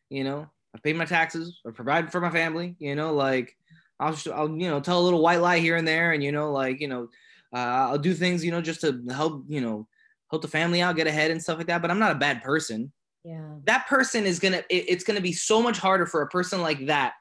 you 0.09 0.23
know 0.23 0.49
i've 0.75 0.83
paid 0.83 0.95
my 0.95 1.05
taxes 1.05 1.59
i've 1.67 1.75
provided 1.75 2.11
for 2.11 2.21
my 2.21 2.29
family 2.29 2.75
you 2.79 2.95
know 2.95 3.13
like 3.13 3.55
i'll, 3.99 4.11
just, 4.13 4.27
I'll 4.27 4.49
you 4.49 4.69
know 4.69 4.79
tell 4.79 4.99
a 4.99 5.03
little 5.03 5.21
white 5.21 5.41
lie 5.41 5.59
here 5.59 5.75
and 5.75 5.87
there 5.87 6.11
and 6.13 6.23
you 6.23 6.31
know 6.31 6.51
like 6.51 6.79
you 6.79 6.87
know 6.87 7.07
uh, 7.53 7.89
i'll 7.89 7.97
do 7.97 8.13
things 8.13 8.43
you 8.43 8.51
know 8.51 8.61
just 8.61 8.81
to 8.81 9.01
help 9.11 9.43
you 9.47 9.61
know 9.61 9.87
help 10.29 10.41
the 10.41 10.47
family 10.47 10.81
out 10.81 10.95
get 10.97 11.07
ahead 11.07 11.31
and 11.31 11.41
stuff 11.41 11.57
like 11.57 11.67
that 11.67 11.81
but 11.81 11.89
i'm 11.91 11.99
not 11.99 12.11
a 12.11 12.15
bad 12.19 12.41
person. 12.43 12.91
Yeah, 13.23 13.55
that 13.65 13.87
person 13.87 14.25
is 14.25 14.39
gonna 14.39 14.63
it- 14.69 14.85
it's 14.89 15.03
gonna 15.03 15.21
be 15.21 15.33
so 15.33 15.61
much 15.61 15.77
harder 15.79 16.05
for 16.05 16.21
a 16.21 16.27
person 16.29 16.61
like 16.61 16.85
that 16.87 17.13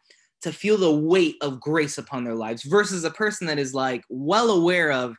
to 0.42 0.52
feel 0.52 0.76
the 0.76 0.94
weight 0.94 1.37
of 1.40 1.61
grace 1.61 1.98
upon 1.98 2.22
their 2.24 2.35
lives 2.35 2.62
versus 2.62 3.04
a 3.04 3.11
person 3.11 3.46
that 3.46 3.59
is 3.59 3.72
like 3.74 4.04
well 4.09 4.50
aware 4.50 4.92
of 4.92 5.16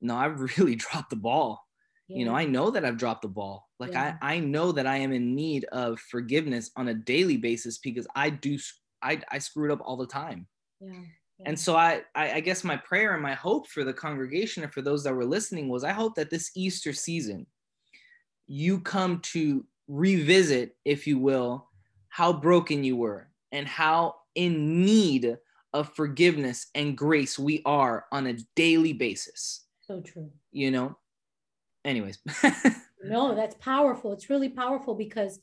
no 0.00 0.16
i've 0.16 0.38
really 0.58 0.74
dropped 0.76 1.10
the 1.10 1.16
ball. 1.16 1.64
You 2.08 2.24
know 2.26 2.34
i 2.34 2.44
know 2.44 2.70
that 2.70 2.84
i've 2.84 2.96
dropped 2.98 3.22
the 3.22 3.28
ball 3.28 3.67
like 3.78 3.92
Yeah. 3.92 4.16
i 4.22 4.36
i 4.36 4.40
know 4.40 4.72
that 4.72 4.86
i 4.86 4.96
am 4.96 5.12
in 5.12 5.34
need 5.34 5.64
of 5.66 5.98
forgiveness 6.00 6.70
on 6.76 6.88
a 6.88 6.94
daily 6.94 7.36
basis 7.36 7.78
because 7.78 8.06
i 8.14 8.30
do 8.30 8.58
I, 9.00 9.20
screw 9.38 9.70
it 9.70 9.72
up 9.72 9.80
all 9.84 9.96
the 9.96 10.06
time 10.06 10.46
yeah, 10.80 10.92
yeah. 10.92 11.44
and 11.46 11.58
so 11.58 11.76
I, 11.76 12.02
I 12.14 12.32
i 12.32 12.40
guess 12.40 12.64
my 12.64 12.76
prayer 12.76 13.14
and 13.14 13.22
my 13.22 13.34
hope 13.34 13.68
for 13.68 13.84
the 13.84 13.92
congregation 13.92 14.62
and 14.64 14.72
for 14.72 14.82
those 14.82 15.04
that 15.04 15.14
were 15.14 15.24
listening 15.24 15.68
was 15.68 15.84
i 15.84 15.92
hope 15.92 16.14
that 16.16 16.30
this 16.30 16.50
easter 16.56 16.92
season 16.92 17.46
you 18.46 18.80
come 18.80 19.20
to 19.20 19.64
revisit 19.86 20.76
if 20.84 21.06
you 21.06 21.18
will 21.18 21.68
how 22.08 22.32
broken 22.32 22.82
you 22.84 22.96
were 22.96 23.28
and 23.52 23.66
how 23.68 24.14
in 24.34 24.82
need 24.84 25.36
of 25.74 25.94
forgiveness 25.94 26.66
and 26.74 26.96
grace 26.96 27.38
we 27.38 27.62
are 27.64 28.06
on 28.12 28.26
a 28.26 28.38
daily 28.56 28.92
basis 28.92 29.66
so 29.80 30.00
true. 30.00 30.30
you 30.50 30.70
know 30.70 30.96
anyways 31.84 32.18
No, 33.02 33.34
that's 33.34 33.54
powerful. 33.56 34.12
It's 34.12 34.30
really 34.30 34.48
powerful 34.48 34.94
because 34.94 35.40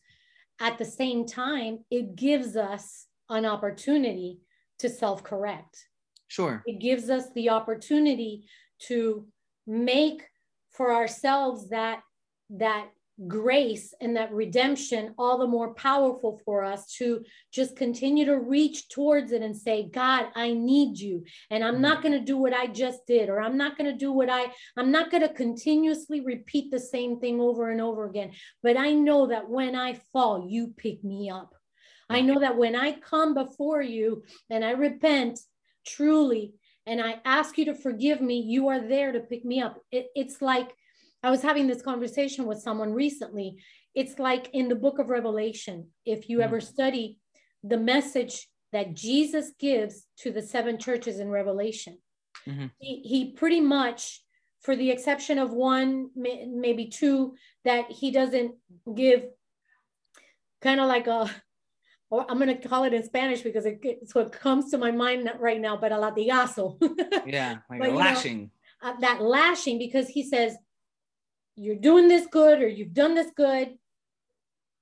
at 0.60 0.78
the 0.78 0.86
same 0.86 1.26
time, 1.26 1.80
it 1.92 2.16
gives 2.16 2.56
us 2.56 3.08
an 3.30 3.46
opportunity 3.46 4.40
to 4.80 4.90
self 4.90 5.24
correct. 5.24 5.88
sure 6.28 6.64
It 6.66 6.80
gives 6.80 7.10
us 7.10 7.32
the 7.34 7.50
opportunity 7.50 8.48
to 8.88 9.28
make 9.66 10.24
for 10.72 10.94
ourselves 10.94 11.70
that 11.70 12.02
that 12.50 12.90
grace 13.28 13.94
and 14.02 14.18
that 14.18 14.34
redemption 14.34 15.14
all 15.18 15.38
the 15.38 15.48
more 15.48 15.74
powerful 15.74 16.42
for 16.44 16.66
us 16.66 16.92
to 16.92 17.24
just 17.54 17.78
continue 17.78 18.26
to 18.26 18.38
reach 18.38 18.90
towards 18.90 19.32
it 19.32 19.42
and 19.42 19.56
say 19.56 19.90
god 19.94 20.26
i 20.36 20.52
need 20.52 20.98
you 20.98 21.24
and 21.50 21.64
i'm 21.64 21.80
not 21.80 22.02
going 22.02 22.12
to 22.12 22.20
do 22.20 22.38
what 22.38 22.54
i 22.54 22.68
just 22.68 23.08
did 23.08 23.30
or 23.30 23.40
i'm 23.40 23.56
not 23.58 23.78
going 23.78 23.90
to 23.90 23.98
do 23.98 24.12
what 24.12 24.30
i 24.30 24.46
i'm 24.76 24.92
not 24.92 25.10
going 25.12 25.24
to 25.24 25.34
continuously 25.34 26.20
repeat 26.20 26.70
the 26.72 26.80
same 26.80 27.18
thing 27.18 27.40
over 27.40 27.72
and 27.72 27.80
over 27.80 28.06
again 28.06 28.32
but 28.62 28.76
i 28.76 28.92
know 28.92 29.28
that 29.28 29.50
when 29.50 29.76
i 29.76 29.94
fall 30.12 30.46
you 30.50 30.74
pick 30.76 31.02
me 31.02 31.30
up 31.30 31.56
i 32.10 32.20
know 32.20 32.42
that 32.42 32.58
when 32.58 32.76
i 32.76 32.92
come 32.92 33.34
before 33.34 33.82
you 33.82 34.24
and 34.50 34.66
i 34.66 34.72
repent 34.72 35.40
truly 35.86 36.54
and 36.88 37.02
I 37.02 37.20
ask 37.26 37.58
you 37.58 37.66
to 37.66 37.74
forgive 37.74 38.22
me, 38.22 38.40
you 38.42 38.68
are 38.68 38.80
there 38.80 39.12
to 39.12 39.20
pick 39.20 39.44
me 39.44 39.60
up. 39.60 39.80
It, 39.92 40.08
it's 40.16 40.40
like 40.42 40.72
I 41.26 41.32
was 41.32 41.42
having 41.42 41.66
this 41.66 41.82
conversation 41.82 42.46
with 42.46 42.60
someone 42.60 42.94
recently. 42.94 43.58
It's 43.96 44.20
like 44.20 44.52
in 44.54 44.70
the 44.70 44.76
book 44.76 45.00
of 45.00 45.10
Revelation, 45.10 45.88
if 46.06 46.30
you 46.30 46.38
Mhm. 46.38 46.44
ever 46.44 46.62
study 46.62 47.18
the 47.64 47.80
message 47.80 48.48
that 48.72 48.94
Jesus 48.94 49.50
gives 49.58 50.06
to 50.18 50.32
the 50.32 50.44
seven 50.44 50.78
churches 50.78 51.20
in 51.20 51.30
Revelation, 51.32 51.98
Mhm. 52.46 52.70
he, 52.78 53.02
he 53.02 53.32
pretty 53.32 53.60
much, 53.60 54.24
for 54.60 54.76
the 54.76 54.92
exception 54.92 55.40
of 55.40 55.52
one, 55.52 56.12
may- 56.16 56.46
maybe 56.46 56.86
two, 56.90 57.36
that 57.64 57.90
he 57.90 58.12
doesn't 58.12 58.56
give 58.94 59.28
kind 60.62 60.80
of 60.80 60.88
like 60.88 61.08
a 61.08 61.28
or 62.12 62.24
I'm 62.30 62.38
going 62.38 62.56
to 62.56 62.68
call 62.68 62.84
it 62.84 62.94
in 62.94 63.04
Spanish 63.04 63.42
because 63.42 63.66
it, 63.66 63.80
it's 63.82 64.14
what 64.14 64.32
comes 64.32 64.70
to 64.70 64.78
my 64.78 64.92
mind 64.92 65.28
right 65.40 65.60
now, 65.60 65.76
but 65.76 65.92
a 65.92 65.96
latigazo. 65.96 66.78
yeah 67.26 67.58
like 67.68 67.80
But, 67.80 67.90
a 67.90 67.94
you 67.94 67.98
know, 67.98 68.06
lashing 68.14 68.52
uh, 68.84 68.94
that 69.00 69.22
lashing 69.24 69.80
because 69.80 70.08
he 70.08 70.22
says, 70.22 70.56
You're 71.56 71.76
doing 71.76 72.08
this 72.08 72.28
good 72.28 72.62
or 72.62 72.68
you've 72.68 72.94
done 72.94 73.16
this 73.16 73.32
good, 73.36 73.78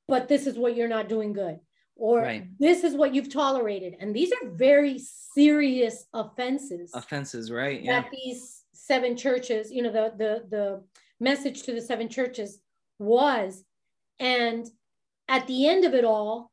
but 0.08 0.28
this 0.28 0.48
is 0.48 0.58
what 0.58 0.76
you're 0.76 0.88
not 0.88 1.10
doing 1.10 1.34
good. 1.34 1.60
Or 1.96 2.22
Right. 2.22 2.48
this 2.60 2.84
is 2.84 2.96
what 2.96 3.14
you've 3.14 3.32
tolerated. 3.32 3.96
And 4.00 4.16
these 4.16 4.32
are 4.32 4.50
very 4.50 4.98
serious 5.00 6.06
offenses 6.14 6.92
offenses 6.94 7.50
right 7.52 7.82
yeah 7.84 8.02
that 8.02 8.12
these 8.12 8.64
seven 8.74 9.16
churches, 9.16 9.72
you 9.72 9.82
know, 9.84 9.92
the 9.92 10.14
the 10.18 10.46
the 10.50 10.84
message 11.20 11.64
to 11.64 11.74
the 11.74 11.82
seven 11.82 12.10
churches 12.10 12.60
was. 13.00 13.64
And 14.20 14.68
at 15.28 15.48
the 15.48 15.68
end 15.68 15.86
of 15.86 15.94
it 15.94 16.04
all, 16.06 16.52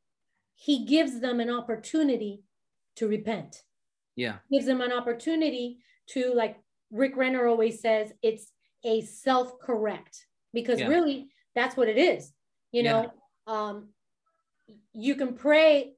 he 0.55 0.85
gives 0.85 1.19
them 1.19 1.39
an 1.39 1.49
opportunity 1.49 2.43
to 2.97 3.07
repent. 3.07 3.63
yeah 4.15 4.37
Gives 4.51 4.65
them 4.67 4.81
an 4.81 4.91
opportunity 4.91 5.79
to, 6.07 6.33
like 6.33 6.57
Rick 6.91 7.15
Renner 7.17 7.47
always 7.47 7.81
says, 7.81 8.13
it's 8.21 8.51
a 8.83 9.01
self-correct 9.01 10.27
because 10.53 10.79
Yeah. 10.79 10.87
really 10.87 11.29
that's 11.55 11.75
what 11.77 11.87
it 11.89 11.97
is. 11.97 12.33
You 12.71 12.83
know, 12.83 13.11
um, 13.47 13.89
you 14.93 15.15
can 15.15 15.33
pray 15.35 15.93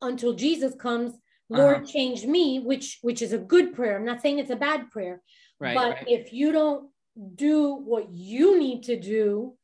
until 0.00 0.32
Jesus 0.32 0.74
comes, 0.74 1.18
Lord, 1.48 1.76
Uh-huh. 1.78 1.86
change 1.86 2.24
me, 2.26 2.60
which 2.60 2.98
which 3.02 3.22
is 3.22 3.32
a 3.32 3.38
good 3.38 3.74
prayer. 3.74 3.96
I'm 3.96 4.04
not 4.04 4.20
saying 4.22 4.38
it's 4.38 4.50
a 4.50 4.56
bad 4.56 4.90
prayer, 4.90 5.22
right 5.60 5.74
but 5.74 5.90
right 5.96 6.08
if 6.08 6.32
you 6.32 6.52
don't 6.52 6.90
do 7.34 7.74
what 7.74 8.10
you 8.10 8.58
need 8.58 8.82
to 8.84 8.98
do 8.98 9.56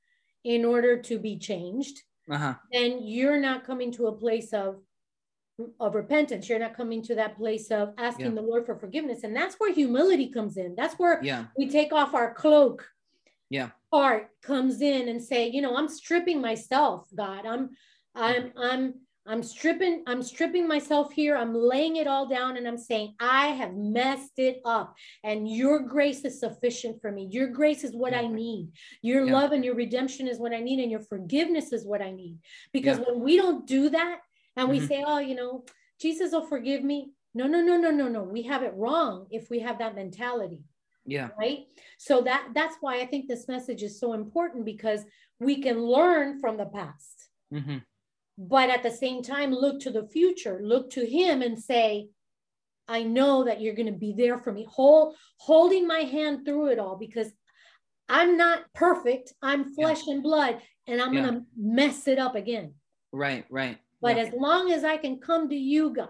in 0.45 0.65
order 0.65 1.01
to 1.03 1.19
be 1.19 1.39
changed, 1.39 2.03
Uh-huh. 2.31 2.55
then 2.71 3.03
you're 3.03 3.41
not 3.41 3.65
coming 3.65 3.91
to 3.93 4.07
a 4.09 4.17
place 4.17 4.53
of 4.53 4.83
of 5.81 5.95
repentance. 5.95 6.49
You're 6.49 6.59
not 6.59 6.77
coming 6.77 7.03
to 7.03 7.15
that 7.17 7.37
place 7.37 7.71
of 7.71 7.93
asking 7.99 8.27
Yeah. 8.27 8.33
the 8.33 8.43
Lord 8.43 8.67
for 8.67 8.77
forgiveness. 8.77 9.25
And 9.25 9.35
that's 9.35 9.57
where 9.57 9.73
humility 9.73 10.29
comes 10.29 10.57
in. 10.57 10.75
That's 10.77 10.99
where 10.99 11.23
Yeah. 11.23 11.47
we 11.57 11.69
take 11.69 11.93
off 11.93 12.15
our 12.15 12.33
cloak 12.35 12.89
Yeah. 13.51 13.71
part 13.91 14.31
comes 14.43 14.81
in 14.81 15.09
and 15.09 15.23
say, 15.23 15.49
you 15.49 15.61
know, 15.63 15.77
I'm 15.77 15.89
stripping 15.89 16.41
myself, 16.41 17.09
God. 17.15 17.47
I'm 17.47 17.71
I'm 18.15 18.45
mm-hmm. 18.45 18.59
I'm 18.59 18.95
I'm 19.27 19.43
stripping 19.43 20.05
I'm 20.07 20.23
stripping 20.23 20.67
myself 20.67 21.13
here. 21.13 21.37
I'm 21.37 21.55
laying 21.55 21.97
it 21.97 22.07
all 22.07 22.27
down 22.27 22.57
and 22.57 22.67
I'm 22.67 22.79
saying 22.79 23.15
I 23.21 23.49
have 23.49 23.75
messed 23.75 24.39
it 24.39 24.61
up 24.65 24.95
and 25.25 25.49
your 25.51 25.81
grace 25.81 26.25
is 26.25 26.41
sufficient 26.41 27.03
for 27.03 27.11
me. 27.13 27.29
Your 27.31 27.49
grace 27.49 27.85
is 27.85 27.95
what 27.95 28.15
I 28.15 28.27
need. 28.27 28.73
Your 29.03 29.27
Yeah. 29.27 29.33
love 29.33 29.53
and 29.53 29.65
your 29.65 29.75
redemption 29.75 30.29
is 30.29 30.39
what 30.39 30.55
I 30.55 30.61
need 30.61 30.79
and 30.81 30.91
your 30.91 31.03
forgiveness 31.03 31.73
is 31.73 31.85
what 31.85 32.01
I 32.01 32.11
need. 32.11 32.39
Because 32.73 32.99
Yeah. 32.99 33.07
when 33.07 33.21
we 33.21 33.37
don't 33.37 33.67
do 33.67 33.91
that 33.91 34.21
and 34.59 34.69
we 34.69 34.81
Mhm. 34.81 34.89
say, 34.89 35.05
"Oh, 35.07 35.19
you 35.19 35.35
know, 35.35 35.65
Jesus 35.99 36.33
will 36.33 36.47
forgive 36.47 36.83
me." 36.83 37.13
No, 37.35 37.47
no, 37.47 37.63
no, 37.63 37.77
no, 37.77 37.91
no, 37.91 38.09
no. 38.09 38.23
We 38.25 38.43
have 38.43 38.63
it 38.63 38.75
wrong 38.75 39.29
if 39.31 39.49
we 39.49 39.61
have 39.61 39.79
that 39.79 39.95
mentality 39.95 40.65
Yeah. 41.07 41.31
right 41.41 41.61
so 41.97 42.21
that 42.21 42.49
that's 42.55 42.77
why 42.83 43.01
i 43.01 43.07
think 43.07 43.27
this 43.27 43.49
message 43.49 43.83
is 43.83 43.99
so 43.99 44.13
important 44.13 44.65
because 44.67 45.05
we 45.41 45.63
can 45.63 45.81
learn 45.81 46.39
from 46.39 46.59
the 46.59 46.67
past 46.67 47.31
hmm 47.51 47.79
but 48.37 48.69
at 48.69 48.83
the 48.83 48.91
same 48.91 49.23
time 49.23 49.51
look 49.51 49.81
to 49.81 49.91
the 49.91 50.07
future 50.09 50.61
look 50.63 50.91
to 50.91 51.07
him 51.07 51.41
and 51.41 51.59
say 51.59 52.11
i 52.89 53.03
know 53.03 53.43
that 53.45 53.61
you're 53.63 53.75
going 53.75 53.93
to 53.95 54.05
be 54.07 54.13
there 54.13 54.37
for 54.37 54.53
me 54.53 54.67
hold 54.69 55.17
holding 55.39 55.87
my 55.87 56.01
hand 56.01 56.45
through 56.45 56.67
it 56.67 56.79
all 56.79 56.97
because 56.97 57.33
i'm 58.11 58.37
not 58.37 58.65
perfect 58.75 59.33
i'm 59.41 59.73
flesh 59.75 60.07
and 60.09 60.23
blood 60.23 60.61
and 60.87 61.01
i'm 61.01 61.15
Yeah. 61.15 61.23
going 61.23 61.35
to 61.35 61.47
mess 61.57 62.07
it 62.07 62.19
up 62.19 62.35
again 62.35 62.75
Right. 63.13 63.47
Right. 63.49 63.79
But 64.01 64.17
yeah. 64.17 64.23
as 64.25 64.33
long 64.35 64.71
as 64.71 64.85
i 64.85 64.97
can 64.97 65.19
come 65.19 65.49
to 65.49 65.57
you 65.57 65.91
god 65.95 66.09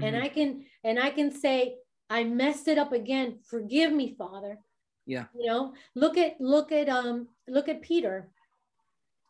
and 0.00 0.16
Mhm. 0.16 0.22
i 0.22 0.28
can 0.28 0.64
and 0.84 0.98
i 0.98 1.10
can 1.10 1.30
say 1.30 1.76
i 2.10 2.24
messed 2.24 2.68
it 2.68 2.78
up 2.78 2.92
again 2.92 3.38
forgive 3.48 3.92
me 3.92 4.14
father 4.16 4.58
Yeah. 5.06 5.26
you 5.34 5.46
know 5.46 5.74
look 5.94 6.16
at 6.16 6.40
look 6.40 6.72
at 6.72 6.88
um 6.88 7.28
look 7.48 7.68
at 7.68 7.82
peter 7.82 8.30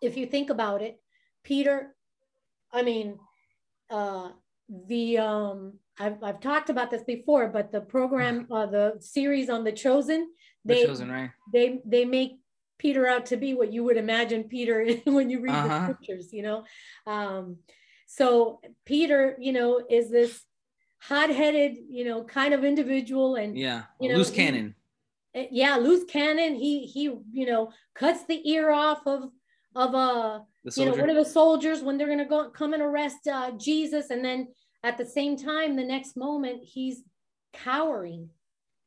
if 0.01 0.17
you 0.17 0.27
think 0.27 0.51
about 0.51 0.83
it 0.83 1.01
peter 1.45 1.95
i 2.73 2.83
mean 2.83 3.19
uh 3.91 4.31
the 4.89 5.19
um 5.19 5.79
I've, 5.99 6.23
I've 6.25 6.41
talked 6.41 6.71
about 6.71 6.91
this 6.91 7.03
before 7.05 7.49
but 7.49 7.71
the 7.73 7.81
program 7.83 8.47
uh 8.53 8.67
the 8.67 8.97
series 9.01 9.51
on 9.51 9.65
the 9.65 9.73
chosen 9.73 10.29
The 10.65 10.75
they 10.75 10.87
chosen, 10.87 11.11
right? 11.11 11.31
they 11.53 11.81
they 11.85 12.05
make 12.05 12.39
Peter 12.79 13.07
out 13.07 13.27
to 13.27 13.37
be 13.37 13.55
what 13.55 13.73
you 13.73 13.85
would 13.85 13.97
imagine 13.97 14.45
Peter 14.45 14.85
when 15.05 15.31
you 15.31 15.41
read 15.41 15.55
the 15.55 15.69
Uh-huh. 15.69 15.83
scriptures, 15.83 16.33
you 16.33 16.43
know. 16.43 16.65
Um, 17.07 17.59
so 18.17 18.61
Peter, 18.85 19.37
you 19.39 19.53
know, 19.53 19.81
is 19.89 20.11
this 20.11 20.45
hot-headed, 21.01 21.77
you 21.89 22.05
know, 22.05 22.23
kind 22.25 22.53
of 22.53 22.63
individual, 22.63 23.37
and 23.37 23.57
Yeah. 23.57 23.85
you 24.01 24.11
know, 24.11 24.17
Loose 24.17 24.31
cannon. 24.31 24.75
uh, 25.35 25.45
yeah, 25.51 25.77
loose 25.77 26.05
cannon. 26.05 26.55
He 26.55 26.85
he, 26.87 27.05
you 27.33 27.47
know, 27.47 27.73
cuts 27.95 28.25
the 28.27 28.47
ear 28.51 28.71
off 28.71 29.07
of 29.07 29.31
of 29.75 29.95
a 29.95 30.45
you 30.77 30.85
know 30.85 30.95
one 30.95 31.09
of 31.11 31.17
the 31.17 31.25
soldiers 31.25 31.83
when 31.83 31.97
they're 31.97 32.09
gonna 32.15 32.29
go 32.29 32.51
come 32.51 32.75
and 32.75 32.83
arrest 32.83 33.27
uh, 33.27 33.51
Jesus, 33.53 34.11
and 34.11 34.23
then 34.23 34.49
at 34.85 34.99
the 34.99 35.07
same 35.07 35.37
time, 35.37 35.75
the 35.77 35.85
next 35.85 36.15
moment 36.17 36.63
he's 36.63 37.03
cowering, 37.55 38.29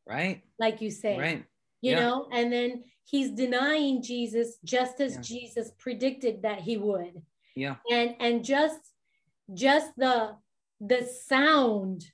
right. 0.05 0.43
like 0.59 0.81
you 0.81 0.91
say 0.91 1.17
Right. 1.17 1.45
you 1.81 1.91
Yeah. 1.93 2.01
know 2.01 2.27
and 2.31 2.51
then 2.51 2.83
he's 3.05 3.29
denying 3.31 4.01
jesus 4.01 4.57
just 4.63 4.99
as 4.99 5.13
Yeah. 5.15 5.21
jesus 5.21 5.71
predicted 5.77 6.41
that 6.41 6.59
he 6.61 6.77
would 6.77 7.21
Yeah. 7.55 7.75
and 7.91 8.15
and 8.19 8.43
just 8.43 8.79
just 9.53 9.91
the 9.97 10.35
the 10.81 11.03
sound 11.03 12.05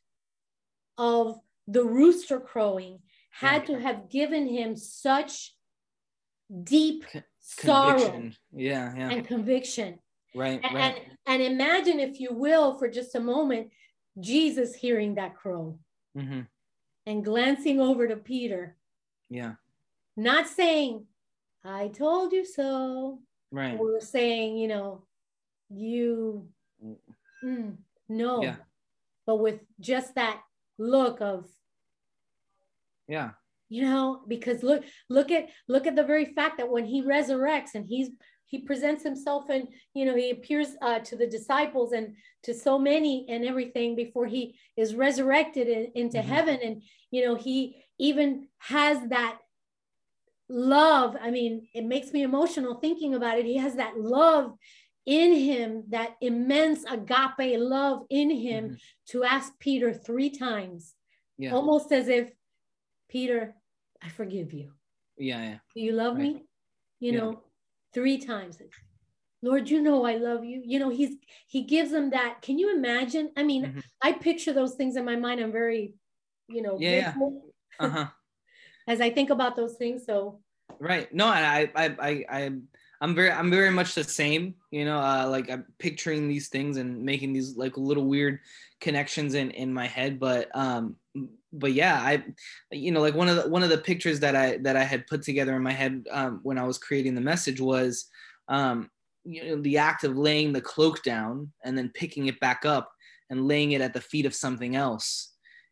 of 0.97 1.39
the 1.67 1.83
rooster 1.83 2.39
crowing 2.39 2.99
had 3.31 3.65
to 3.65 3.79
have 3.79 4.09
given 4.09 4.47
him 4.47 4.75
such 4.75 5.55
deep 6.63 7.05
Con- 7.11 7.23
sorrow 7.39 8.29
Yeah. 8.51 8.93
Yeah. 8.95 9.09
and 9.09 9.25
conviction 9.25 9.99
right. 10.35 10.59
and, 10.63 10.75
Right. 10.75 10.95
and 11.27 11.41
and 11.41 11.41
imagine 11.41 11.99
if 11.99 12.19
you 12.19 12.33
will 12.33 12.77
for 12.77 12.87
just 12.89 13.15
a 13.15 13.19
moment 13.19 13.71
jesus 14.19 14.75
hearing 14.75 15.15
that 15.15 15.35
crow 15.35 15.79
hmm 16.15 16.41
and 17.05 17.23
glancing 17.25 17.79
over 17.79 18.07
to 18.07 18.17
peter 18.17 18.75
Yeah. 19.29 19.53
not 20.17 20.47
saying 20.47 21.05
i 21.63 21.87
told 21.87 22.33
you 22.33 22.45
so 22.45 23.19
Right. 23.53 23.79
or 23.79 23.99
saying 24.01 24.57
you 24.57 24.67
know 24.67 25.03
you 25.69 26.47
mm, 27.43 27.77
no 28.09 28.43
Yeah. 28.43 28.55
but 29.25 29.37
with 29.37 29.59
just 29.79 30.15
that 30.15 30.41
look 30.77 31.21
of 31.21 31.45
Yeah. 33.07 33.31
you 33.69 33.83
know 33.83 34.21
because 34.27 34.63
look 34.63 34.83
look 35.09 35.31
at 35.31 35.49
look 35.67 35.85
at 35.87 35.95
the 35.95 36.03
very 36.03 36.25
fact 36.25 36.57
that 36.57 36.69
when 36.69 36.85
he 36.85 37.01
resurrects 37.03 37.75
and 37.75 37.85
he's 37.87 38.09
he 38.45 38.59
presents 38.59 39.01
himself 39.03 39.49
and 39.49 39.67
you 39.93 40.03
know 40.05 40.15
he 40.15 40.29
appears 40.31 40.75
uh, 40.81 40.99
to 40.99 41.15
the 41.15 41.27
disciples 41.27 41.93
and 41.93 42.15
to 42.43 42.53
so 42.53 42.77
many 42.77 43.25
and 43.29 43.45
everything 43.45 43.95
before 43.95 44.25
he 44.25 44.59
is 44.75 44.93
resurrected 44.95 45.67
in, 45.69 45.91
into 45.95 46.17
Mhm. 46.17 46.23
heaven 46.33 46.59
and 46.61 46.83
you 47.11 47.23
know 47.25 47.35
he 47.35 47.83
even 47.97 48.47
has 48.57 48.97
that 49.09 49.37
love 50.49 51.15
i 51.21 51.31
mean 51.31 51.65
it 51.73 51.85
makes 51.85 52.11
me 52.11 52.23
emotional 52.23 52.75
thinking 52.75 53.15
about 53.15 53.37
it 53.39 53.45
he 53.45 53.55
has 53.55 53.75
that 53.75 53.97
love 53.97 54.53
in 55.05 55.33
him 55.33 55.83
that 55.89 56.15
immense 56.21 56.83
agape 56.85 57.57
love 57.59 58.05
in 58.09 58.29
him 58.29 58.69
Mhm. 58.69 58.79
to 59.07 59.23
ask 59.23 59.57
peter 59.59 59.93
three 59.93 60.29
times 60.29 60.95
Yeah. 61.37 61.53
almost 61.53 61.91
as 61.91 62.07
if 62.07 62.31
peter 63.09 63.55
i 64.01 64.09
forgive 64.09 64.53
you 64.53 64.73
Yeah. 65.17 65.41
Yeah. 65.41 65.59
do 65.73 65.81
you 65.81 65.93
love 65.93 66.17
Right. 66.17 66.35
me 66.35 66.45
you 66.99 67.13
Yeah. 67.13 67.17
know 67.19 67.43
three 67.93 68.19
times 68.19 68.61
lord 69.41 69.69
you 69.69 69.81
know 69.81 70.05
i 70.05 70.15
love 70.17 70.45
you 70.45 70.61
you 70.63 70.77
know 70.77 70.89
he's 70.89 71.17
he 71.47 71.63
gives 71.63 71.89
them 71.91 72.11
that 72.11 72.41
can 72.43 72.59
you 72.59 72.75
imagine 72.75 73.31
i 73.35 73.43
mean 73.43 73.65
Mhm. 73.65 73.83
i 74.01 74.11
picture 74.13 74.53
those 74.53 74.75
things 74.75 74.95
in 74.95 75.03
my 75.05 75.15
mind 75.15 75.41
i'm 75.41 75.51
very 75.51 75.95
you 76.47 76.61
know 76.61 76.77
Yeah, 76.79 76.91
yeah. 76.91 77.13
Uh 77.79 77.89
huh. 77.89 78.07
as 78.87 79.01
i 79.01 79.09
think 79.09 79.29
about 79.31 79.55
those 79.55 79.77
things 79.77 80.05
so 80.05 80.41
Right. 80.79 81.13
No, 81.13 81.27
I, 81.27 81.69
I, 81.75 81.95
I, 81.99 82.25
I, 82.29 82.51
I'm 83.01 83.15
very, 83.15 83.31
I'm 83.31 83.49
very 83.49 83.71
much 83.71 83.95
the 83.95 84.03
same. 84.03 84.53
You 84.69 84.85
know, 84.85 84.99
uh, 84.99 85.27
like 85.27 85.49
I'm 85.49 85.65
picturing 85.79 86.27
these 86.27 86.49
things 86.49 86.77
and 86.77 87.03
making 87.03 87.33
these 87.33 87.57
like 87.57 87.75
little 87.75 88.05
weird 88.05 88.39
connections 88.79 89.33
in 89.33 89.51
in 89.51 89.73
my 89.73 89.87
head. 89.87 90.19
But, 90.19 90.55
um, 90.55 90.95
but 91.51 91.73
yeah, 91.73 91.95
I, 91.95 92.23
you 92.71 92.91
know, 92.91 93.01
like 93.01 93.15
one 93.15 93.27
of 93.27 93.37
the 93.37 93.49
one 93.49 93.63
of 93.63 93.69
the 93.69 93.77
pictures 93.79 94.19
that 94.19 94.35
I 94.35 94.57
that 94.57 94.77
I 94.77 94.83
had 94.83 95.07
put 95.07 95.23
together 95.23 95.55
in 95.55 95.63
my 95.63 95.73
head 95.73 96.05
um, 96.11 96.39
when 96.43 96.59
I 96.59 96.63
was 96.63 96.77
creating 96.77 97.15
the 97.15 97.21
message 97.21 97.59
was, 97.59 98.05
um, 98.47 98.89
you 99.25 99.43
know, 99.43 99.61
the 99.61 99.79
act 99.79 100.03
of 100.03 100.15
laying 100.15 100.53
the 100.53 100.61
cloak 100.61 101.01
down 101.03 101.51
and 101.65 101.77
then 101.77 101.91
picking 101.93 102.27
it 102.27 102.39
back 102.39 102.65
up 102.65 102.91
and 103.31 103.47
laying 103.47 103.71
it 103.71 103.81
at 103.81 103.93
the 103.93 104.01
feet 104.01 104.25
of 104.27 104.35
something 104.35 104.75
else 104.75 105.29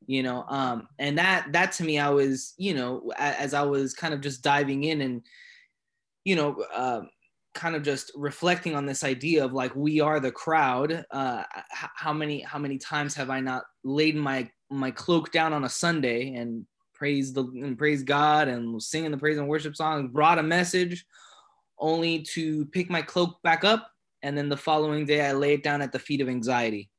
you 0.08 0.24
know 0.24 0.46
um 0.48 0.88
and 0.98 1.18
that 1.18 1.46
that 1.52 1.74
to 1.74 1.84
me 1.84 2.00
i 2.00 2.08
was 2.08 2.54
you 2.58 2.74
know 2.74 3.12
as 3.18 3.54
i 3.54 3.62
was 3.62 3.94
kind 3.94 4.14
of 4.14 4.22
just 4.22 4.42
diving 4.42 4.86
in 4.86 5.02
and 5.02 5.22
you 6.24 6.38
know 6.38 6.64
uh, 6.74 7.02
kind 7.54 7.76
of 7.76 7.84
just 7.84 8.12
reflecting 8.16 8.76
on 8.76 8.86
this 8.86 9.04
idea 9.04 9.44
of 9.44 9.54
like 9.54 9.76
we 9.76 10.00
are 10.00 10.20
the 10.20 10.32
crowd 10.32 11.04
uh 11.12 11.44
how 11.72 12.14
many 12.14 12.42
how 12.42 12.60
many 12.60 12.78
times 12.78 13.16
have 13.16 13.30
i 13.30 13.40
not 13.40 13.64
laid 13.84 14.16
my 14.16 14.48
my 14.70 14.92
cloak 14.92 15.32
down 15.32 15.52
on 15.52 15.64
a 15.64 15.70
sunday 15.70 16.36
and 16.36 16.66
praise 16.94 17.34
the 17.34 17.44
and 17.44 17.78
praise 17.78 18.04
god 18.04 18.48
and 18.48 18.82
singing 18.82 19.12
the 19.12 19.18
praise 19.18 19.38
and 19.38 19.48
worship 19.48 19.76
songs 19.76 20.10
brought 20.12 20.38
a 20.38 20.44
message 20.44 21.06
only 21.80 22.22
to 22.22 22.66
pick 22.68 22.90
my 22.90 23.02
cloak 23.02 23.42
back 23.42 23.64
up 23.64 23.90
and 24.22 24.38
then 24.38 24.48
the 24.48 24.58
following 24.58 25.06
day 25.06 25.26
i 25.26 25.32
lay 25.32 25.54
it 25.54 25.64
down 25.64 25.82
at 25.82 25.92
the 25.92 26.00
feet 26.00 26.22
of 26.22 26.30
anxiety 26.30 26.90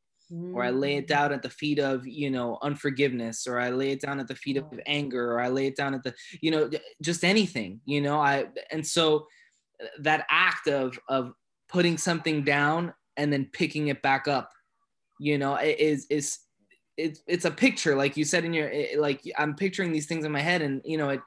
or 0.55 0.63
I 0.63 0.71
lay 0.71 0.97
it 0.97 1.07
Mm-hmm. 1.07 1.13
down 1.13 1.33
at 1.33 1.43
the 1.43 1.51
feet 1.51 1.81
of, 1.81 2.07
you 2.07 2.31
know, 2.31 2.59
unforgiveness, 2.63 3.47
or 3.49 3.59
I 3.59 3.71
lay 3.71 3.91
it 3.91 4.01
down 4.01 4.21
at 4.21 4.29
the 4.29 4.35
feet 4.37 4.59
of 4.59 4.65
anger, 4.87 5.33
or 5.33 5.41
I 5.41 5.49
lay 5.49 5.67
it 5.67 5.77
down 5.77 5.93
at 5.93 6.05
the, 6.05 6.15
you 6.41 6.53
know, 6.53 6.71
just 7.03 7.25
anything, 7.25 7.81
you 7.85 8.01
know, 8.01 8.21
I, 8.21 8.47
and 8.71 8.87
so 8.87 9.27
that 10.01 10.27
act 10.31 10.69
of, 10.69 10.99
of 11.09 11.33
putting 11.69 11.97
something 11.99 12.45
down 12.45 12.93
and 13.17 13.33
then 13.33 13.49
picking 13.53 13.89
it 13.89 14.03
back 14.03 14.29
up, 14.29 14.51
you 15.19 15.39
know, 15.39 15.57
is, 15.57 16.07
is, 16.11 16.39
it's, 16.97 17.23
it's 17.27 17.45
a 17.45 17.51
picture, 17.51 17.97
like 17.97 18.17
you 18.17 18.25
said 18.25 18.45
in 18.45 18.53
your, 18.53 18.69
it- 18.69 19.01
like, 19.01 19.23
I'm 19.39 19.55
picturing 19.55 19.93
these 19.93 20.07
things 20.07 20.25
in 20.25 20.33
my 20.33 20.41
head 20.41 20.63
and, 20.63 20.81
you 20.85 20.99
know, 20.99 21.11
it, 21.11 21.21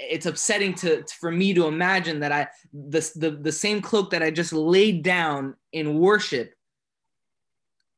it's 0.00 0.26
upsetting 0.26 0.74
to 0.74 1.02
for 1.18 1.32
me 1.32 1.52
to 1.52 1.66
imagine 1.66 2.20
that 2.20 2.30
I 2.30 2.46
the, 2.72 3.10
the 3.16 3.30
the 3.32 3.50
same 3.50 3.82
cloak 3.82 4.10
that 4.10 4.22
I 4.22 4.30
just 4.30 4.52
laid 4.52 5.02
down 5.02 5.56
in 5.72 5.98
worship 5.98 6.54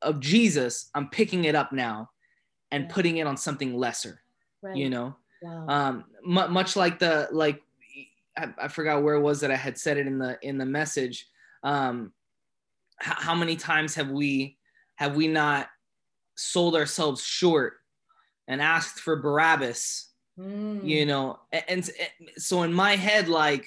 of 0.00 0.18
Jesus, 0.20 0.88
I'm 0.94 1.08
picking 1.10 1.44
it 1.44 1.54
up 1.54 1.72
now 1.72 2.10
and 2.70 2.88
putting 2.88 3.18
it 3.18 3.26
on 3.26 3.36
something 3.36 3.76
lesser, 3.76 4.22
right. 4.62 4.76
you 4.76 4.88
know? 4.88 5.14
Wow. 5.42 5.66
Um, 5.68 6.04
mu- 6.24 6.48
much 6.48 6.76
like 6.76 6.98
the 6.98 7.28
like, 7.32 7.62
I, 8.40 8.64
I 8.64 8.68
forgot 8.68 9.02
where 9.02 9.14
it 9.14 9.20
was 9.20 9.40
that 9.40 9.50
I 9.50 9.56
had 9.56 9.78
said 9.78 9.96
it 9.96 10.06
in 10.06 10.18
the 10.18 10.38
in 10.42 10.58
the 10.58 10.66
message. 10.66 11.26
Um, 11.62 12.12
h- 13.02 13.14
how 13.18 13.34
many 13.34 13.56
times 13.56 13.94
have 13.94 14.10
we 14.10 14.56
have 14.96 15.16
we 15.16 15.28
not 15.28 15.68
sold 16.36 16.74
ourselves 16.74 17.22
short 17.22 17.74
and 18.48 18.60
asked 18.60 19.00
for 19.00 19.16
Barabbas? 19.16 20.08
Mm. 20.38 20.86
You 20.86 21.06
know, 21.06 21.38
and, 21.52 21.64
and 21.68 21.90
so 22.38 22.62
in 22.62 22.72
my 22.72 22.96
head, 22.96 23.28
like 23.28 23.66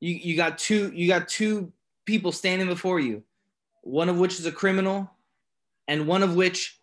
you 0.00 0.14
you 0.14 0.36
got 0.36 0.58
two 0.58 0.92
you 0.94 1.08
got 1.08 1.28
two 1.28 1.72
people 2.06 2.30
standing 2.30 2.68
before 2.68 3.00
you, 3.00 3.22
one 3.82 4.08
of 4.08 4.18
which 4.18 4.38
is 4.38 4.46
a 4.46 4.52
criminal, 4.52 5.10
and 5.88 6.06
one 6.06 6.22
of 6.22 6.36
which 6.36 6.80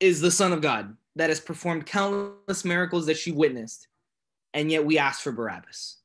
is 0.00 0.20
the 0.20 0.30
Son 0.30 0.52
of 0.52 0.60
God 0.60 0.96
that 1.16 1.30
has 1.30 1.38
performed 1.38 1.86
countless 1.86 2.64
miracles 2.64 3.06
that 3.06 3.24
you 3.26 3.34
witnessed, 3.34 3.86
and 4.52 4.70
yet 4.70 4.84
we 4.84 4.98
ask 4.98 5.20
for 5.20 5.30
Barabbas. 5.30 5.98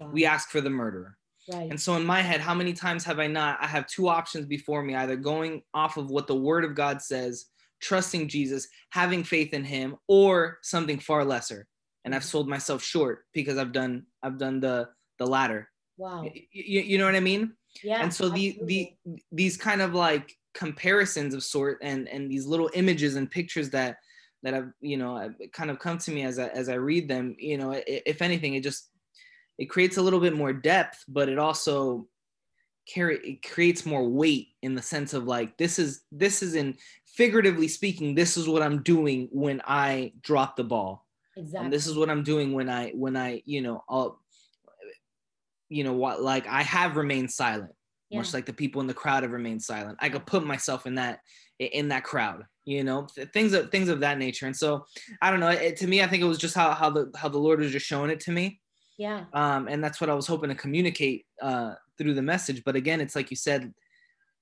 Wow. 0.00 0.10
We 0.12 0.24
ask 0.24 0.50
for 0.50 0.60
the 0.60 0.70
murderer. 0.70 1.16
right. 1.52 1.70
And 1.70 1.80
so 1.80 1.94
in 1.96 2.04
my 2.04 2.20
head, 2.20 2.40
how 2.40 2.54
many 2.54 2.72
times 2.72 3.04
have 3.04 3.18
I 3.18 3.26
not? 3.26 3.58
I 3.60 3.66
have 3.66 3.86
two 3.86 4.08
options 4.08 4.46
before 4.46 4.82
me 4.82 4.94
either 4.94 5.16
going 5.16 5.62
off 5.72 5.96
of 5.96 6.10
what 6.10 6.26
the 6.26 6.34
word 6.34 6.64
of 6.64 6.74
God 6.74 7.00
says, 7.00 7.46
trusting 7.80 8.28
Jesus, 8.28 8.68
having 8.90 9.24
faith 9.24 9.52
in 9.52 9.64
him, 9.64 9.96
or 10.08 10.58
something 10.62 10.98
far 10.98 11.24
lesser. 11.24 11.66
And 12.04 12.14
I've 12.14 12.22
mm-hmm. 12.22 12.28
sold 12.28 12.48
myself 12.48 12.82
short 12.82 13.24
because 13.32 13.56
I've 13.58 13.72
done 13.72 14.04
I've 14.22 14.38
done 14.38 14.60
the 14.60 14.88
the 15.18 15.26
latter. 15.26 15.70
wow. 15.96 16.22
Y- 16.22 16.32
y- 16.34 16.86
you 16.86 16.98
know 16.98 17.06
what 17.06 17.14
I 17.14 17.20
mean? 17.20 17.52
Yeah. 17.82 18.02
and 18.02 18.12
so 18.12 18.28
the 18.28 18.58
the 18.64 18.92
these 19.32 19.56
kind 19.56 19.82
of 19.82 19.94
like 19.94 20.36
comparisons 20.54 21.34
of 21.34 21.42
sort 21.42 21.78
and 21.82 22.08
and 22.08 22.30
these 22.30 22.46
little 22.46 22.70
images 22.74 23.16
and 23.16 23.30
pictures 23.30 23.70
that 23.70 23.96
that 24.42 24.54
have 24.54 24.70
you 24.80 24.96
know 24.96 25.34
kind 25.52 25.70
of 25.70 25.78
come 25.78 25.98
to 25.98 26.12
me 26.12 26.22
as 26.22 26.38
I, 26.38 26.46
as 26.48 26.68
I 26.68 26.74
read 26.74 27.08
them 27.08 27.34
you 27.38 27.58
know 27.58 27.82
if 27.86 28.22
anything 28.22 28.54
it 28.54 28.62
just 28.62 28.90
it 29.58 29.66
creates 29.66 29.96
a 29.96 30.02
little 30.02 30.20
bit 30.20 30.36
more 30.36 30.52
depth 30.52 31.04
but 31.08 31.28
it 31.28 31.38
also 31.38 32.06
carry 32.86 33.18
it 33.18 33.42
creates 33.42 33.86
more 33.86 34.06
weight 34.06 34.48
in 34.62 34.74
the 34.74 34.82
sense 34.82 35.14
of 35.14 35.24
like 35.24 35.56
this 35.56 35.78
is 35.78 36.02
this 36.12 36.42
is 36.42 36.54
in 36.54 36.76
figuratively 37.06 37.68
speaking 37.68 38.14
this 38.14 38.36
is 38.36 38.48
what 38.48 38.62
i'm 38.62 38.82
doing 38.82 39.28
when 39.32 39.60
i 39.66 40.12
drop 40.22 40.56
the 40.56 40.64
ball 40.64 41.06
exactly. 41.36 41.64
and 41.64 41.72
this 41.72 41.86
is 41.86 41.96
what 41.96 42.10
i'm 42.10 42.22
doing 42.22 42.52
when 42.52 42.68
i 42.68 42.90
when 42.90 43.16
i 43.16 43.42
you 43.46 43.62
know 43.62 43.82
I'll, 43.88 44.20
you 45.68 45.84
know 45.84 45.94
what 45.94 46.20
like 46.20 46.46
i 46.46 46.62
have 46.62 46.96
remained 46.96 47.30
silent 47.30 47.72
yeah. 48.10 48.18
much 48.18 48.34
like 48.34 48.46
the 48.46 48.52
people 48.52 48.80
in 48.80 48.86
the 48.86 48.94
crowd 48.94 49.22
have 49.22 49.32
remained 49.32 49.62
silent 49.62 49.96
i 50.00 50.08
could 50.08 50.26
put 50.26 50.44
myself 50.44 50.86
in 50.86 50.96
that 50.96 51.20
in 51.58 51.88
that 51.88 52.04
crowd 52.04 52.44
you 52.64 52.84
know 52.84 53.06
things 53.32 53.52
of 53.54 53.70
things 53.70 53.88
of 53.88 54.00
that 54.00 54.18
nature 54.18 54.46
and 54.46 54.56
so 54.56 54.84
i 55.22 55.30
don't 55.30 55.40
know 55.40 55.48
it, 55.48 55.76
to 55.76 55.86
me 55.86 56.02
i 56.02 56.06
think 56.06 56.22
it 56.22 56.26
was 56.26 56.38
just 56.38 56.54
how, 56.54 56.72
how 56.72 56.90
the 56.90 57.10
how 57.16 57.28
the 57.28 57.38
lord 57.38 57.60
was 57.60 57.72
just 57.72 57.86
showing 57.86 58.10
it 58.10 58.20
to 58.20 58.32
me 58.32 58.60
yeah. 58.96 59.24
um 59.32 59.68
and 59.68 59.82
that's 59.82 60.00
what 60.00 60.10
i 60.10 60.14
was 60.14 60.26
hoping 60.26 60.48
to 60.50 60.54
communicate 60.54 61.26
uh 61.42 61.74
through 61.98 62.14
the 62.14 62.22
message 62.22 62.62
but 62.64 62.76
again 62.76 63.00
it's 63.00 63.16
like 63.16 63.30
you 63.30 63.36
said 63.36 63.72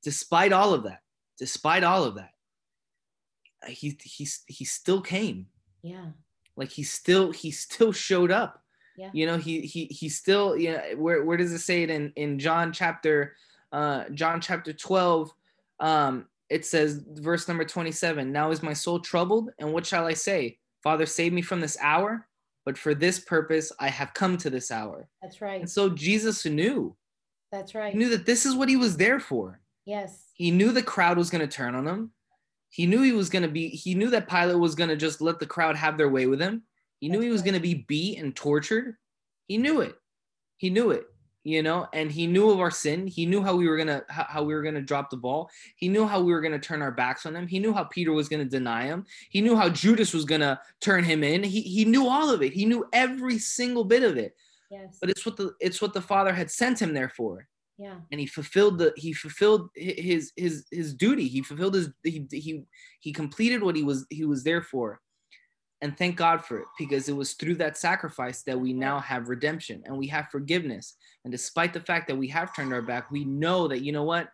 despite 0.03 0.53
all 0.53 0.75
of 0.75 0.83
that 0.85 1.01
despite 1.39 1.85
all 1.85 2.05
of 2.05 2.15
that 2.17 2.31
he 3.69 3.97
he 4.03 4.27
he 4.47 4.65
still 4.65 5.01
came 5.01 5.47
Yeah. 5.83 6.07
like 6.57 6.71
he 6.71 6.83
still 6.83 7.33
he 7.33 7.51
still 7.51 7.93
showed 7.93 8.31
up 8.31 8.63
Yeah. 8.97 9.11
you 9.13 9.27
know 9.27 9.37
he 9.39 9.61
he 9.63 9.87
he 9.87 10.09
still 10.09 10.57
you 10.57 10.73
know 10.73 10.83
where 10.97 11.25
where 11.25 11.37
does 11.37 11.53
it 11.53 11.61
say 11.61 11.83
it 11.83 11.91
in 11.91 12.13
in 12.17 12.39
john 12.39 12.73
chapter 12.73 13.37
uh 13.73 14.05
john 14.13 14.41
chapter 14.41 14.73
12 14.73 15.31
um 15.81 16.27
it 16.51 16.67
says 16.67 17.03
verse 17.15 17.49
number 17.49 17.65
27 17.65 18.31
now 18.33 18.51
is 18.51 18.63
my 18.63 18.73
soul 18.75 19.01
troubled 19.01 19.51
and 19.59 19.73
what 19.73 19.87
shall 19.87 20.07
i 20.07 20.13
say 20.13 20.59
father 20.83 21.07
save 21.07 21.33
me 21.33 21.41
from 21.43 21.61
this 21.61 21.79
hour 21.81 22.27
but 22.65 22.79
for 22.79 22.95
this 22.95 23.19
purpose 23.19 23.73
i 23.81 23.89
have 23.89 24.15
come 24.15 24.37
to 24.37 24.51
this 24.51 24.71
hour 24.71 25.09
That's 25.21 25.41
right. 25.41 25.61
and 25.61 25.71
so 25.71 25.89
jesus 25.89 26.45
knew 26.45 26.97
That's 27.51 27.75
right. 27.75 27.93
he 27.93 27.99
knew 27.99 28.11
that 28.11 28.27
this 28.27 28.47
is 28.47 28.55
what 28.55 28.69
he 28.69 28.77
was 28.77 28.97
there 28.97 29.21
for 29.21 29.61
yes. 29.85 30.29
he 30.35 30.51
knew 30.51 30.73
the 30.73 30.83
crowd 30.83 31.19
was 31.19 31.31
going 31.31 31.47
to 31.47 31.55
turn 31.57 31.75
on 31.75 31.87
him 31.87 32.13
he 32.71 32.87
knew 32.87 33.03
he 33.03 33.13
was 33.13 33.29
going 33.31 33.43
to 33.43 33.49
be 33.49 33.69
he 33.69 33.95
knew 33.95 34.11
that 34.11 34.29
pilate 34.29 34.59
was 34.59 34.75
going 34.75 34.91
to 34.91 34.97
just 34.97 35.21
let 35.21 35.39
the 35.39 35.47
crowd 35.47 35.77
have 35.77 35.97
their 35.99 36.09
way 36.11 36.27
with 36.27 36.41
him 36.41 36.63
he 37.01 37.09
knew 37.09 37.19
That's 37.19 37.25
he 37.25 37.31
was 37.31 37.41
right. 37.43 37.47
going 37.47 37.55
to 37.55 37.69
be 37.69 37.85
beat 37.89 38.19
and 38.19 38.35
tortured 38.35 38.97
he 39.47 39.59
knew 39.59 39.81
it 39.81 39.95
he 40.57 40.71
knew 40.71 40.91
it 40.91 41.07
you 41.45 41.63
know 41.63 41.89
and 41.93 42.11
he 42.11 42.27
knew 42.27 42.51
of 42.51 42.61
our 42.61 42.71
sin. 42.71 43.07
He 43.07 43.27
knew 43.27 43.43
how 43.43 43.57
we 43.57 43.69
were 43.69 43.77
going 43.77 43.89
to 43.89 44.05
how, 44.09 44.43
we 44.43 44.55
were 44.55 44.63
to 44.63 44.81
drop 44.81 45.11
the 45.11 45.17
ball. 45.17 45.51
He 45.77 45.89
knew 45.89 46.07
how 46.07 46.21
we 46.21 46.33
were 46.33 46.41
going 46.41 46.53
to 46.53 46.59
turn 46.59 46.83
our 46.83 46.93
backs 46.93 47.27
on 47.27 47.35
him. 47.35 47.47
He 47.47 47.59
knew 47.59 47.73
how 47.73 47.85
peter 47.85 48.13
was 48.13 48.29
going 48.29 48.43
to 48.43 48.49
deny 48.49 48.85
him. 48.85 49.05
He 49.31 49.41
knew 49.41 49.57
how 49.57 49.69
judas 49.69 50.15
was 50.15 50.25
going 50.25 50.41
to 50.41 50.59
turn 50.81 51.05
him 51.05 51.25
in. 51.25 51.43
He, 51.43 51.63
he 51.63 51.85
knew 51.85 52.09
all 52.09 52.31
of 52.31 52.43
it. 52.43 52.53
He 52.53 52.65
knew 52.65 52.87
every 52.93 53.39
single 53.39 53.85
bit 53.85 54.03
of 54.03 54.17
it. 54.17 54.35
Yes. 54.71 54.97
but 55.01 55.11
it's 55.11 55.27
what 55.27 55.37
the 55.37 55.53
it's 55.61 55.83
what 55.83 55.93
the 55.93 56.01
father 56.01 56.33
had 56.33 56.51
sent 56.51 56.81
him 56.81 56.95
there 56.95 57.11
for. 57.11 57.47
Yeah. 57.79 57.97
and 58.13 58.21
he 58.21 58.27
fulfilled 58.27 58.79
the 58.79 58.93
he 58.97 59.13
fulfilled 59.13 59.71
his 59.75 60.33
his 60.37 60.67
his 60.71 60.95
duty. 60.95 61.27
He 61.27 61.43
fulfilled 61.43 61.75
his 61.75 61.91
he 62.05 62.27
he, 62.31 62.65
he 63.01 63.13
completed 63.13 63.63
what 63.63 63.77
he 63.77 63.83
was 63.83 64.07
he 64.11 64.25
was 64.25 64.45
there 64.45 64.63
for 64.63 65.01
and 65.83 65.97
thank 65.99 66.17
god 66.17 66.45
for 66.45 66.59
it 66.59 66.67
because 66.79 67.09
it 67.09 67.17
was 67.17 67.35
through 67.35 67.55
that 67.57 67.77
sacrifice 67.77 68.43
that 68.43 68.59
we 68.59 68.73
now 68.73 68.99
have 68.99 69.29
redemption 69.29 69.83
and 69.85 69.97
we 69.97 70.07
have 70.07 70.29
forgiveness 70.31 70.97
and 71.25 71.33
despite 71.33 71.73
the 71.75 71.81
fact 71.81 72.09
that 72.09 72.17
we 72.17 72.29
have 72.29 72.55
turned 72.57 72.73
our 72.73 72.81
back 72.83 73.11
we 73.11 73.25
know 73.25 73.69
that 73.69 73.83
you 73.83 73.93
know 73.93 74.05
what 74.05 74.29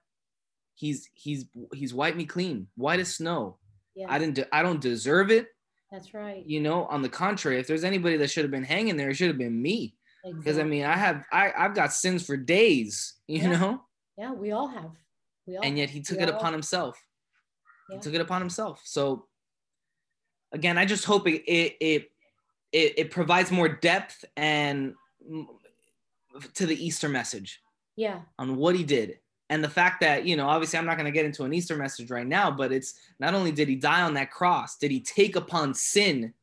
he's 0.74 1.08
he's 1.14 1.46
he's 1.74 1.92
wiped 1.94 2.16
me 2.16 2.24
clean 2.24 2.66
white 2.76 3.00
as 3.00 3.14
snow 3.16 3.56
Yeah. 3.96 4.06
i 4.08 4.18
didn't 4.18 4.34
de- 4.36 4.54
i 4.54 4.62
don't 4.62 4.80
deserve 4.80 5.30
it 5.30 5.48
That's 5.90 6.14
right. 6.14 6.44
you 6.46 6.60
know 6.60 6.84
on 6.84 7.02
the 7.02 7.08
contrary 7.08 7.58
if 7.58 7.66
there's 7.66 7.84
anybody 7.84 8.16
that 8.18 8.30
should 8.30 8.44
have 8.44 8.50
been 8.52 8.62
hanging 8.64 8.96
there 8.96 9.10
it 9.10 9.16
should 9.16 9.28
have 9.28 9.38
been 9.38 9.60
me 9.60 9.94
because 10.36 10.58
i 10.58 10.62
mean 10.62 10.84
i 10.84 10.96
have 10.96 11.24
i 11.32 11.52
i've 11.58 11.74
got 11.74 11.92
sins 11.92 12.24
for 12.26 12.36
days 12.36 13.14
you 13.26 13.40
Yeah. 13.40 13.58
know 13.58 13.82
Yeah, 14.18 14.32
we 14.32 14.50
all 14.52 14.68
have. 14.68 14.90
We 15.46 15.56
all. 15.56 15.64
and 15.64 15.78
yet 15.78 15.88
he 15.90 16.00
took 16.02 16.20
it 16.20 16.28
upon 16.28 16.52
himself. 16.52 16.98
Yeah. 17.88 17.96
He 17.96 18.00
took 18.02 18.14
it 18.14 18.20
upon 18.20 18.40
himself. 18.42 18.82
So 18.84 19.27
again, 20.52 20.78
I 20.78 20.84
just 20.84 21.04
hope 21.04 21.26
it 21.28 21.42
it 21.46 22.10
it, 22.72 22.98
it, 22.98 23.10
provides 23.10 23.50
more 23.50 23.68
depth 23.68 24.24
and 24.36 24.94
to 26.54 26.66
the 26.66 26.84
Easter 26.86 27.08
message 27.08 27.60
Yeah. 27.96 28.20
on 28.38 28.56
what 28.56 28.74
he 28.76 28.84
did. 28.84 29.18
And 29.50 29.64
the 29.64 29.70
fact 29.70 30.02
that, 30.02 30.26
you 30.26 30.36
know, 30.36 30.46
obviously 30.46 30.78
I'm 30.78 30.84
not 30.84 30.98
going 30.98 31.06
to 31.06 31.10
get 31.12 31.24
into 31.24 31.44
an 31.44 31.54
Easter 31.54 31.76
message 31.76 32.10
right 32.10 32.26
now, 32.26 32.50
but 32.50 32.70
it's 32.70 32.94
not 33.18 33.32
only 33.32 33.50
did 33.52 33.68
he 33.68 33.76
die 33.76 34.02
on 34.02 34.12
that 34.14 34.30
cross, 34.30 34.76
did 34.76 34.90
he 34.90 35.00
take 35.00 35.36
upon 35.36 35.72
sin, 35.72 36.34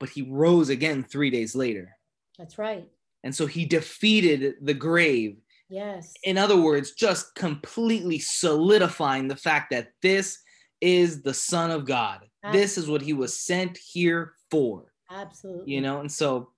but 0.00 0.08
he 0.08 0.22
rose 0.22 0.68
again 0.68 1.04
3 1.04 1.30
days 1.30 1.54
later. 1.54 1.96
That's 2.36 2.58
right. 2.58 2.88
And 3.22 3.32
so 3.34 3.46
he 3.46 3.64
defeated 3.64 4.56
the 4.62 4.74
grave 4.74 5.36
Yes. 5.68 6.12
in 6.24 6.38
other 6.38 6.56
words, 6.60 6.92
just 6.92 7.34
completely 7.36 8.18
solidifying 8.18 9.28
the 9.28 9.36
fact 9.36 9.70
that 9.70 9.92
this 10.02 10.38
is 10.86 11.20
the 11.20 11.34
Son 11.34 11.72
of 11.72 11.84
God. 11.84 12.20
This 12.52 12.78
is 12.78 12.88
what 12.88 13.02
he 13.02 13.12
was 13.12 13.36
sent 13.36 13.76
here 13.76 14.34
for, 14.52 14.92
Absolutely. 15.10 15.74
you 15.74 15.80
know. 15.80 15.98
And 15.98 16.10
so, 16.10 16.50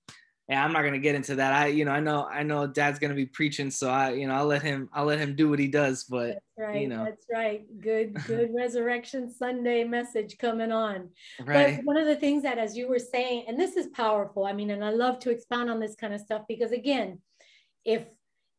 yeah, 0.46 0.62
I'm 0.62 0.74
not 0.74 0.82
gonna 0.82 0.98
get 0.98 1.14
into 1.14 1.36
that. 1.36 1.54
I, 1.54 1.68
you 1.68 1.86
know, 1.86 1.92
I 1.92 2.00
know, 2.00 2.26
I 2.26 2.42
know, 2.42 2.66
Dad's 2.66 2.98
gonna 2.98 3.14
be 3.14 3.24
preaching, 3.24 3.70
so 3.70 3.88
I, 3.88 4.10
you 4.12 4.28
know, 4.28 4.34
I'll 4.34 4.44
let 4.44 4.60
him, 4.60 4.90
I'll 4.92 5.06
let 5.06 5.18
him 5.18 5.34
do 5.34 5.48
what 5.48 5.58
he 5.58 5.66
does. 5.66 6.04
But 6.04 6.34
That's 6.34 6.40
right. 6.58 6.86
know. 6.86 7.06
That's 7.06 7.24
right. 7.32 7.64
Good, 7.80 8.22
good 8.26 8.50
Resurrection 8.54 9.32
Sunday 9.32 9.82
message 9.84 10.36
coming 10.36 10.72
on. 10.72 11.08
right, 11.40 11.76
But 11.76 11.84
one 11.86 11.96
of 11.96 12.06
the 12.06 12.16
things 12.16 12.42
that, 12.42 12.58
as 12.58 12.76
you 12.76 12.86
were 12.86 12.98
saying, 12.98 13.44
and 13.48 13.58
this 13.58 13.78
is 13.78 13.86
powerful. 13.86 14.44
I 14.44 14.52
mean, 14.52 14.68
and 14.72 14.84
I 14.84 14.90
love 14.90 15.20
to 15.20 15.30
expound 15.30 15.70
on 15.70 15.80
this 15.80 15.94
kind 15.94 16.12
of 16.12 16.20
stuff 16.20 16.42
because, 16.46 16.72
again, 16.72 17.22
if 17.86 18.04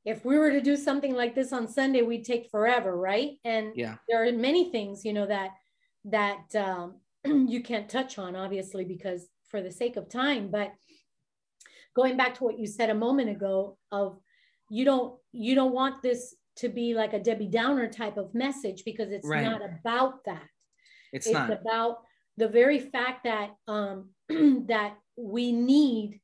if 0.06 0.26
we 0.26 0.38
were 0.38 0.52
to 0.52 0.62
do 0.62 0.76
something 0.76 1.14
like 1.14 1.36
this 1.36 1.54
on 1.54 1.68
Sunday, 1.68 2.02
we'd 2.02 2.26
take 2.26 2.50
forever, 2.50 2.96
right? 2.96 3.32
And 3.44 3.74
yeah, 3.76 3.96
there 4.08 4.24
are 4.26 4.32
many 4.32 4.72
things, 4.72 5.04
you 5.06 5.14
know, 5.14 5.26
that 5.28 5.52
that 6.06 6.56
um, 6.56 6.96
you 7.48 7.62
can't 7.62 7.90
touch 7.90 8.18
on, 8.18 8.36
obviously, 8.36 8.86
because 8.86 9.28
for 9.50 9.62
the 9.62 9.72
sake 9.72 9.98
of 9.98 10.10
time. 10.10 10.50
But 10.50 10.72
going 11.96 12.18
back 12.18 12.36
to 12.36 12.44
what 12.44 12.60
you 12.60 12.68
said 12.68 12.90
a 12.90 12.96
moment 12.96 13.30
ago, 13.30 13.78
of 13.92 14.20
you 14.70 14.86
don't 14.86 15.20
you 15.32 15.56
don't 15.56 15.74
want 15.74 16.02
this 16.02 16.36
to 16.58 16.70
be 16.70 16.94
like 16.94 17.14
a 17.14 17.20
Debbie 17.20 17.48
Downer 17.48 17.90
type 17.90 18.18
of 18.18 18.34
message 18.34 18.84
because 18.86 19.12
it's 19.12 19.28
Right. 19.28 19.44
not 19.44 19.62
about 19.62 20.24
that 20.26 20.48
it's, 21.12 21.28
it's 21.28 21.34
not. 21.34 21.52
about 21.52 22.00
the 22.38 22.48
very 22.48 22.80
fact 22.80 23.24
that 23.24 23.52
um 23.68 24.10
that 24.30 24.96
we 25.16 25.52
need 25.52 26.22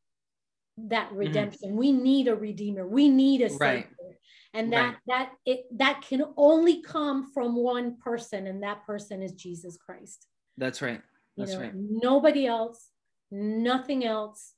that 0.77 1.11
redemption 1.13 1.77
we 1.77 1.91
need 1.91 2.27
a 2.27 2.35
redeemer 2.35 2.85
we 2.85 3.09
need 3.09 3.41
a 3.41 3.45
Mm-hmm. 3.45 3.63
Right. 3.63 3.87
savior 3.99 4.17
and 4.53 4.73
that 4.73 4.85
Right. 4.85 4.95
that 5.07 5.31
it 5.45 5.65
that 5.77 6.01
can 6.01 6.23
only 6.35 6.81
come 6.81 7.31
from 7.33 7.55
one 7.55 7.97
person 7.97 8.47
and 8.47 8.61
that 8.63 8.85
person 8.85 9.21
is 9.21 9.31
jesus 9.33 9.77
christ 9.77 10.27
That's 10.57 10.81
right. 10.81 11.01
you 11.35 11.45
That's 11.45 11.53
know 11.53 11.61
right. 11.61 11.73
nobody 11.75 12.45
else 12.45 12.89
nothing 13.31 14.03
else 14.03 14.53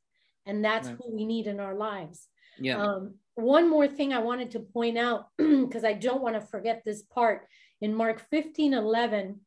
and 0.46 0.66
that's 0.66 0.88
Right. 0.88 0.98
who 0.98 1.16
we 1.16 1.26
need 1.26 1.46
in 1.48 1.60
our 1.60 1.76
lives 1.76 2.28
Yeah, 2.58 2.82
um, 2.82 3.16
one 3.36 3.70
more 3.70 3.88
thing 3.88 4.14
I 4.14 4.20
wanted 4.20 4.50
to 4.52 4.60
point 4.60 4.98
out, 4.98 5.28
because 5.38 5.84
I 5.84 5.94
don't 5.94 6.24
want 6.24 6.34
to 6.36 6.42
forget 6.42 6.82
this 6.84 7.04
part 7.04 7.46
in 7.82 7.94
Mark 7.94 8.20
15 8.32 8.74
11, 8.74 9.40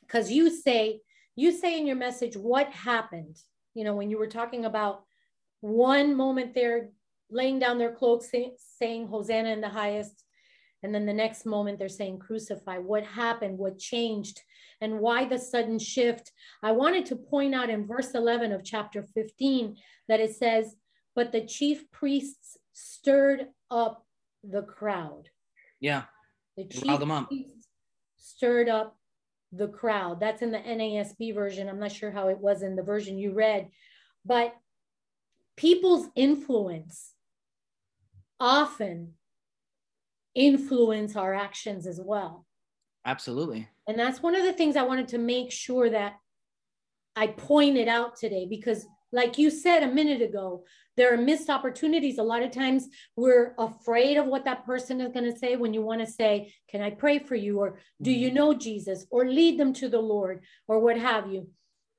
because 0.00 0.32
you 0.32 0.50
say, 0.50 1.00
you 1.36 1.52
say 1.52 1.78
in 1.78 1.86
your 1.86 1.94
message, 1.96 2.36
what 2.36 2.72
happened? 2.72 3.36
you 3.74 3.84
know, 3.84 3.94
when 3.94 4.10
you 4.10 4.18
were 4.18 4.26
talking 4.26 4.64
about 4.64 5.04
one 5.62 6.14
moment 6.16 6.54
they're 6.54 6.90
laying 7.30 7.58
down 7.58 7.78
their 7.78 7.92
cloaks 7.92 8.30
say, 8.30 8.52
saying 8.78 9.06
Hosanna 9.06 9.48
in 9.50 9.60
the 9.60 9.68
highest, 9.68 10.24
and 10.82 10.94
then 10.94 11.06
the 11.06 11.12
next 11.12 11.46
moment 11.46 11.78
they're 11.78 11.88
saying 11.88 12.18
crucify. 12.18 12.78
What 12.78 13.04
happened? 13.04 13.56
What 13.56 13.78
changed? 13.78 14.40
And 14.80 14.98
why 14.98 15.24
the 15.24 15.38
sudden 15.38 15.78
shift? 15.78 16.32
I 16.62 16.72
wanted 16.72 17.06
to 17.06 17.16
point 17.16 17.54
out 17.54 17.70
in 17.70 17.86
verse 17.86 18.10
11 18.14 18.52
of 18.52 18.64
chapter 18.64 19.06
15 19.14 19.76
that 20.08 20.18
it 20.18 20.34
says, 20.34 20.74
But 21.14 21.30
the 21.30 21.46
chief 21.46 21.88
priests 21.92 22.58
stirred 22.72 23.46
up 23.70 24.04
the 24.42 24.62
crowd. 24.62 25.28
Yeah. 25.78 26.02
The 26.56 26.64
chief 26.64 27.00
priests 27.28 27.68
stirred 28.16 28.68
up 28.68 28.96
the 29.52 29.68
crowd. 29.68 30.18
That's 30.18 30.42
in 30.42 30.50
the 30.50 30.58
NASB 30.58 31.32
version. 31.34 31.68
I'm 31.68 31.78
not 31.78 31.92
sure 31.92 32.10
how 32.10 32.28
it 32.28 32.38
was 32.38 32.62
in 32.62 32.74
the 32.74 32.82
version 32.82 33.18
you 33.18 33.32
read, 33.32 33.68
but 34.24 34.52
people's 35.56 36.08
influence 36.14 37.12
often 38.40 39.14
influence 40.34 41.16
our 41.16 41.34
actions 41.34 41.86
as 41.86 42.00
well. 42.02 42.46
Absolutely. 43.04 43.68
And 43.86 43.98
that's 43.98 44.22
one 44.22 44.34
of 44.34 44.44
the 44.44 44.52
things 44.52 44.76
I 44.76 44.82
wanted 44.82 45.08
to 45.08 45.18
make 45.18 45.52
sure 45.52 45.90
that 45.90 46.14
I 47.14 47.26
pointed 47.26 47.88
out 47.88 48.16
today 48.16 48.46
because 48.48 48.86
like 49.12 49.36
you 49.36 49.50
said 49.50 49.82
a 49.82 49.92
minute 49.92 50.22
ago, 50.22 50.64
there 50.96 51.12
are 51.12 51.18
missed 51.18 51.50
opportunities. 51.50 52.18
A 52.18 52.22
lot 52.22 52.42
of 52.42 52.50
times 52.50 52.88
we're 53.16 53.54
afraid 53.58 54.16
of 54.16 54.26
what 54.26 54.44
that 54.46 54.64
person 54.64 55.00
is 55.00 55.12
going 55.12 55.30
to 55.30 55.38
say 55.38 55.56
when 55.56 55.74
you 55.74 55.82
want 55.82 56.00
to 56.00 56.06
say, 56.06 56.54
Can 56.70 56.80
I 56.80 56.90
pray 56.90 57.18
for 57.18 57.34
you? 57.34 57.60
Or 57.60 57.78
do 58.00 58.10
you 58.10 58.28
mm-hmm. 58.28 58.36
know 58.36 58.54
Jesus? 58.54 59.06
Or 59.10 59.26
lead 59.26 59.58
them 59.58 59.72
to 59.74 59.88
the 59.88 60.00
Lord 60.00 60.42
or 60.66 60.80
what 60.80 60.98
have 60.98 61.30
you. 61.30 61.48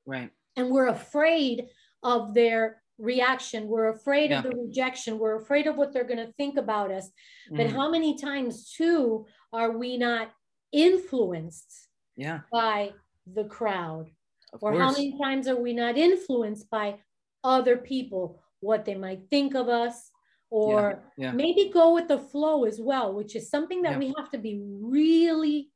Right. 0.05 0.31
And 0.55 0.69
we're 0.69 0.87
afraid 0.87 1.67
of 2.01 2.33
their 2.33 2.82
reaction. 2.99 3.67
We're 3.67 3.89
afraid 3.89 4.29
yeah. 4.29 4.39
of 4.39 4.43
the 4.43 4.55
rejection. 4.55 5.19
We're 5.19 5.37
afraid 5.37 5.67
of 5.67 5.75
what 5.75 5.93
they're 5.93 6.03
going 6.03 6.25
to 6.25 6.33
think 6.33 6.57
about 6.57 6.91
us. 6.91 7.09
Mm. 7.51 7.57
But 7.57 7.69
how 7.69 7.89
many 7.89 8.17
times, 8.17 8.71
too, 8.71 9.25
are 9.51 9.71
we 9.71 9.97
not 9.97 10.31
influenced 10.71 11.87
yeah. 12.15 12.41
by 12.51 12.91
the 13.25 13.45
crowd? 13.45 14.09
Of 14.53 14.61
or 14.61 14.71
course. 14.71 14.83
how 14.83 14.91
many 14.91 15.17
times 15.21 15.47
are 15.47 15.59
we 15.59 15.73
not 15.73 15.97
influenced 15.97 16.69
by 16.69 16.99
other 17.43 17.77
people, 17.77 18.41
what 18.59 18.85
they 18.85 18.95
might 18.95 19.21
think 19.29 19.55
of 19.55 19.67
us? 19.67 20.11
Or 20.49 21.01
yeah. 21.17 21.29
Yeah. 21.29 21.31
maybe 21.31 21.71
go 21.73 21.95
with 21.95 22.07
the 22.07 22.19
flow 22.19 22.65
as 22.65 22.79
well, 22.79 23.13
which 23.13 23.35
is 23.35 23.49
something 23.49 23.81
that 23.81 23.97
we 23.97 24.13
have 24.15 24.29
to 24.31 24.37
be 24.37 24.61
really 24.63 25.71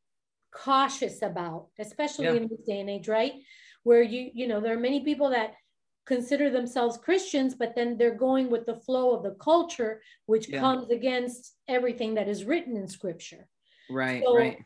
cautious 0.54 1.24
about, 1.24 1.70
especially 1.80 2.28
in 2.28 2.48
this 2.48 2.62
day 2.68 2.80
and 2.80 2.90
age, 2.90 3.08
right? 3.08 3.34
Where 3.82 4.04
you, 4.04 4.30
you 4.36 4.48
know, 4.48 4.62
there 4.62 4.76
are 4.76 4.80
many 4.80 5.04
people 5.04 5.32
that 5.32 5.56
consider 6.08 6.50
themselves 6.50 6.98
Christians, 6.98 7.54
but 7.54 7.76
then 7.76 7.98
they're 7.98 8.16
going 8.16 8.50
with 8.50 8.66
the 8.66 8.76
flow 8.76 9.14
of 9.14 9.24
the 9.24 9.32
culture, 9.32 10.02
which 10.26 10.48
yeah. 10.48 10.62
comes 10.62 10.90
against 10.90 11.56
everything 11.68 12.16
that 12.16 12.30
is 12.30 12.46
written 12.46 12.78
in 12.78 12.88
scripture. 12.88 13.48
Right, 13.90 14.24
so, 14.26 14.36
right. 14.36 14.58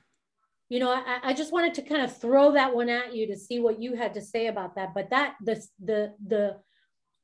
You 0.70 0.80
know, 0.80 0.92
I, 0.92 1.20
I 1.24 1.34
just 1.34 1.52
wanted 1.52 1.74
to 1.74 1.82
kind 1.82 2.04
of 2.04 2.16
throw 2.16 2.54
that 2.54 2.74
one 2.74 2.88
at 2.88 3.14
you 3.14 3.28
to 3.28 3.36
see 3.36 3.60
what 3.60 3.82
you 3.82 3.96
had 3.96 4.14
to 4.14 4.22
say 4.22 4.48
about 4.48 4.76
that. 4.76 4.94
But 4.94 5.10
that 5.10 5.36
the 5.44 5.62
the 5.84 6.14
the 6.26 6.58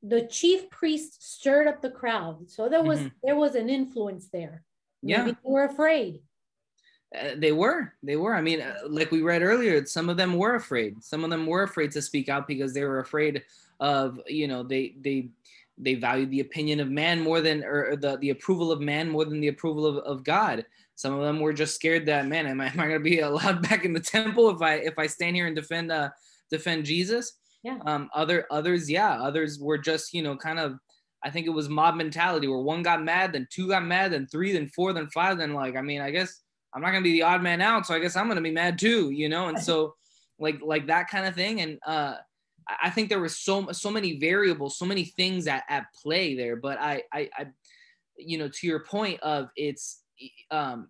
the 0.02 0.26
chief 0.26 0.68
priest 0.68 1.36
stirred 1.36 1.66
up 1.66 1.80
the 1.80 1.90
crowd. 1.90 2.50
So 2.50 2.68
there 2.68 2.82
was 2.82 2.98
mm-hmm. 2.98 3.08
there 3.22 3.36
was 3.36 3.54
an 3.54 3.70
influence 3.70 4.28
there. 4.30 4.64
Maybe 5.02 5.18
yeah. 5.18 5.24
they 5.24 5.50
were 5.50 5.64
afraid. 5.64 6.20
Uh, 7.16 7.30
they 7.38 7.52
were 7.52 7.94
they 8.02 8.16
were 8.16 8.34
i 8.34 8.42
mean 8.42 8.60
uh, 8.60 8.74
like 8.86 9.10
we 9.10 9.22
read 9.22 9.40
earlier 9.40 9.82
some 9.86 10.10
of 10.10 10.18
them 10.18 10.36
were 10.36 10.56
afraid 10.56 11.02
some 11.02 11.24
of 11.24 11.30
them 11.30 11.46
were 11.46 11.62
afraid 11.62 11.90
to 11.90 12.02
speak 12.02 12.28
out 12.28 12.46
because 12.46 12.74
they 12.74 12.84
were 12.84 12.98
afraid 12.98 13.42
of 13.80 14.20
you 14.26 14.48
know 14.48 14.62
they 14.62 14.94
they 15.00 15.30
they 15.76 15.94
valued 15.94 16.30
the 16.30 16.40
opinion 16.40 16.80
of 16.80 16.90
man 16.90 17.20
more 17.20 17.40
than 17.40 17.62
or 17.64 17.96
the, 17.96 18.16
the 18.18 18.30
approval 18.30 18.72
of 18.72 18.80
man 18.80 19.08
more 19.08 19.24
than 19.24 19.40
the 19.40 19.48
approval 19.48 19.86
of, 19.86 19.96
of 19.98 20.24
god. 20.24 20.64
Some 20.96 21.14
of 21.14 21.20
them 21.20 21.38
were 21.38 21.52
just 21.52 21.76
scared 21.76 22.06
that 22.06 22.26
man 22.26 22.46
am 22.46 22.60
i, 22.60 22.66
am 22.66 22.80
I 22.80 22.88
going 22.88 22.98
to 22.98 23.00
be 23.00 23.20
allowed 23.20 23.62
back 23.68 23.84
in 23.84 23.92
the 23.92 24.00
temple 24.00 24.50
if 24.50 24.60
i 24.62 24.74
if 24.74 24.98
i 24.98 25.06
stand 25.06 25.36
here 25.36 25.46
and 25.46 25.56
defend 25.56 25.92
uh 25.92 26.10
defend 26.50 26.84
jesus? 26.84 27.34
Yeah. 27.62 27.78
Um 27.86 28.08
other 28.14 28.46
others 28.50 28.90
yeah 28.90 29.20
others 29.20 29.58
were 29.60 29.78
just 29.78 30.12
you 30.12 30.22
know 30.22 30.36
kind 30.36 30.58
of 30.58 30.78
i 31.24 31.30
think 31.30 31.46
it 31.46 31.50
was 31.50 31.68
mob 31.68 31.96
mentality 31.96 32.46
where 32.46 32.60
one 32.60 32.82
got 32.82 33.02
mad 33.02 33.32
then 33.32 33.46
two 33.50 33.68
got 33.68 33.84
mad 33.84 34.12
then 34.12 34.26
three 34.26 34.52
then 34.52 34.68
four 34.68 34.92
then 34.92 35.08
five 35.08 35.38
then 35.38 35.52
like 35.52 35.76
i 35.76 35.82
mean 35.82 36.00
i 36.00 36.10
guess 36.10 36.42
i'm 36.72 36.80
not 36.80 36.92
going 36.92 37.02
to 37.02 37.08
be 37.08 37.14
the 37.14 37.22
odd 37.22 37.42
man 37.42 37.60
out 37.60 37.84
so 37.84 37.94
i 37.94 37.98
guess 37.98 38.14
i'm 38.14 38.26
going 38.26 38.36
to 38.36 38.42
be 38.42 38.52
mad 38.52 38.78
too 38.78 39.10
you 39.10 39.28
know? 39.28 39.48
And 39.48 39.58
so 39.58 39.94
like 40.38 40.60
like 40.62 40.86
that 40.86 41.08
kind 41.08 41.26
of 41.26 41.34
thing. 41.34 41.60
And 41.60 41.78
uh 41.86 42.14
I 42.82 42.90
think 42.90 43.08
there 43.08 43.20
was 43.20 43.38
so 43.38 43.70
so 43.72 43.90
many 43.90 44.18
variables, 44.18 44.78
so 44.78 44.84
many 44.84 45.04
things 45.04 45.46
at, 45.46 45.64
at 45.68 45.86
play 46.02 46.34
there. 46.34 46.56
But 46.56 46.78
I, 46.78 47.02
I, 47.12 47.30
I, 47.36 47.46
you 48.16 48.38
know, 48.38 48.48
to 48.48 48.66
your 48.66 48.84
point 48.84 49.20
of 49.20 49.48
it's, 49.56 50.02
um, 50.50 50.88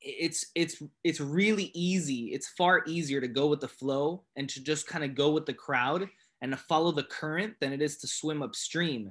it's 0.00 0.46
it's 0.54 0.82
it's 1.02 1.20
really 1.20 1.70
easy. 1.74 2.30
It's 2.32 2.48
far 2.56 2.82
easier 2.86 3.20
to 3.20 3.28
go 3.28 3.48
with 3.48 3.60
the 3.60 3.68
flow 3.68 4.24
and 4.36 4.48
to 4.50 4.62
just 4.62 4.86
kind 4.86 5.04
of 5.04 5.14
go 5.14 5.30
with 5.30 5.44
the 5.44 5.54
crowd 5.54 6.08
and 6.40 6.52
to 6.52 6.58
follow 6.58 6.92
the 6.92 7.02
current 7.04 7.54
than 7.60 7.72
it 7.72 7.82
is 7.82 7.98
to 7.98 8.06
swim 8.06 8.42
upstream. 8.42 9.10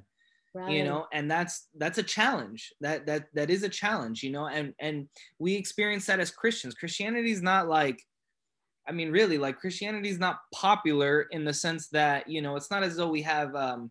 Right. 0.54 0.72
You 0.72 0.84
know, 0.84 1.06
and 1.12 1.30
that's 1.30 1.68
that's 1.76 1.98
a 1.98 2.02
challenge. 2.02 2.72
That 2.80 3.06
that 3.06 3.26
that 3.34 3.50
is 3.50 3.62
a 3.62 3.68
challenge. 3.68 4.22
You 4.22 4.32
know, 4.32 4.46
and 4.46 4.72
and 4.80 5.08
we 5.38 5.54
experience 5.54 6.06
that 6.06 6.20
as 6.20 6.30
Christians. 6.30 6.74
Christianity 6.74 7.30
is 7.30 7.42
not 7.42 7.68
like 7.68 8.02
I 8.88 8.92
mean, 8.92 9.10
really, 9.10 9.38
like 9.38 9.58
Christianity 9.58 10.08
is 10.08 10.18
not 10.18 10.40
popular 10.52 11.22
in 11.30 11.44
the 11.44 11.52
sense 11.52 11.88
that 11.88 12.28
you 12.28 12.40
know 12.42 12.56
it's 12.56 12.70
not 12.70 12.82
as 12.82 12.96
though 12.96 13.08
we 13.08 13.22
have, 13.22 13.54
um, 13.54 13.90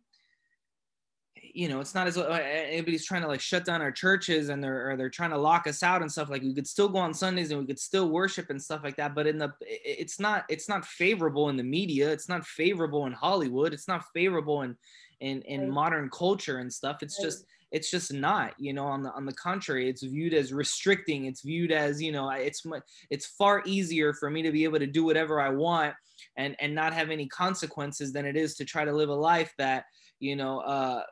you 1.54 1.70
know, 1.70 1.80
it's 1.80 1.94
not 1.94 2.08
as 2.08 2.16
though 2.16 2.24
uh, 2.24 2.40
anybody's 2.42 3.06
trying 3.06 3.22
to 3.22 3.28
like 3.28 3.40
shut 3.40 3.66
down 3.66 3.82
our 3.82 3.92
churches 3.92 4.50
and 4.50 4.64
they're 4.64 4.92
or 4.92 4.98
they're 4.98 5.10
trying 5.10 5.30
to 5.30 5.38
lock 5.38 5.68
us 5.68 5.84
out 5.84 6.02
and 6.02 6.12
stuff. 6.12 6.30
Like 6.30 6.42
we 6.42 6.54
could 6.54 6.68
still 6.68 6.90
go 6.90 6.98
on 6.98 7.14
Sundays 7.14 7.52
and 7.52 7.60
we 7.60 7.68
could 7.68 7.80
still 7.80 8.10
worship 8.10 8.50
and 8.50 8.62
stuff 8.62 8.84
like 8.84 8.96
that. 8.98 9.14
But 9.14 9.28
in 9.28 9.38
the, 9.38 9.54
it's 9.62 10.20
not 10.20 10.46
it's 10.50 10.68
not 10.68 10.86
favorable 10.86 11.50
in 11.50 11.58
the 11.58 11.64
media. 11.64 12.12
It's 12.12 12.30
not 12.30 12.46
favorable 12.46 13.06
in 13.06 13.14
Hollywood. 13.14 13.74
It's 13.74 13.88
not 13.88 14.06
favorable 14.14 14.64
in 14.64 14.76
in 15.20 15.42
in 15.44 15.62
right. 15.62 15.70
modern 15.70 16.10
culture 16.10 16.58
and 16.58 16.72
stuff. 16.72 17.04
It's 17.04 17.20
right. 17.20 17.26
just 17.26 17.46
it's 17.72 17.92
just 17.92 18.14
not 18.14 18.54
you 18.58 18.74
know 18.74 18.86
on 18.86 19.04
the 19.04 19.12
on 19.12 19.26
the 19.26 19.34
contrary 19.34 19.90
it's 19.90 20.04
viewed 20.04 20.34
as 20.34 20.54
restricting 20.54 21.26
it's 21.26 21.42
viewed 21.42 21.72
as 21.72 22.02
you 22.02 22.12
know 22.12 22.30
it's 22.30 22.66
it's 23.10 23.26
far 23.26 23.62
easier 23.66 24.14
for 24.14 24.30
me 24.30 24.42
to 24.42 24.52
be 24.52 24.64
able 24.64 24.80
to 24.80 24.88
do 24.88 25.04
whatever 25.04 25.42
i 25.42 25.50
want 25.50 25.94
and 26.38 26.56
and 26.60 26.74
not 26.74 26.94
have 26.94 27.10
any 27.10 27.28
consequences 27.28 28.14
than 28.14 28.26
it 28.26 28.36
is 28.36 28.56
to 28.56 28.66
try 28.66 28.86
to 28.86 28.94
live 28.94 29.10
a 29.10 29.16
life 29.16 29.54
that 29.58 29.86
you 30.20 30.36
know 30.36 30.60
uh 30.60 31.04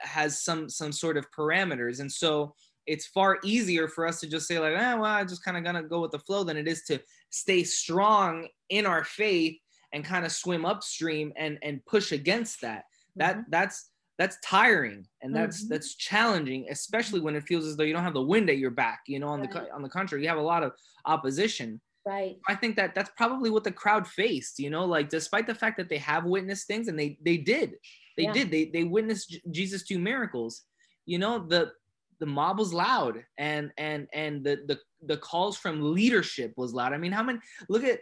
has 0.00 0.42
some 0.42 0.68
some 0.68 0.92
sort 0.92 1.16
of 1.16 1.26
parameters 1.36 2.00
and 2.00 2.10
so 2.10 2.54
it's 2.86 3.06
far 3.06 3.38
easier 3.42 3.88
for 3.88 4.06
us 4.06 4.20
to 4.20 4.28
just 4.28 4.46
say 4.46 4.58
like 4.58 4.74
eh, 4.74 4.94
well 4.94 5.04
i 5.04 5.24
just 5.24 5.44
kind 5.44 5.56
of 5.56 5.64
gonna 5.64 5.82
go 5.82 6.00
with 6.00 6.12
the 6.12 6.18
flow 6.20 6.44
than 6.44 6.56
it 6.56 6.68
is 6.68 6.82
to 6.82 7.00
stay 7.30 7.64
strong 7.64 8.46
in 8.70 8.86
our 8.86 9.04
faith 9.04 9.58
and 9.92 10.04
kind 10.04 10.24
of 10.24 10.32
swim 10.32 10.64
upstream 10.64 11.32
and 11.36 11.58
and 11.62 11.84
push 11.86 12.12
against 12.12 12.60
that 12.60 12.84
that 13.16 13.36
mm-hmm. 13.36 13.50
that's 13.50 13.90
that's 14.18 14.38
tiring 14.42 15.06
and 15.22 15.34
that's 15.34 15.62
mm-hmm. 15.62 15.72
that's 15.72 15.94
challenging 15.94 16.66
especially 16.70 17.20
when 17.20 17.36
it 17.36 17.44
feels 17.44 17.66
as 17.66 17.76
though 17.76 17.84
you 17.84 17.92
don't 17.92 18.02
have 18.02 18.14
the 18.14 18.22
wind 18.22 18.48
at 18.48 18.58
your 18.58 18.70
back 18.70 19.00
you 19.06 19.18
know 19.18 19.28
on 19.28 19.40
right. 19.40 19.52
the 19.52 19.74
on 19.74 19.82
the 19.82 19.88
contrary 19.88 20.22
you 20.22 20.28
have 20.28 20.38
a 20.38 20.42
lot 20.42 20.62
of 20.62 20.72
opposition 21.04 21.80
right 22.06 22.38
i 22.48 22.54
think 22.54 22.76
that 22.76 22.94
that's 22.94 23.10
probably 23.16 23.50
what 23.50 23.64
the 23.64 23.72
crowd 23.72 24.06
faced 24.06 24.58
you 24.58 24.70
know 24.70 24.84
like 24.84 25.08
despite 25.08 25.46
the 25.46 25.54
fact 25.54 25.76
that 25.76 25.88
they 25.88 25.98
have 25.98 26.24
witnessed 26.24 26.66
things 26.66 26.88
and 26.88 26.98
they 26.98 27.18
they 27.24 27.36
did 27.36 27.74
they 28.16 28.24
yeah. 28.24 28.32
did 28.32 28.50
they 28.50 28.66
they 28.66 28.84
witnessed 28.84 29.30
J- 29.30 29.42
jesus 29.50 29.82
do 29.82 29.98
miracles 29.98 30.62
you 31.04 31.18
know 31.18 31.38
the 31.38 31.72
the 32.18 32.26
mob 32.26 32.58
was 32.58 32.72
loud 32.72 33.22
and 33.36 33.70
and 33.76 34.06
and 34.14 34.42
the 34.42 34.60
the 34.66 34.78
the 35.02 35.18
calls 35.18 35.58
from 35.58 35.92
leadership 35.92 36.54
was 36.56 36.72
loud 36.72 36.92
i 36.94 36.96
mean 36.96 37.12
how 37.12 37.22
many 37.22 37.38
look 37.68 37.84
at 37.84 38.00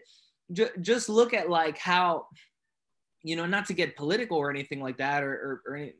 ju- 0.52 0.70
just 0.80 1.08
look 1.08 1.34
at 1.34 1.50
like 1.50 1.76
how 1.78 2.26
you 3.24 3.34
know 3.34 3.46
not 3.46 3.66
to 3.66 3.72
get 3.72 3.96
political 3.96 4.36
or 4.36 4.50
anything 4.50 4.80
like 4.80 4.98
that 4.98 5.24
or, 5.24 5.32
or, 5.32 5.62
or 5.66 5.76
any, 5.76 5.94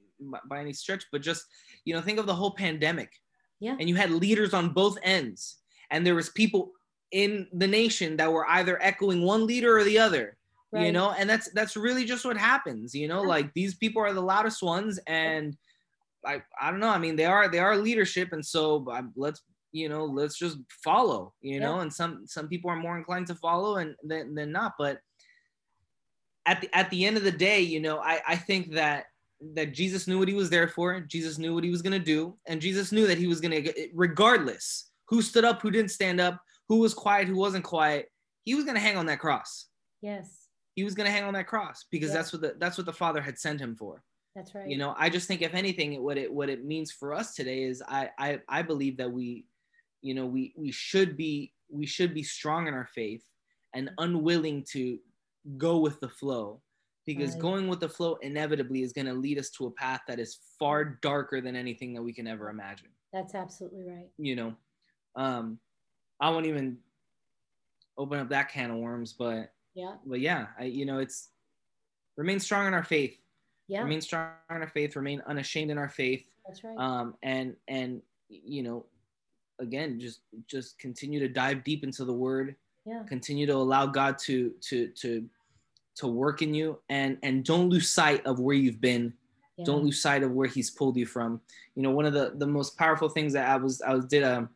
by 0.48 0.60
any 0.60 0.72
stretch, 0.72 1.04
but 1.12 1.22
just 1.22 1.44
you 1.84 1.94
know, 1.94 2.00
think 2.00 2.18
of 2.18 2.26
the 2.26 2.34
whole 2.34 2.52
pandemic. 2.52 3.12
Yeah. 3.60 3.76
And 3.78 3.88
you 3.88 3.94
had 3.94 4.10
leaders 4.10 4.52
on 4.52 4.70
both 4.70 4.98
ends, 5.02 5.58
and 5.90 6.06
there 6.06 6.14
was 6.14 6.28
people 6.30 6.72
in 7.12 7.46
the 7.52 7.68
nation 7.68 8.16
that 8.16 8.32
were 8.32 8.48
either 8.48 8.82
echoing 8.82 9.22
one 9.22 9.46
leader 9.46 9.78
or 9.78 9.84
the 9.84 9.98
other. 9.98 10.36
Right. 10.72 10.86
You 10.86 10.92
know, 10.92 11.12
and 11.12 11.30
that's 11.30 11.50
that's 11.52 11.76
really 11.76 12.04
just 12.04 12.24
what 12.24 12.36
happens. 12.36 12.94
You 12.94 13.06
know, 13.06 13.22
yeah. 13.22 13.28
like 13.28 13.54
these 13.54 13.76
people 13.76 14.02
are 14.02 14.12
the 14.12 14.20
loudest 14.20 14.62
ones, 14.62 14.98
and 15.06 15.56
I 16.26 16.42
I 16.60 16.70
don't 16.70 16.80
know. 16.80 16.88
I 16.88 16.98
mean, 16.98 17.14
they 17.14 17.26
are 17.26 17.48
they 17.48 17.60
are 17.60 17.76
leadership, 17.76 18.32
and 18.32 18.44
so 18.44 18.84
um, 18.90 19.12
let's 19.14 19.42
you 19.70 19.88
know 19.88 20.04
let's 20.04 20.36
just 20.36 20.58
follow. 20.82 21.32
You 21.40 21.60
know, 21.60 21.80
and 21.80 21.92
some 21.92 22.26
some 22.26 22.48
people 22.48 22.70
are 22.70 22.76
more 22.76 22.98
inclined 22.98 23.28
to 23.28 23.36
follow 23.36 23.76
and 23.76 23.94
than 24.02 24.34
than 24.34 24.50
not, 24.50 24.72
but 24.76 24.98
at 26.46 26.60
the 26.60 26.76
at 26.76 26.90
the 26.90 27.06
end 27.06 27.16
of 27.16 27.24
the 27.24 27.32
day, 27.32 27.60
you 27.60 27.80
know, 27.80 27.98
I 27.98 28.20
I 28.26 28.36
think 28.36 28.72
that 28.72 29.06
that 29.54 29.74
Jesus 29.74 30.06
knew 30.06 30.18
what 30.18 30.28
he 30.28 30.34
was 30.34 30.50
there 30.50 30.68
for. 30.68 31.00
Jesus 31.00 31.38
knew 31.38 31.54
what 31.54 31.64
he 31.64 31.70
was 31.70 31.82
going 31.82 31.92
to 31.92 31.98
do. 31.98 32.36
And 32.46 32.60
Jesus 32.60 32.92
knew 32.92 33.06
that 33.06 33.18
he 33.18 33.26
was 33.26 33.40
going 33.40 33.64
to, 33.64 33.88
regardless 33.94 34.90
who 35.08 35.20
stood 35.22 35.44
up, 35.44 35.60
who 35.60 35.70
didn't 35.70 35.90
stand 35.90 36.20
up, 36.20 36.40
who 36.68 36.78
was 36.78 36.94
quiet, 36.94 37.28
who 37.28 37.36
wasn't 37.36 37.64
quiet, 37.64 38.10
he 38.44 38.54
was 38.54 38.64
going 38.64 38.76
to 38.76 38.80
hang 38.80 38.96
on 38.96 39.06
that 39.06 39.18
cross. 39.18 39.66
Yes. 40.00 40.48
he 40.76 40.84
was 40.84 40.94
going 40.94 41.06
to 41.06 41.12
hang 41.12 41.24
on 41.24 41.34
that 41.34 41.46
cross 41.46 41.84
because 41.90 42.10
Yeah. 42.10 42.16
that's 42.16 42.32
what 42.32 42.42
the 42.42 42.54
that's 42.58 42.76
what 42.78 42.86
the 42.86 42.92
Father 42.92 43.20
had 43.22 43.38
sent 43.38 43.60
him 43.60 43.74
for. 43.76 44.02
That's 44.34 44.54
right. 44.54 44.68
You 44.68 44.76
know, 44.76 44.94
I 44.98 45.08
just 45.08 45.28
think 45.28 45.40
if 45.42 45.54
anything, 45.54 45.92
it, 45.92 46.02
what 46.02 46.18
it 46.18 46.32
what 46.32 46.48
it 46.50 46.64
means 46.64 46.90
for 46.90 47.14
us 47.14 47.34
today 47.34 47.62
is 47.62 47.82
I 47.86 48.10
I 48.18 48.40
I 48.48 48.62
believe 48.62 48.96
that 48.96 49.10
we, 49.10 49.46
you 50.02 50.14
know, 50.14 50.26
we 50.26 50.52
we 50.56 50.72
should 50.72 51.16
be 51.16 51.52
we 51.70 51.86
should 51.86 52.12
be 52.12 52.22
strong 52.24 52.66
in 52.66 52.74
our 52.74 52.86
faith 52.94 53.22
and 53.74 53.90
unwilling 53.98 54.64
to 54.72 54.98
go 55.56 55.78
with 55.78 56.00
the 56.00 56.08
flow 56.08 56.60
because 57.06 57.32
Right. 57.32 57.40
going 57.42 57.68
with 57.68 57.80
the 57.80 57.88
flow 57.88 58.14
inevitably 58.16 58.82
is 58.82 58.92
going 58.92 59.06
to 59.06 59.12
lead 59.14 59.38
us 59.38 59.50
to 59.50 59.66
a 59.66 59.70
path 59.70 60.00
that 60.08 60.18
is 60.18 60.38
far 60.58 60.84
darker 60.84 61.40
than 61.40 61.54
anything 61.56 61.92
that 61.94 62.02
we 62.02 62.12
can 62.12 62.26
ever 62.26 62.48
imagine 62.50 62.88
That's 63.12 63.34
absolutely 63.34 63.82
right. 63.84 64.08
you 64.18 64.36
know 64.36 64.54
um 65.16 65.58
i 66.20 66.30
won't 66.30 66.46
even 66.46 66.78
open 67.96 68.18
up 68.18 68.28
that 68.30 68.48
can 68.50 68.70
of 68.70 68.78
worms 68.78 69.12
but 69.12 69.52
Yeah. 69.74 69.94
but 70.06 70.20
yeah 70.20 70.46
i 70.58 70.64
you 70.64 70.86
know 70.86 70.98
it's 70.98 71.30
remain 72.16 72.40
strong 72.40 72.66
in 72.66 72.74
our 72.74 72.84
faith 72.84 73.16
Yeah. 73.68 73.82
remain 73.82 74.00
strong 74.00 74.30
in 74.50 74.56
our 74.62 74.68
faith 74.68 74.96
remain 74.96 75.22
unashamed 75.26 75.70
in 75.70 75.78
our 75.78 75.88
faith 75.88 76.28
That's 76.46 76.64
right. 76.64 76.76
um 76.78 77.14
and 77.22 77.54
and 77.68 78.02
you 78.28 78.62
know 78.62 78.86
again 79.60 80.00
just 80.00 80.20
just 80.48 80.78
continue 80.80 81.20
to 81.20 81.28
dive 81.28 81.62
deep 81.62 81.84
into 81.84 82.04
the 82.04 82.12
word 82.12 82.56
yeah. 82.86 83.02
continue 83.08 83.46
to 83.46 83.54
allow 83.54 83.86
god 83.86 84.18
to 84.18 84.52
to 84.62 84.88
to 84.88 85.28
to 85.96 86.06
work 86.06 86.42
in 86.42 86.54
you. 86.54 86.78
And 86.88 87.18
and 87.22 87.44
don't 87.44 87.68
lose 87.68 87.90
sight 87.90 88.24
of 88.26 88.40
where 88.40 88.56
you've 88.56 88.80
been. 88.80 89.12
Yeah. 89.56 89.64
don't 89.66 89.84
lose 89.84 90.00
sight 90.02 90.22
of 90.24 90.32
where 90.32 90.48
he's 90.48 90.70
pulled 90.70 90.96
you 90.96 91.06
from. 91.06 91.40
You 91.76 91.82
know 91.82 91.90
one 91.92 92.06
of 92.06 92.12
the 92.12 92.32
the 92.36 92.46
most 92.46 92.76
powerful 92.76 93.08
things 93.08 93.32
that 93.34 93.48
i 93.48 93.56
was 93.56 93.80
i 93.82 93.94
was 93.94 94.04
did 94.06 94.22
a 94.24 94.48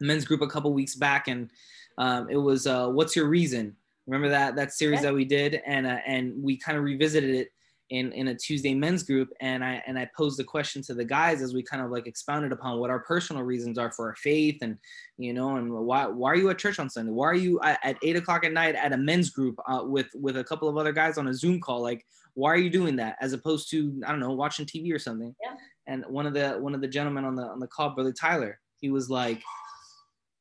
men's 0.00 0.24
group 0.24 0.42
a 0.42 0.46
couple 0.46 0.72
weeks 0.72 0.94
back 0.94 1.28
and 1.28 1.50
um, 1.98 2.28
it 2.30 2.36
was 2.36 2.66
uh, 2.66 2.88
what's 2.88 3.16
your 3.16 3.26
reason? 3.26 3.74
Remember 4.06 4.28
that 4.28 4.54
that 4.56 4.72
series 4.72 4.98
Yeah. 4.98 5.06
that 5.10 5.14
we 5.14 5.24
did? 5.24 5.60
And 5.66 5.86
uh, 5.86 5.98
and 6.06 6.40
we 6.42 6.56
kind 6.56 6.78
of 6.78 6.84
revisited 6.84 7.34
it 7.34 7.52
in 7.90 8.12
in 8.12 8.28
a 8.28 8.34
tuesday 8.34 8.74
men's 8.74 9.02
group 9.02 9.30
and 9.40 9.64
i 9.64 9.82
and 9.86 9.98
i 9.98 10.08
posed 10.16 10.38
the 10.38 10.44
question 10.44 10.82
to 10.82 10.94
the 10.94 11.04
guys 11.04 11.40
as 11.40 11.54
we 11.54 11.62
kind 11.62 11.82
of 11.82 11.90
like 11.90 12.06
expounded 12.06 12.52
upon 12.52 12.78
what 12.78 12.90
our 12.90 13.00
personal 13.00 13.42
reasons 13.42 13.78
are 13.78 13.90
for 13.90 14.08
our 14.08 14.16
faith 14.16 14.58
and 14.62 14.76
you 15.16 15.32
know 15.32 15.56
and 15.56 15.72
why 15.72 16.06
why 16.06 16.30
are 16.30 16.36
you 16.36 16.50
at 16.50 16.58
church 16.58 16.78
on 16.78 16.90
sunday? 16.90 17.12
Why 17.12 17.26
are 17.26 17.34
you 17.34 17.60
at, 17.60 17.78
at 17.82 17.96
eight 18.02 18.16
o'clock 18.16 18.44
at 18.44 18.52
night 18.52 18.74
at 18.74 18.92
a 18.92 18.96
men's 18.96 19.30
group 19.30 19.58
uh, 19.66 19.82
with 19.84 20.08
with 20.14 20.36
a 20.36 20.44
couple 20.44 20.68
of 20.68 20.76
other 20.76 20.92
guys 20.92 21.18
on 21.18 21.28
a 21.28 21.34
zoom 21.34 21.60
call? 21.60 21.80
Like 21.80 22.04
why 22.34 22.52
are 22.52 22.58
you 22.58 22.70
doing 22.70 22.96
that 22.96 23.16
as 23.20 23.32
opposed 23.32 23.70
to 23.70 24.00
i 24.06 24.10
don't 24.10 24.20
know 24.20 24.32
watching 24.32 24.66
tv 24.66 24.92
or 24.92 24.98
something? 24.98 25.34
Yeah. 25.42 25.54
and 25.86 26.04
one 26.08 26.26
of 26.26 26.34
the 26.34 26.52
one 26.52 26.74
of 26.74 26.80
the 26.80 26.88
gentlemen 26.88 27.24
on 27.24 27.34
the 27.34 27.42
on 27.42 27.58
the 27.58 27.66
call 27.66 27.90
brother 27.90 28.12
tyler 28.12 28.60
he 28.80 28.90
was 28.90 29.10
like 29.10 29.42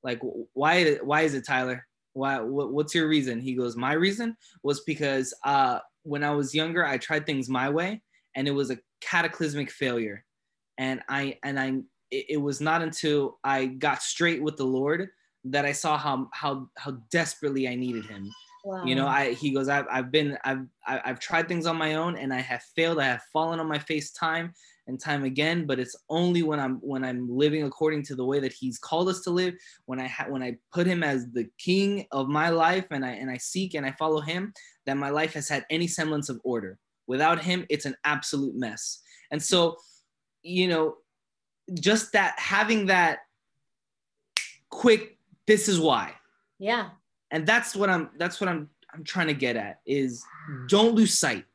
like 0.04 0.20
why 0.54 0.96
why 1.04 1.22
is 1.22 1.34
it 1.34 1.46
tyler 1.46 1.88
why 2.18 2.40
what, 2.40 2.74
what's 2.74 2.96
your 2.96 3.08
reason? 3.08 3.40
He 3.40 3.54
goes 3.54 3.76
my 3.78 3.94
reason 3.94 4.36
was 4.64 4.82
because 4.82 5.34
uh 5.46 5.80
when 6.04 6.24
i 6.24 6.32
was 6.32 6.56
younger 6.56 6.86
i 6.86 6.98
tried 6.98 7.26
things 7.26 7.50
my 7.50 7.70
way 7.70 8.02
and 8.36 8.48
it 8.48 8.52
was 8.52 8.72
a 8.72 8.80
cataclysmic 9.02 9.70
failure. 9.70 10.24
And 10.78 11.02
i 11.10 11.38
and 11.44 11.60
i 11.60 11.74
it, 12.12 12.42
was 12.42 12.62
not 12.62 12.82
until 12.82 13.40
i 13.44 13.66
got 13.66 14.02
straight 14.02 14.42
with 14.42 14.58
the 14.58 14.64
lord 14.64 15.10
that 15.44 15.66
i 15.66 15.72
saw 15.72 15.98
how 15.98 16.30
how 16.34 16.70
how 16.78 16.92
desperately 17.12 17.68
i 17.68 17.76
needed 17.76 18.06
him. 18.06 18.32
Wow. 18.64 18.84
you 18.84 18.96
know 18.96 19.08
i 19.08 19.34
he 19.34 19.52
goes 19.52 19.70
i've, 19.70 19.88
I've 19.90 20.12
been 20.12 20.38
I've, 20.44 20.66
I've 20.86 21.20
tried 21.20 21.48
things 21.48 21.66
on 21.66 21.78
my 21.78 21.96
own 21.96 22.18
and 22.18 22.34
i 22.34 22.40
have 22.40 22.64
failed. 22.76 23.00
I 23.00 23.06
have 23.06 23.24
fallen 23.34 23.60
on 23.60 23.68
my 23.68 23.80
face 23.80 24.12
time 24.12 24.54
and 24.88 25.00
time 25.00 25.24
again 25.24 25.66
but 25.66 25.80
it's 25.80 25.96
only 26.10 26.44
when 26.44 26.60
i'm 26.60 26.76
when 26.78 27.04
i'm 27.04 27.28
living 27.30 27.64
according 27.64 28.02
to 28.02 28.16
the 28.16 28.26
way 28.26 28.40
that 28.40 28.54
he's 28.54 28.78
called 28.78 29.10
us 29.10 29.22
to 29.22 29.30
live 29.30 29.54
when 29.86 30.00
i 30.00 30.08
ha- 30.08 30.28
when 30.30 30.42
i 30.42 30.56
put 30.74 30.88
him 30.88 31.04
as 31.04 31.30
the 31.32 31.48
king 31.58 32.06
of 32.12 32.28
my 32.28 32.50
life 32.50 32.86
and 32.92 33.06
i 33.06 33.10
and 33.10 33.30
i 33.30 33.38
seek 33.38 33.74
and 33.74 33.86
i 33.86 33.92
follow 33.92 34.22
him 34.22 34.54
that 34.88 34.98
my 34.98 35.10
life 35.10 35.34
has 35.34 35.48
had 35.48 35.66
any 35.70 35.86
semblance 35.86 36.30
of 36.30 36.40
order. 36.44 36.80
Without 37.06 37.44
him 37.44 37.66
it's 37.70 37.86
an 37.86 37.96
absolute 38.04 38.56
mess. 38.56 39.02
And 39.30 39.44
so 39.44 39.78
you 40.42 40.68
know 40.68 40.96
just 41.80 42.14
that 42.14 42.40
having 42.40 42.88
that 42.88 43.20
quick 44.70 45.18
this 45.46 45.70
is 45.70 45.80
why. 45.80 46.14
Yeah. 46.58 46.90
and 47.30 47.46
that's 47.46 47.76
what 47.76 47.90
i'm 47.90 48.10
that's 48.18 48.42
what 48.42 48.50
i'm 48.50 48.70
i'm 48.94 49.04
trying 49.04 49.28
to 49.28 49.36
get 49.36 49.56
at 49.56 49.82
is 49.86 50.24
hmm. 50.48 50.66
don't 50.68 50.96
lose 50.96 51.14
sight. 51.14 51.46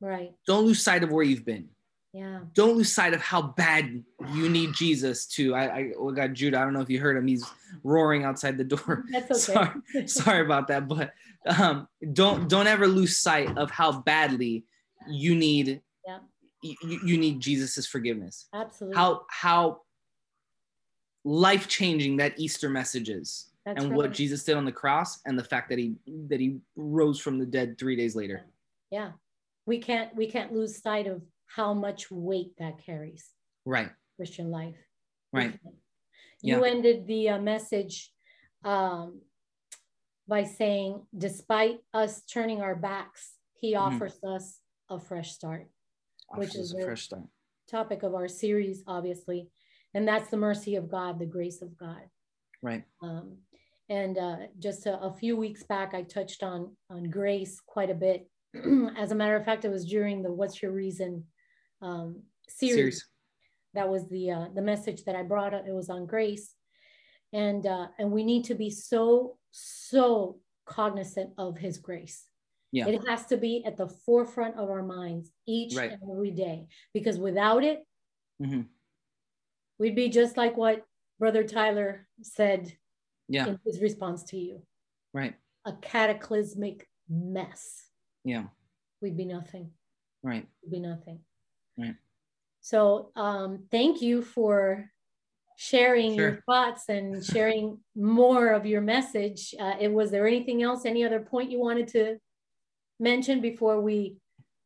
Right. 0.00 0.34
don't 0.48 0.64
lose 0.64 0.82
sight 0.82 1.04
of 1.04 1.10
where 1.12 1.24
you've 1.24 1.44
been 1.44 1.68
Yeah. 2.14 2.40
don't 2.52 2.76
lose 2.76 2.92
sight 2.92 3.14
of 3.14 3.22
how 3.22 3.40
bad 3.40 4.04
you 4.34 4.48
need 4.50 4.74
jesus 4.74 5.24
to 5.28 5.54
i 5.54 5.64
i 5.78 5.92
we 5.98 6.12
got 6.12 6.34
judah 6.34 6.58
i 6.58 6.62
don't 6.64 6.74
know 6.74 6.82
if 6.82 6.90
you 6.90 7.00
heard 7.00 7.16
him 7.16 7.26
he's 7.26 7.42
roaring 7.82 8.22
outside 8.24 8.58
the 8.58 8.64
door 8.64 9.04
That's 9.10 9.48
okay. 9.48 9.54
sorry 9.94 10.06
sorry 10.06 10.44
about 10.44 10.68
that 10.68 10.88
but 10.88 11.12
um 11.46 11.88
don't 12.12 12.50
don't 12.50 12.66
ever 12.66 12.86
lose 12.86 13.16
sight 13.16 13.56
of 13.56 13.70
how 13.70 14.00
badly 14.00 14.66
you 15.08 15.34
need 15.34 15.80
Yeah. 16.06 16.18
you, 16.62 17.00
you 17.02 17.16
need 17.16 17.40
jesus's 17.40 17.86
forgiveness 17.86 18.46
Absolutely. 18.52 18.98
how 18.98 19.22
how 19.30 19.80
life 21.24 21.68
changing 21.68 22.16
that 22.18 22.38
easter 22.38 22.68
message 22.68 23.08
is 23.08 23.48
That's 23.64 23.80
and 23.82 23.90
right. 23.92 23.96
what 23.96 24.12
Jesus 24.12 24.44
did 24.44 24.56
on 24.56 24.64
the 24.64 24.72
cross 24.72 25.20
and 25.24 25.38
the 25.38 25.44
fact 25.44 25.68
that 25.70 25.78
he 25.78 25.94
that 26.28 26.40
he 26.40 26.58
rose 26.76 27.20
from 27.20 27.38
the 27.38 27.46
dead 27.46 27.78
3 27.78 27.94
days 27.96 28.16
later. 28.16 28.42
Yeah. 28.90 29.12
We 29.66 29.78
can't 29.78 30.14
we 30.16 30.26
can't 30.26 30.52
lose 30.52 30.82
sight 30.82 31.06
of 31.06 31.22
how 31.56 31.74
much 31.74 32.10
weight 32.10 32.52
that 32.58 32.78
carries 32.78 33.30
Right. 33.64 33.90
Christian 34.16 34.50
life. 34.50 34.76
Right. 35.32 35.58
You 36.42 36.60
Yeah. 36.60 36.70
ended 36.70 37.06
the 37.06 37.28
uh, 37.30 37.40
message 37.40 38.12
um, 38.64 39.20
by 40.28 40.44
saying, 40.44 41.06
despite 41.16 41.80
us 41.92 42.24
turning 42.24 42.60
our 42.62 42.74
backs, 42.76 43.38
He 43.54 43.74
Mhm. 43.74 43.80
offers 43.80 44.18
us 44.24 44.60
a 44.88 44.98
fresh 44.98 45.32
start. 45.32 45.68
Which 46.34 46.56
is 46.56 46.74
a 46.74 46.78
a- 46.78 46.84
fresh 46.84 47.02
start. 47.04 47.28
Topic 47.68 48.02
of 48.02 48.14
our 48.14 48.26
series, 48.28 48.82
obviously, 48.86 49.50
and 49.94 50.06
that's 50.08 50.30
the 50.30 50.36
mercy 50.36 50.74
of 50.76 50.88
God, 50.88 51.18
the 51.18 51.26
grace 51.26 51.60
of 51.62 51.76
God. 51.76 52.08
Right. 52.62 52.84
Um, 53.02 53.38
and 53.88 54.16
uh, 54.18 54.46
just 54.58 54.86
a, 54.86 54.98
a 55.00 55.12
few 55.12 55.36
weeks 55.36 55.62
back, 55.64 55.92
I 55.94 56.02
touched 56.02 56.42
on 56.42 56.76
on 56.90 57.04
grace 57.04 57.60
quite 57.60 57.90
a 57.90 57.94
bit. 57.94 58.28
As 58.96 59.12
a 59.12 59.14
matter 59.14 59.36
of 59.36 59.44
fact, 59.44 59.64
it 59.64 59.70
was 59.70 59.84
during 59.86 60.22
the 60.22 60.32
"What's 60.32 60.60
Your 60.62 60.72
Reason" 60.72 61.26
um, 61.82 62.22
series. 62.48 62.74
Series. 62.76 63.06
That 63.74 63.88
was 63.88 64.08
the 64.08 64.30
uh, 64.30 64.46
the 64.54 64.62
message 64.62 65.04
that 65.04 65.16
I 65.16 65.22
brought. 65.22 65.54
Up. 65.54 65.64
It 65.66 65.72
was 65.74 65.90
on 65.90 66.06
grace, 66.06 66.54
and 67.32 67.66
uh, 67.66 67.88
and 67.98 68.10
we 68.10 68.22
need 68.24 68.44
to 68.44 68.54
be 68.54 68.70
so 68.70 69.38
so 69.50 70.38
cognizant 70.66 71.30
of 71.38 71.58
His 71.58 71.78
grace. 71.78 72.26
Yeah. 72.70 72.88
It 72.88 73.06
has 73.06 73.26
to 73.26 73.36
be 73.36 73.62
at 73.66 73.76
the 73.76 73.88
forefront 73.88 74.56
of 74.56 74.70
our 74.70 74.82
minds 74.82 75.30
each 75.46 75.74
Right. 75.74 75.92
and 75.92 76.00
every 76.10 76.30
day, 76.30 76.68
because 76.94 77.18
without 77.18 77.64
it, 77.64 77.86
Mhm. 78.40 78.68
we'd 79.78 79.94
be 79.94 80.08
just 80.08 80.38
like 80.38 80.56
what 80.56 80.86
Brother 81.18 81.44
Tyler 81.44 82.08
said 82.22 82.72
Yeah. 83.28 83.46
in 83.48 83.58
his 83.66 83.82
response 83.82 84.22
to 84.24 84.38
you 84.38 84.66
Right. 85.12 85.34
a 85.66 85.74
cataclysmic 85.74 86.88
mess. 87.08 87.90
Yeah. 88.24 88.48
We'd 89.02 89.16
be 89.18 89.26
nothing. 89.26 89.74
Right. 90.22 90.48
We'd 90.62 90.70
be 90.72 90.80
nothing. 90.80 91.24
Right. 91.78 91.94
So 92.60 93.10
um, 93.16 93.64
thank 93.70 94.02
you 94.02 94.22
for 94.22 94.90
sharing 95.56 96.14
your 96.14 96.42
thoughts 96.46 96.88
and 96.88 97.24
sharing 97.32 97.78
more 97.94 98.48
of 98.48 98.66
your 98.66 98.80
message. 98.80 99.54
Uh, 99.58 99.74
it 99.80 99.92
was 99.92 100.10
there 100.10 100.26
anything 100.26 100.62
else, 100.62 100.84
any 100.84 101.04
other 101.04 101.20
point 101.20 101.50
you 101.50 101.58
wanted 101.58 101.88
to 101.88 102.18
mention 102.98 103.40
before 103.40 103.80
we 103.80 104.16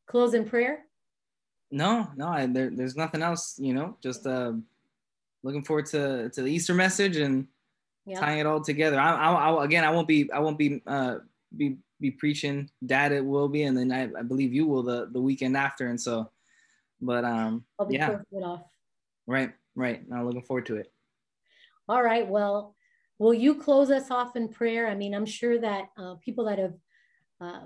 close 0.06 0.34
in 0.34 0.44
prayer? 0.44 0.84
No, 1.70 2.08
no, 2.16 2.28
I, 2.28 2.46
there, 2.46 2.70
there's 2.70 2.96
nothing 2.96 3.22
else, 3.22 3.58
you 3.58 3.74
know, 3.74 3.96
just 4.02 4.26
uh, 4.26 4.52
looking 5.42 5.64
forward 5.64 5.86
to, 5.86 6.30
to 6.30 6.42
the 6.42 6.50
Easter 6.50 6.74
message 6.74 7.16
and 7.16 7.46
Yeah. 8.04 8.20
tying 8.20 8.38
it 8.38 8.46
all 8.46 8.60
together. 8.60 9.00
I, 9.00 9.14
I, 9.14 9.50
I, 9.50 9.64
again, 9.64 9.84
I 9.84 9.90
won't 9.90 10.06
be, 10.06 10.30
I 10.30 10.38
won't 10.38 10.58
be, 10.58 10.80
uh, 10.86 11.18
be, 11.56 11.78
be 12.00 12.10
preaching. 12.10 12.70
Dad, 12.84 13.10
it 13.10 13.24
will 13.24 13.48
be, 13.48 13.64
and 13.64 13.76
then 13.76 13.90
I, 13.90 14.20
I 14.20 14.22
believe 14.22 14.52
you 14.52 14.66
will 14.66 14.82
the, 14.82 15.08
the 15.10 15.20
weekend 15.20 15.56
after. 15.56 15.88
And 15.88 16.00
so, 16.00 16.30
but 17.00 17.24
um, 17.24 17.64
I'll 17.78 17.86
be 17.86 17.96
yeah, 17.96 18.18
it 18.30 18.42
off. 18.42 18.62
right, 19.26 19.52
right. 19.74 20.02
I'm 20.12 20.26
looking 20.26 20.42
forward 20.42 20.66
to 20.66 20.76
it. 20.76 20.92
All 21.88 22.02
right. 22.02 22.26
Well, 22.26 22.74
will 23.18 23.34
you 23.34 23.54
close 23.54 23.90
us 23.90 24.10
off 24.10 24.36
in 24.36 24.48
prayer? 24.48 24.88
I 24.88 24.94
mean, 24.94 25.14
I'm 25.14 25.26
sure 25.26 25.58
that 25.58 25.86
uh, 25.96 26.14
people 26.16 26.44
that 26.46 26.58
have 26.58 26.74
uh, 27.40 27.60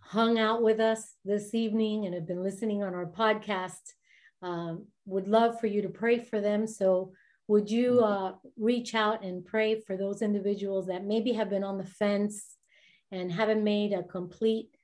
hung 0.00 0.38
out 0.38 0.62
with 0.62 0.80
us 0.80 1.14
this 1.24 1.54
evening 1.54 2.06
and 2.06 2.14
have 2.14 2.26
been 2.26 2.42
listening 2.42 2.82
on 2.82 2.94
our 2.94 3.06
podcast 3.06 3.94
um, 4.42 4.86
would 5.04 5.28
love 5.28 5.60
for 5.60 5.66
you 5.66 5.82
to 5.82 5.88
pray 5.88 6.18
for 6.18 6.40
them. 6.40 6.66
So, 6.66 7.12
would 7.48 7.70
you 7.70 8.00
uh, 8.00 8.32
reach 8.58 8.96
out 8.96 9.24
and 9.24 9.44
pray 9.44 9.80
for 9.80 9.96
those 9.96 10.20
individuals 10.20 10.88
that 10.88 11.04
maybe 11.04 11.32
have 11.34 11.48
been 11.48 11.62
on 11.62 11.78
the 11.78 11.86
fence 11.86 12.56
and 13.12 13.30
haven't 13.30 13.62
made 13.62 13.92
a 13.92 14.02
complete 14.02 14.76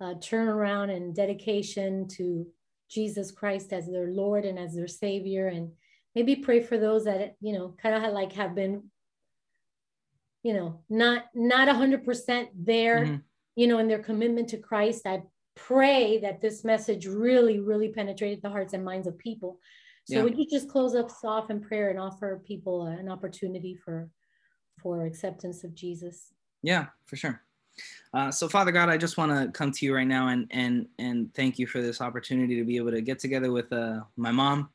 uh, 0.00 0.14
turnaround 0.14 0.90
and 0.94 1.14
dedication 1.14 2.08
to 2.08 2.46
Jesus 2.90 3.30
Christ 3.30 3.72
as 3.72 3.86
their 3.86 4.08
Lord 4.08 4.44
and 4.44 4.58
as 4.58 4.74
their 4.74 4.88
Savior? 4.88 5.48
And 5.48 5.72
maybe 6.14 6.36
pray 6.36 6.60
for 6.60 6.76
those 6.76 7.04
that 7.04 7.36
you 7.40 7.52
know 7.52 7.74
kind 7.82 7.94
of 7.94 8.12
like 8.12 8.32
have 8.32 8.54
been 8.54 8.90
you 10.42 10.54
know 10.54 10.80
not 10.88 11.26
not 11.34 11.68
a 11.68 11.72
100% 11.72 12.48
there 12.54 13.06
Mhm. 13.06 13.22
you 13.56 13.66
know, 13.66 13.78
in 13.78 13.88
their 13.88 14.02
commitment 14.02 14.48
to 14.50 14.58
Christ. 14.58 15.06
I 15.06 15.22
pray 15.54 16.18
that 16.20 16.40
this 16.40 16.64
message 16.64 17.04
really, 17.06 17.58
really 17.60 17.90
penetrated 17.90 18.40
the 18.42 18.48
hearts 18.48 18.72
and 18.72 18.84
minds 18.84 19.06
of 19.06 19.18
people. 19.18 19.60
So 20.04 20.14
yeah. 20.16 20.22
would 20.22 20.38
you 20.38 20.46
just 20.48 20.68
close 20.68 20.94
us 20.94 21.22
off 21.24 21.50
in 21.50 21.60
prayer 21.60 21.90
and 21.90 21.98
offer 21.98 22.42
people 22.46 22.86
an 22.86 23.08
opportunity 23.08 23.74
for 23.74 24.08
for 24.82 25.04
acceptance 25.04 25.62
of 25.62 25.74
Jesus? 25.74 26.32
Yeah, 26.62 26.86
for 27.04 27.16
sure. 27.16 27.42
Uh, 28.12 28.30
so 28.30 28.48
Father 28.48 28.72
God, 28.72 28.88
I 28.88 28.96
just 28.96 29.16
want 29.16 29.32
to 29.32 29.50
come 29.52 29.70
to 29.72 29.86
you 29.86 29.94
right 29.94 30.06
now 30.06 30.28
and 30.28 30.46
and 30.50 30.88
and 30.98 31.32
thank 31.34 31.58
you 31.58 31.66
for 31.66 31.80
this 31.80 32.00
opportunity 32.00 32.56
to 32.56 32.64
be 32.64 32.76
able 32.76 32.90
to 32.90 33.00
get 33.00 33.18
together 33.18 33.52
with 33.52 33.72
uh, 33.72 34.00
my 34.16 34.32
mom 34.32 34.70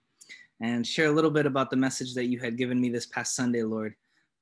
and 0.61 0.85
share 0.85 1.07
a 1.07 1.11
little 1.11 1.31
bit 1.31 1.45
about 1.45 1.69
the 1.69 1.75
message 1.75 2.13
that 2.13 2.25
you 2.25 2.39
had 2.39 2.57
given 2.57 2.79
me 2.79 2.89
this 2.89 3.05
past 3.05 3.35
Sunday, 3.35 3.63
Lord. 3.63 3.93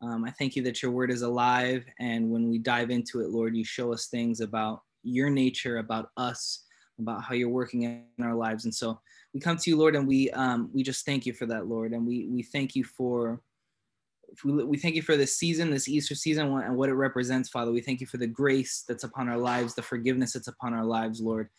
Um, 0.01 0.25
I 0.25 0.31
thank 0.31 0.55
you 0.55 0.63
that 0.63 0.81
your 0.81 0.91
word 0.91 1.11
is 1.11 1.21
alive, 1.21 1.85
and 1.99 2.29
when 2.29 2.49
we 2.49 2.59
dive 2.59 2.91
into 2.91 3.21
it, 3.21 3.29
Lord, 3.29 3.55
you 3.55 3.63
show 3.63 3.93
us 3.93 4.07
things 4.07 4.41
about 4.41 4.81
your 5.03 5.29
nature, 5.29 5.77
about 5.77 6.09
us, 6.17 6.65
about 6.99 7.23
how 7.23 7.33
you're 7.33 7.49
working 7.49 7.83
in 7.83 8.23
our 8.23 8.35
lives. 8.35 8.65
And 8.65 8.75
so 8.75 8.99
we 9.33 9.39
come 9.39 9.57
to 9.57 9.69
you, 9.69 9.77
Lord, 9.77 9.95
and 9.95 10.07
we 10.07 10.29
um, 10.31 10.69
we 10.73 10.83
just 10.83 11.05
thank 11.05 11.25
you 11.25 11.33
for 11.33 11.45
that, 11.47 11.67
Lord, 11.67 11.93
and 11.93 12.05
we 12.05 12.27
we 12.29 12.43
thank 12.43 12.75
you 12.75 12.83
for 12.83 13.41
we, 14.43 14.63
we 14.63 14.77
thank 14.77 14.95
you 14.95 15.01
for 15.01 15.17
this 15.17 15.37
season, 15.37 15.69
this 15.69 15.87
Easter 15.87 16.15
season, 16.15 16.47
and 16.47 16.75
what 16.75 16.89
it 16.89 16.93
represents, 16.93 17.49
Father. 17.49 17.71
We 17.71 17.81
thank 17.81 18.01
you 18.01 18.07
for 18.07 18.17
the 18.17 18.27
grace 18.27 18.83
that's 18.87 19.03
upon 19.03 19.29
our 19.29 19.37
lives, 19.37 19.75
the 19.75 19.81
forgiveness 19.81 20.33
that's 20.33 20.47
upon 20.47 20.73
our 20.73 20.85
lives, 20.85 21.21
Lord. 21.21 21.49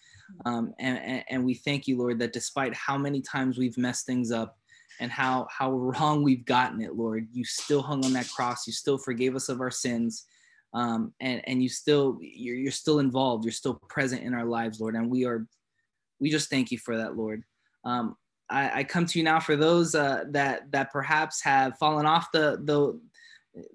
Um, 0.46 0.74
and, 0.78 1.24
and, 1.28 1.44
we 1.44 1.54
thank 1.54 1.86
you, 1.86 1.98
Lord, 1.98 2.18
that 2.18 2.32
despite 2.32 2.74
how 2.74 2.96
many 2.96 3.20
times 3.20 3.58
we've 3.58 3.76
messed 3.76 4.06
things 4.06 4.32
up 4.32 4.56
and 5.00 5.12
how, 5.12 5.46
how 5.50 5.72
wrong 5.72 6.22
we've 6.22 6.46
gotten 6.46 6.80
it, 6.80 6.96
Lord, 6.96 7.28
you 7.32 7.44
still 7.44 7.82
hung 7.82 8.04
on 8.04 8.14
that 8.14 8.30
cross. 8.30 8.66
You 8.66 8.72
still 8.72 8.96
forgave 8.96 9.36
us 9.36 9.48
of 9.48 9.60
our 9.60 9.70
sins. 9.70 10.24
Um, 10.72 11.12
and, 11.20 11.42
and 11.46 11.62
you 11.62 11.68
still, 11.68 12.18
you're, 12.20 12.56
you're 12.56 12.72
still 12.72 13.00
involved. 13.00 13.44
You're 13.44 13.52
still 13.52 13.74
present 13.88 14.22
in 14.22 14.34
our 14.34 14.46
lives, 14.46 14.80
Lord. 14.80 14.94
And 14.94 15.10
we 15.10 15.24
are, 15.26 15.46
we 16.20 16.30
just 16.30 16.50
thank 16.50 16.70
you 16.70 16.78
for 16.78 16.96
that, 16.96 17.16
Lord. 17.16 17.44
Um, 17.84 18.16
I, 18.50 18.80
I, 18.80 18.84
come 18.84 19.06
to 19.06 19.18
you 19.18 19.24
now 19.24 19.40
for 19.40 19.56
those 19.56 19.94
uh, 19.94 20.24
that 20.30 20.70
that 20.72 20.92
perhaps 20.92 21.42
have 21.42 21.78
fallen 21.78 22.06
off 22.06 22.30
the 22.32 22.60
the 22.64 22.98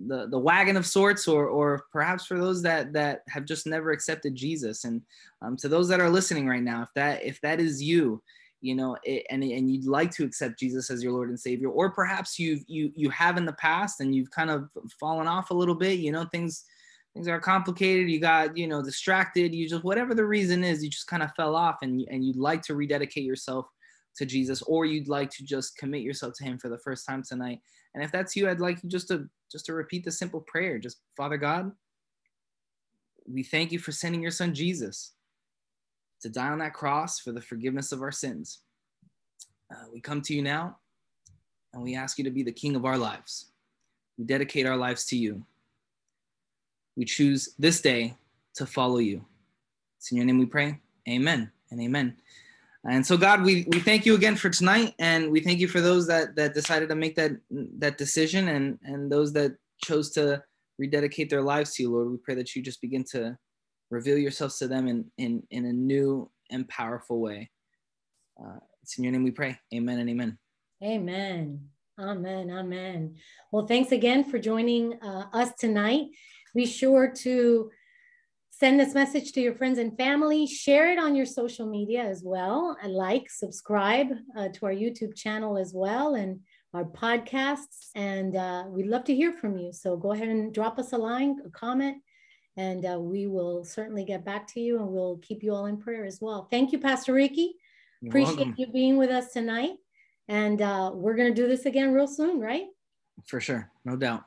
the, 0.08 0.28
the 0.28 0.40
wagon 0.40 0.78
of 0.78 0.86
sorts, 0.86 1.28
or 1.28 1.48
or 1.48 1.86
perhaps 1.92 2.26
for 2.26 2.38
those 2.38 2.62
that 2.64 2.94
that 2.94 3.22
have 3.28 3.46
just 3.46 3.66
never 3.66 3.92
accepted 3.92 4.36
Jesus. 4.36 4.84
And 4.84 5.02
um, 5.42 5.58
to 5.58 5.68
those 5.68 5.88
that 5.88 6.00
are 6.00 6.10
listening 6.10 6.48
right 6.48 6.64
now, 6.64 6.84
if 6.84 6.90
that 6.96 7.24
if 7.24 7.42
that 7.42 7.60
is 7.60 7.82
you, 7.82 8.22
you 8.62 8.76
know, 8.76 8.98
it, 9.04 9.26
and 9.30 9.44
and 9.44 9.72
you'd 9.72 9.86
like 9.86 10.12
to 10.12 10.24
accept 10.24 10.60
Jesus 10.60 10.90
as 10.90 11.04
your 11.04 11.14
Lord 11.14 11.30
and 11.30 11.40
Savior, 11.40 11.70
or 11.70 11.90
perhaps 11.90 12.38
you've 12.38 12.64
you 12.68 12.92
you 12.96 13.10
have 13.10 13.38
in 13.38 13.46
the 13.46 13.54
past 13.54 14.02
and 14.02 14.14
you've 14.14 14.32
kind 14.32 14.52
of 14.52 14.70
fallen 15.00 15.28
off 15.28 15.50
a 15.50 15.56
little 15.56 15.76
bit. 15.76 16.00
You 16.00 16.12
know, 16.12 16.26
things 16.26 16.66
things 17.14 17.28
are 17.28 17.40
complicated 17.40 18.10
you 18.10 18.20
got 18.20 18.56
you 18.56 18.68
know 18.68 18.84
distracted 18.84 19.54
you 19.54 19.68
just 19.68 19.84
whatever 19.84 20.14
the 20.14 20.24
reason 20.24 20.64
is 20.64 20.84
you 20.84 20.90
just 20.92 21.08
kind 21.08 21.24
of 21.24 21.34
fell 21.34 21.56
off 21.56 21.78
and 21.82 22.06
and 22.12 22.24
you'd 22.24 22.36
like 22.36 22.62
to 22.62 22.76
rededicate 22.76 23.24
yourself 23.24 23.66
to 24.18 24.26
Jesus 24.26 24.62
or 24.64 24.86
you'd 24.86 25.08
like 25.08 25.30
to 25.32 25.44
just 25.44 25.78
commit 25.78 26.02
yourself 26.02 26.34
to 26.38 26.44
him 26.44 26.58
for 26.58 26.70
the 26.70 26.78
first 26.78 27.06
time 27.08 27.24
tonight. 27.24 27.60
And 27.94 28.04
if 28.04 28.12
that's 28.12 28.36
you, 28.36 28.50
I'd 28.50 28.60
like 28.60 28.84
you 28.84 28.90
just 28.90 29.08
to 29.10 29.28
just 29.52 29.66
to 29.66 29.74
repeat 29.74 30.06
the 30.06 30.12
simple 30.12 30.42
prayer. 30.42 30.78
Just 30.78 31.00
Father 31.18 31.38
God, 31.38 31.72
we 33.28 33.44
thank 33.44 33.72
you 33.72 33.80
for 33.80 33.92
sending 33.92 34.22
your 34.22 34.32
son 34.32 34.54
Jesus 34.54 35.14
to 36.22 36.30
die 36.30 36.50
on 36.50 36.60
that 36.60 36.74
cross 36.74 37.20
for 37.20 37.32
the 37.32 37.42
forgiveness 37.42 37.92
of 37.92 38.02
our 38.02 38.12
sins. 38.12 38.60
Uh, 39.72 39.86
we 39.94 40.02
come 40.02 40.22
to 40.22 40.34
you 40.34 40.42
now 40.42 40.78
and 41.74 41.82
we 41.82 41.96
ask 41.96 42.18
you 42.18 42.24
to 42.24 42.32
be 42.32 42.44
the 42.44 42.52
king 42.52 42.76
of 42.76 42.86
our 42.86 42.98
lives. 42.98 43.46
We 44.18 44.26
dedicate 44.26 44.66
our 44.66 44.76
lives 44.76 45.06
to 45.08 45.18
you. 45.18 45.44
We 46.96 47.06
choose 47.06 47.56
this 47.58 47.82
day 47.82 48.16
to 48.56 48.66
follow 48.66 48.98
you. 48.98 49.24
It's 49.98 50.12
in 50.12 50.18
your 50.18 50.26
name 50.26 50.40
we 50.40 50.46
pray. 50.46 50.80
Amen 51.08 51.52
and 51.72 51.82
amen. 51.82 52.18
And 52.88 53.06
so, 53.06 53.18
God, 53.18 53.44
we, 53.44 53.66
we 53.70 53.80
thank 53.80 54.06
you 54.06 54.16
again 54.16 54.38
for 54.38 54.50
tonight, 54.50 54.94
and 55.00 55.32
we 55.32 55.42
thank 55.42 55.60
you 55.60 55.68
for 55.68 55.82
those 55.82 56.08
that 56.08 56.36
that 56.38 56.54
decided 56.54 56.88
to 56.90 56.96
make 56.96 57.16
that 57.16 57.32
that 57.80 57.98
decision, 57.98 58.48
and 58.48 58.80
and 58.84 59.12
those 59.12 59.34
that 59.34 59.52
chose 59.84 60.12
to 60.12 60.42
rededicate 60.78 61.30
their 61.30 61.42
lives 61.42 61.74
to 61.76 61.84
you, 61.84 61.92
Lord. 61.92 62.10
We 62.10 62.18
pray 62.18 62.36
that 62.36 62.56
you 62.56 62.62
just 62.62 62.82
begin 62.82 63.04
to 63.12 63.38
reveal 63.92 64.18
yourselves 64.18 64.58
to 64.60 64.68
them 64.68 64.88
in 64.88 65.12
in 65.18 65.44
in 65.52 65.66
a 65.66 65.74
new 65.74 66.32
and 66.52 66.68
powerful 66.70 67.20
way. 67.20 67.50
Uh, 68.42 68.60
it's 68.82 68.98
in 68.98 69.04
your 69.04 69.12
name 69.12 69.24
we 69.24 69.32
pray. 69.32 69.60
Amen 69.74 70.00
and 70.00 70.10
amen. 70.10 70.38
Amen. 70.82 71.60
Amen. 72.00 72.50
Amen. 72.50 73.16
Well, 73.52 73.68
thanks 73.68 73.92
again 73.92 74.24
for 74.24 74.40
joining 74.40 74.94
uh, 75.04 75.26
us 75.34 75.52
tonight. 75.60 76.06
Be 76.56 76.66
sure 76.66 77.12
to 77.18 77.70
Send 78.60 78.78
this 78.78 78.94
message 78.94 79.32
to 79.32 79.40
your 79.40 79.56
friends 79.56 79.80
and 79.80 79.96
family. 79.96 80.46
Share 80.46 80.92
it 80.92 81.00
on 81.00 81.16
your 81.16 81.26
social 81.26 81.66
media 81.66 82.04
as 82.04 82.24
well. 82.26 82.76
And 82.84 82.92
like, 82.92 83.30
subscribe 83.30 84.08
uh, 84.38 84.50
to 84.50 84.66
our 84.66 84.74
YouTube 84.74 85.16
channel 85.16 85.58
as 85.58 85.74
well 85.74 86.16
and 86.16 86.42
our 86.74 86.84
podcasts. 86.84 87.88
And 87.96 88.36
uh, 88.36 88.66
we'd 88.68 88.88
love 88.88 89.06
to 89.06 89.16
hear 89.16 89.32
from 89.32 89.58
you. 89.58 89.72
So 89.72 89.96
go 89.96 90.12
ahead 90.12 90.28
and 90.28 90.54
drop 90.54 90.78
us 90.78 90.92
a 90.92 90.98
line, 90.98 91.38
a 91.46 91.50
comment, 91.52 92.04
and 92.58 92.86
uh, 92.86 93.00
we 93.00 93.28
will 93.28 93.64
certainly 93.64 94.04
get 94.04 94.26
back 94.26 94.46
to 94.48 94.60
you 94.60 94.80
and 94.80 94.90
we'll 94.90 95.20
keep 95.20 95.42
you 95.42 95.56
all 95.56 95.68
in 95.68 95.78
prayer 95.78 96.04
as 96.04 96.20
well. 96.20 96.50
Thank 96.52 96.74
you, 96.74 96.80
Pastor 96.80 97.14
Ricky. 97.14 97.56
You're 98.02 98.10
Appreciate 98.10 98.36
welcome. 98.36 98.56
you 98.58 98.68
being 98.74 98.98
with 98.98 99.10
us 99.10 99.32
tonight. 99.32 99.76
And 100.28 100.62
uh, 100.62 100.92
we're 100.94 101.16
going 101.16 101.34
to 101.34 101.42
do 101.42 101.48
this 101.48 101.66
again 101.66 101.94
real 101.94 102.08
soon, 102.08 102.42
right? 102.42 102.66
For 103.26 103.40
sure. 103.40 103.72
No 103.86 103.96
doubt. 103.96 104.26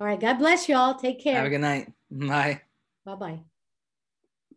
All 0.00 0.06
right. 0.06 0.20
God 0.20 0.34
bless 0.34 0.68
y'all. 0.68 0.96
Take 0.96 1.22
care. 1.22 1.36
Have 1.36 1.46
a 1.46 1.48
good 1.48 1.62
night. 1.62 1.90
Bye. 2.10 2.60
Bye 3.06 3.14
bye. 3.14 3.40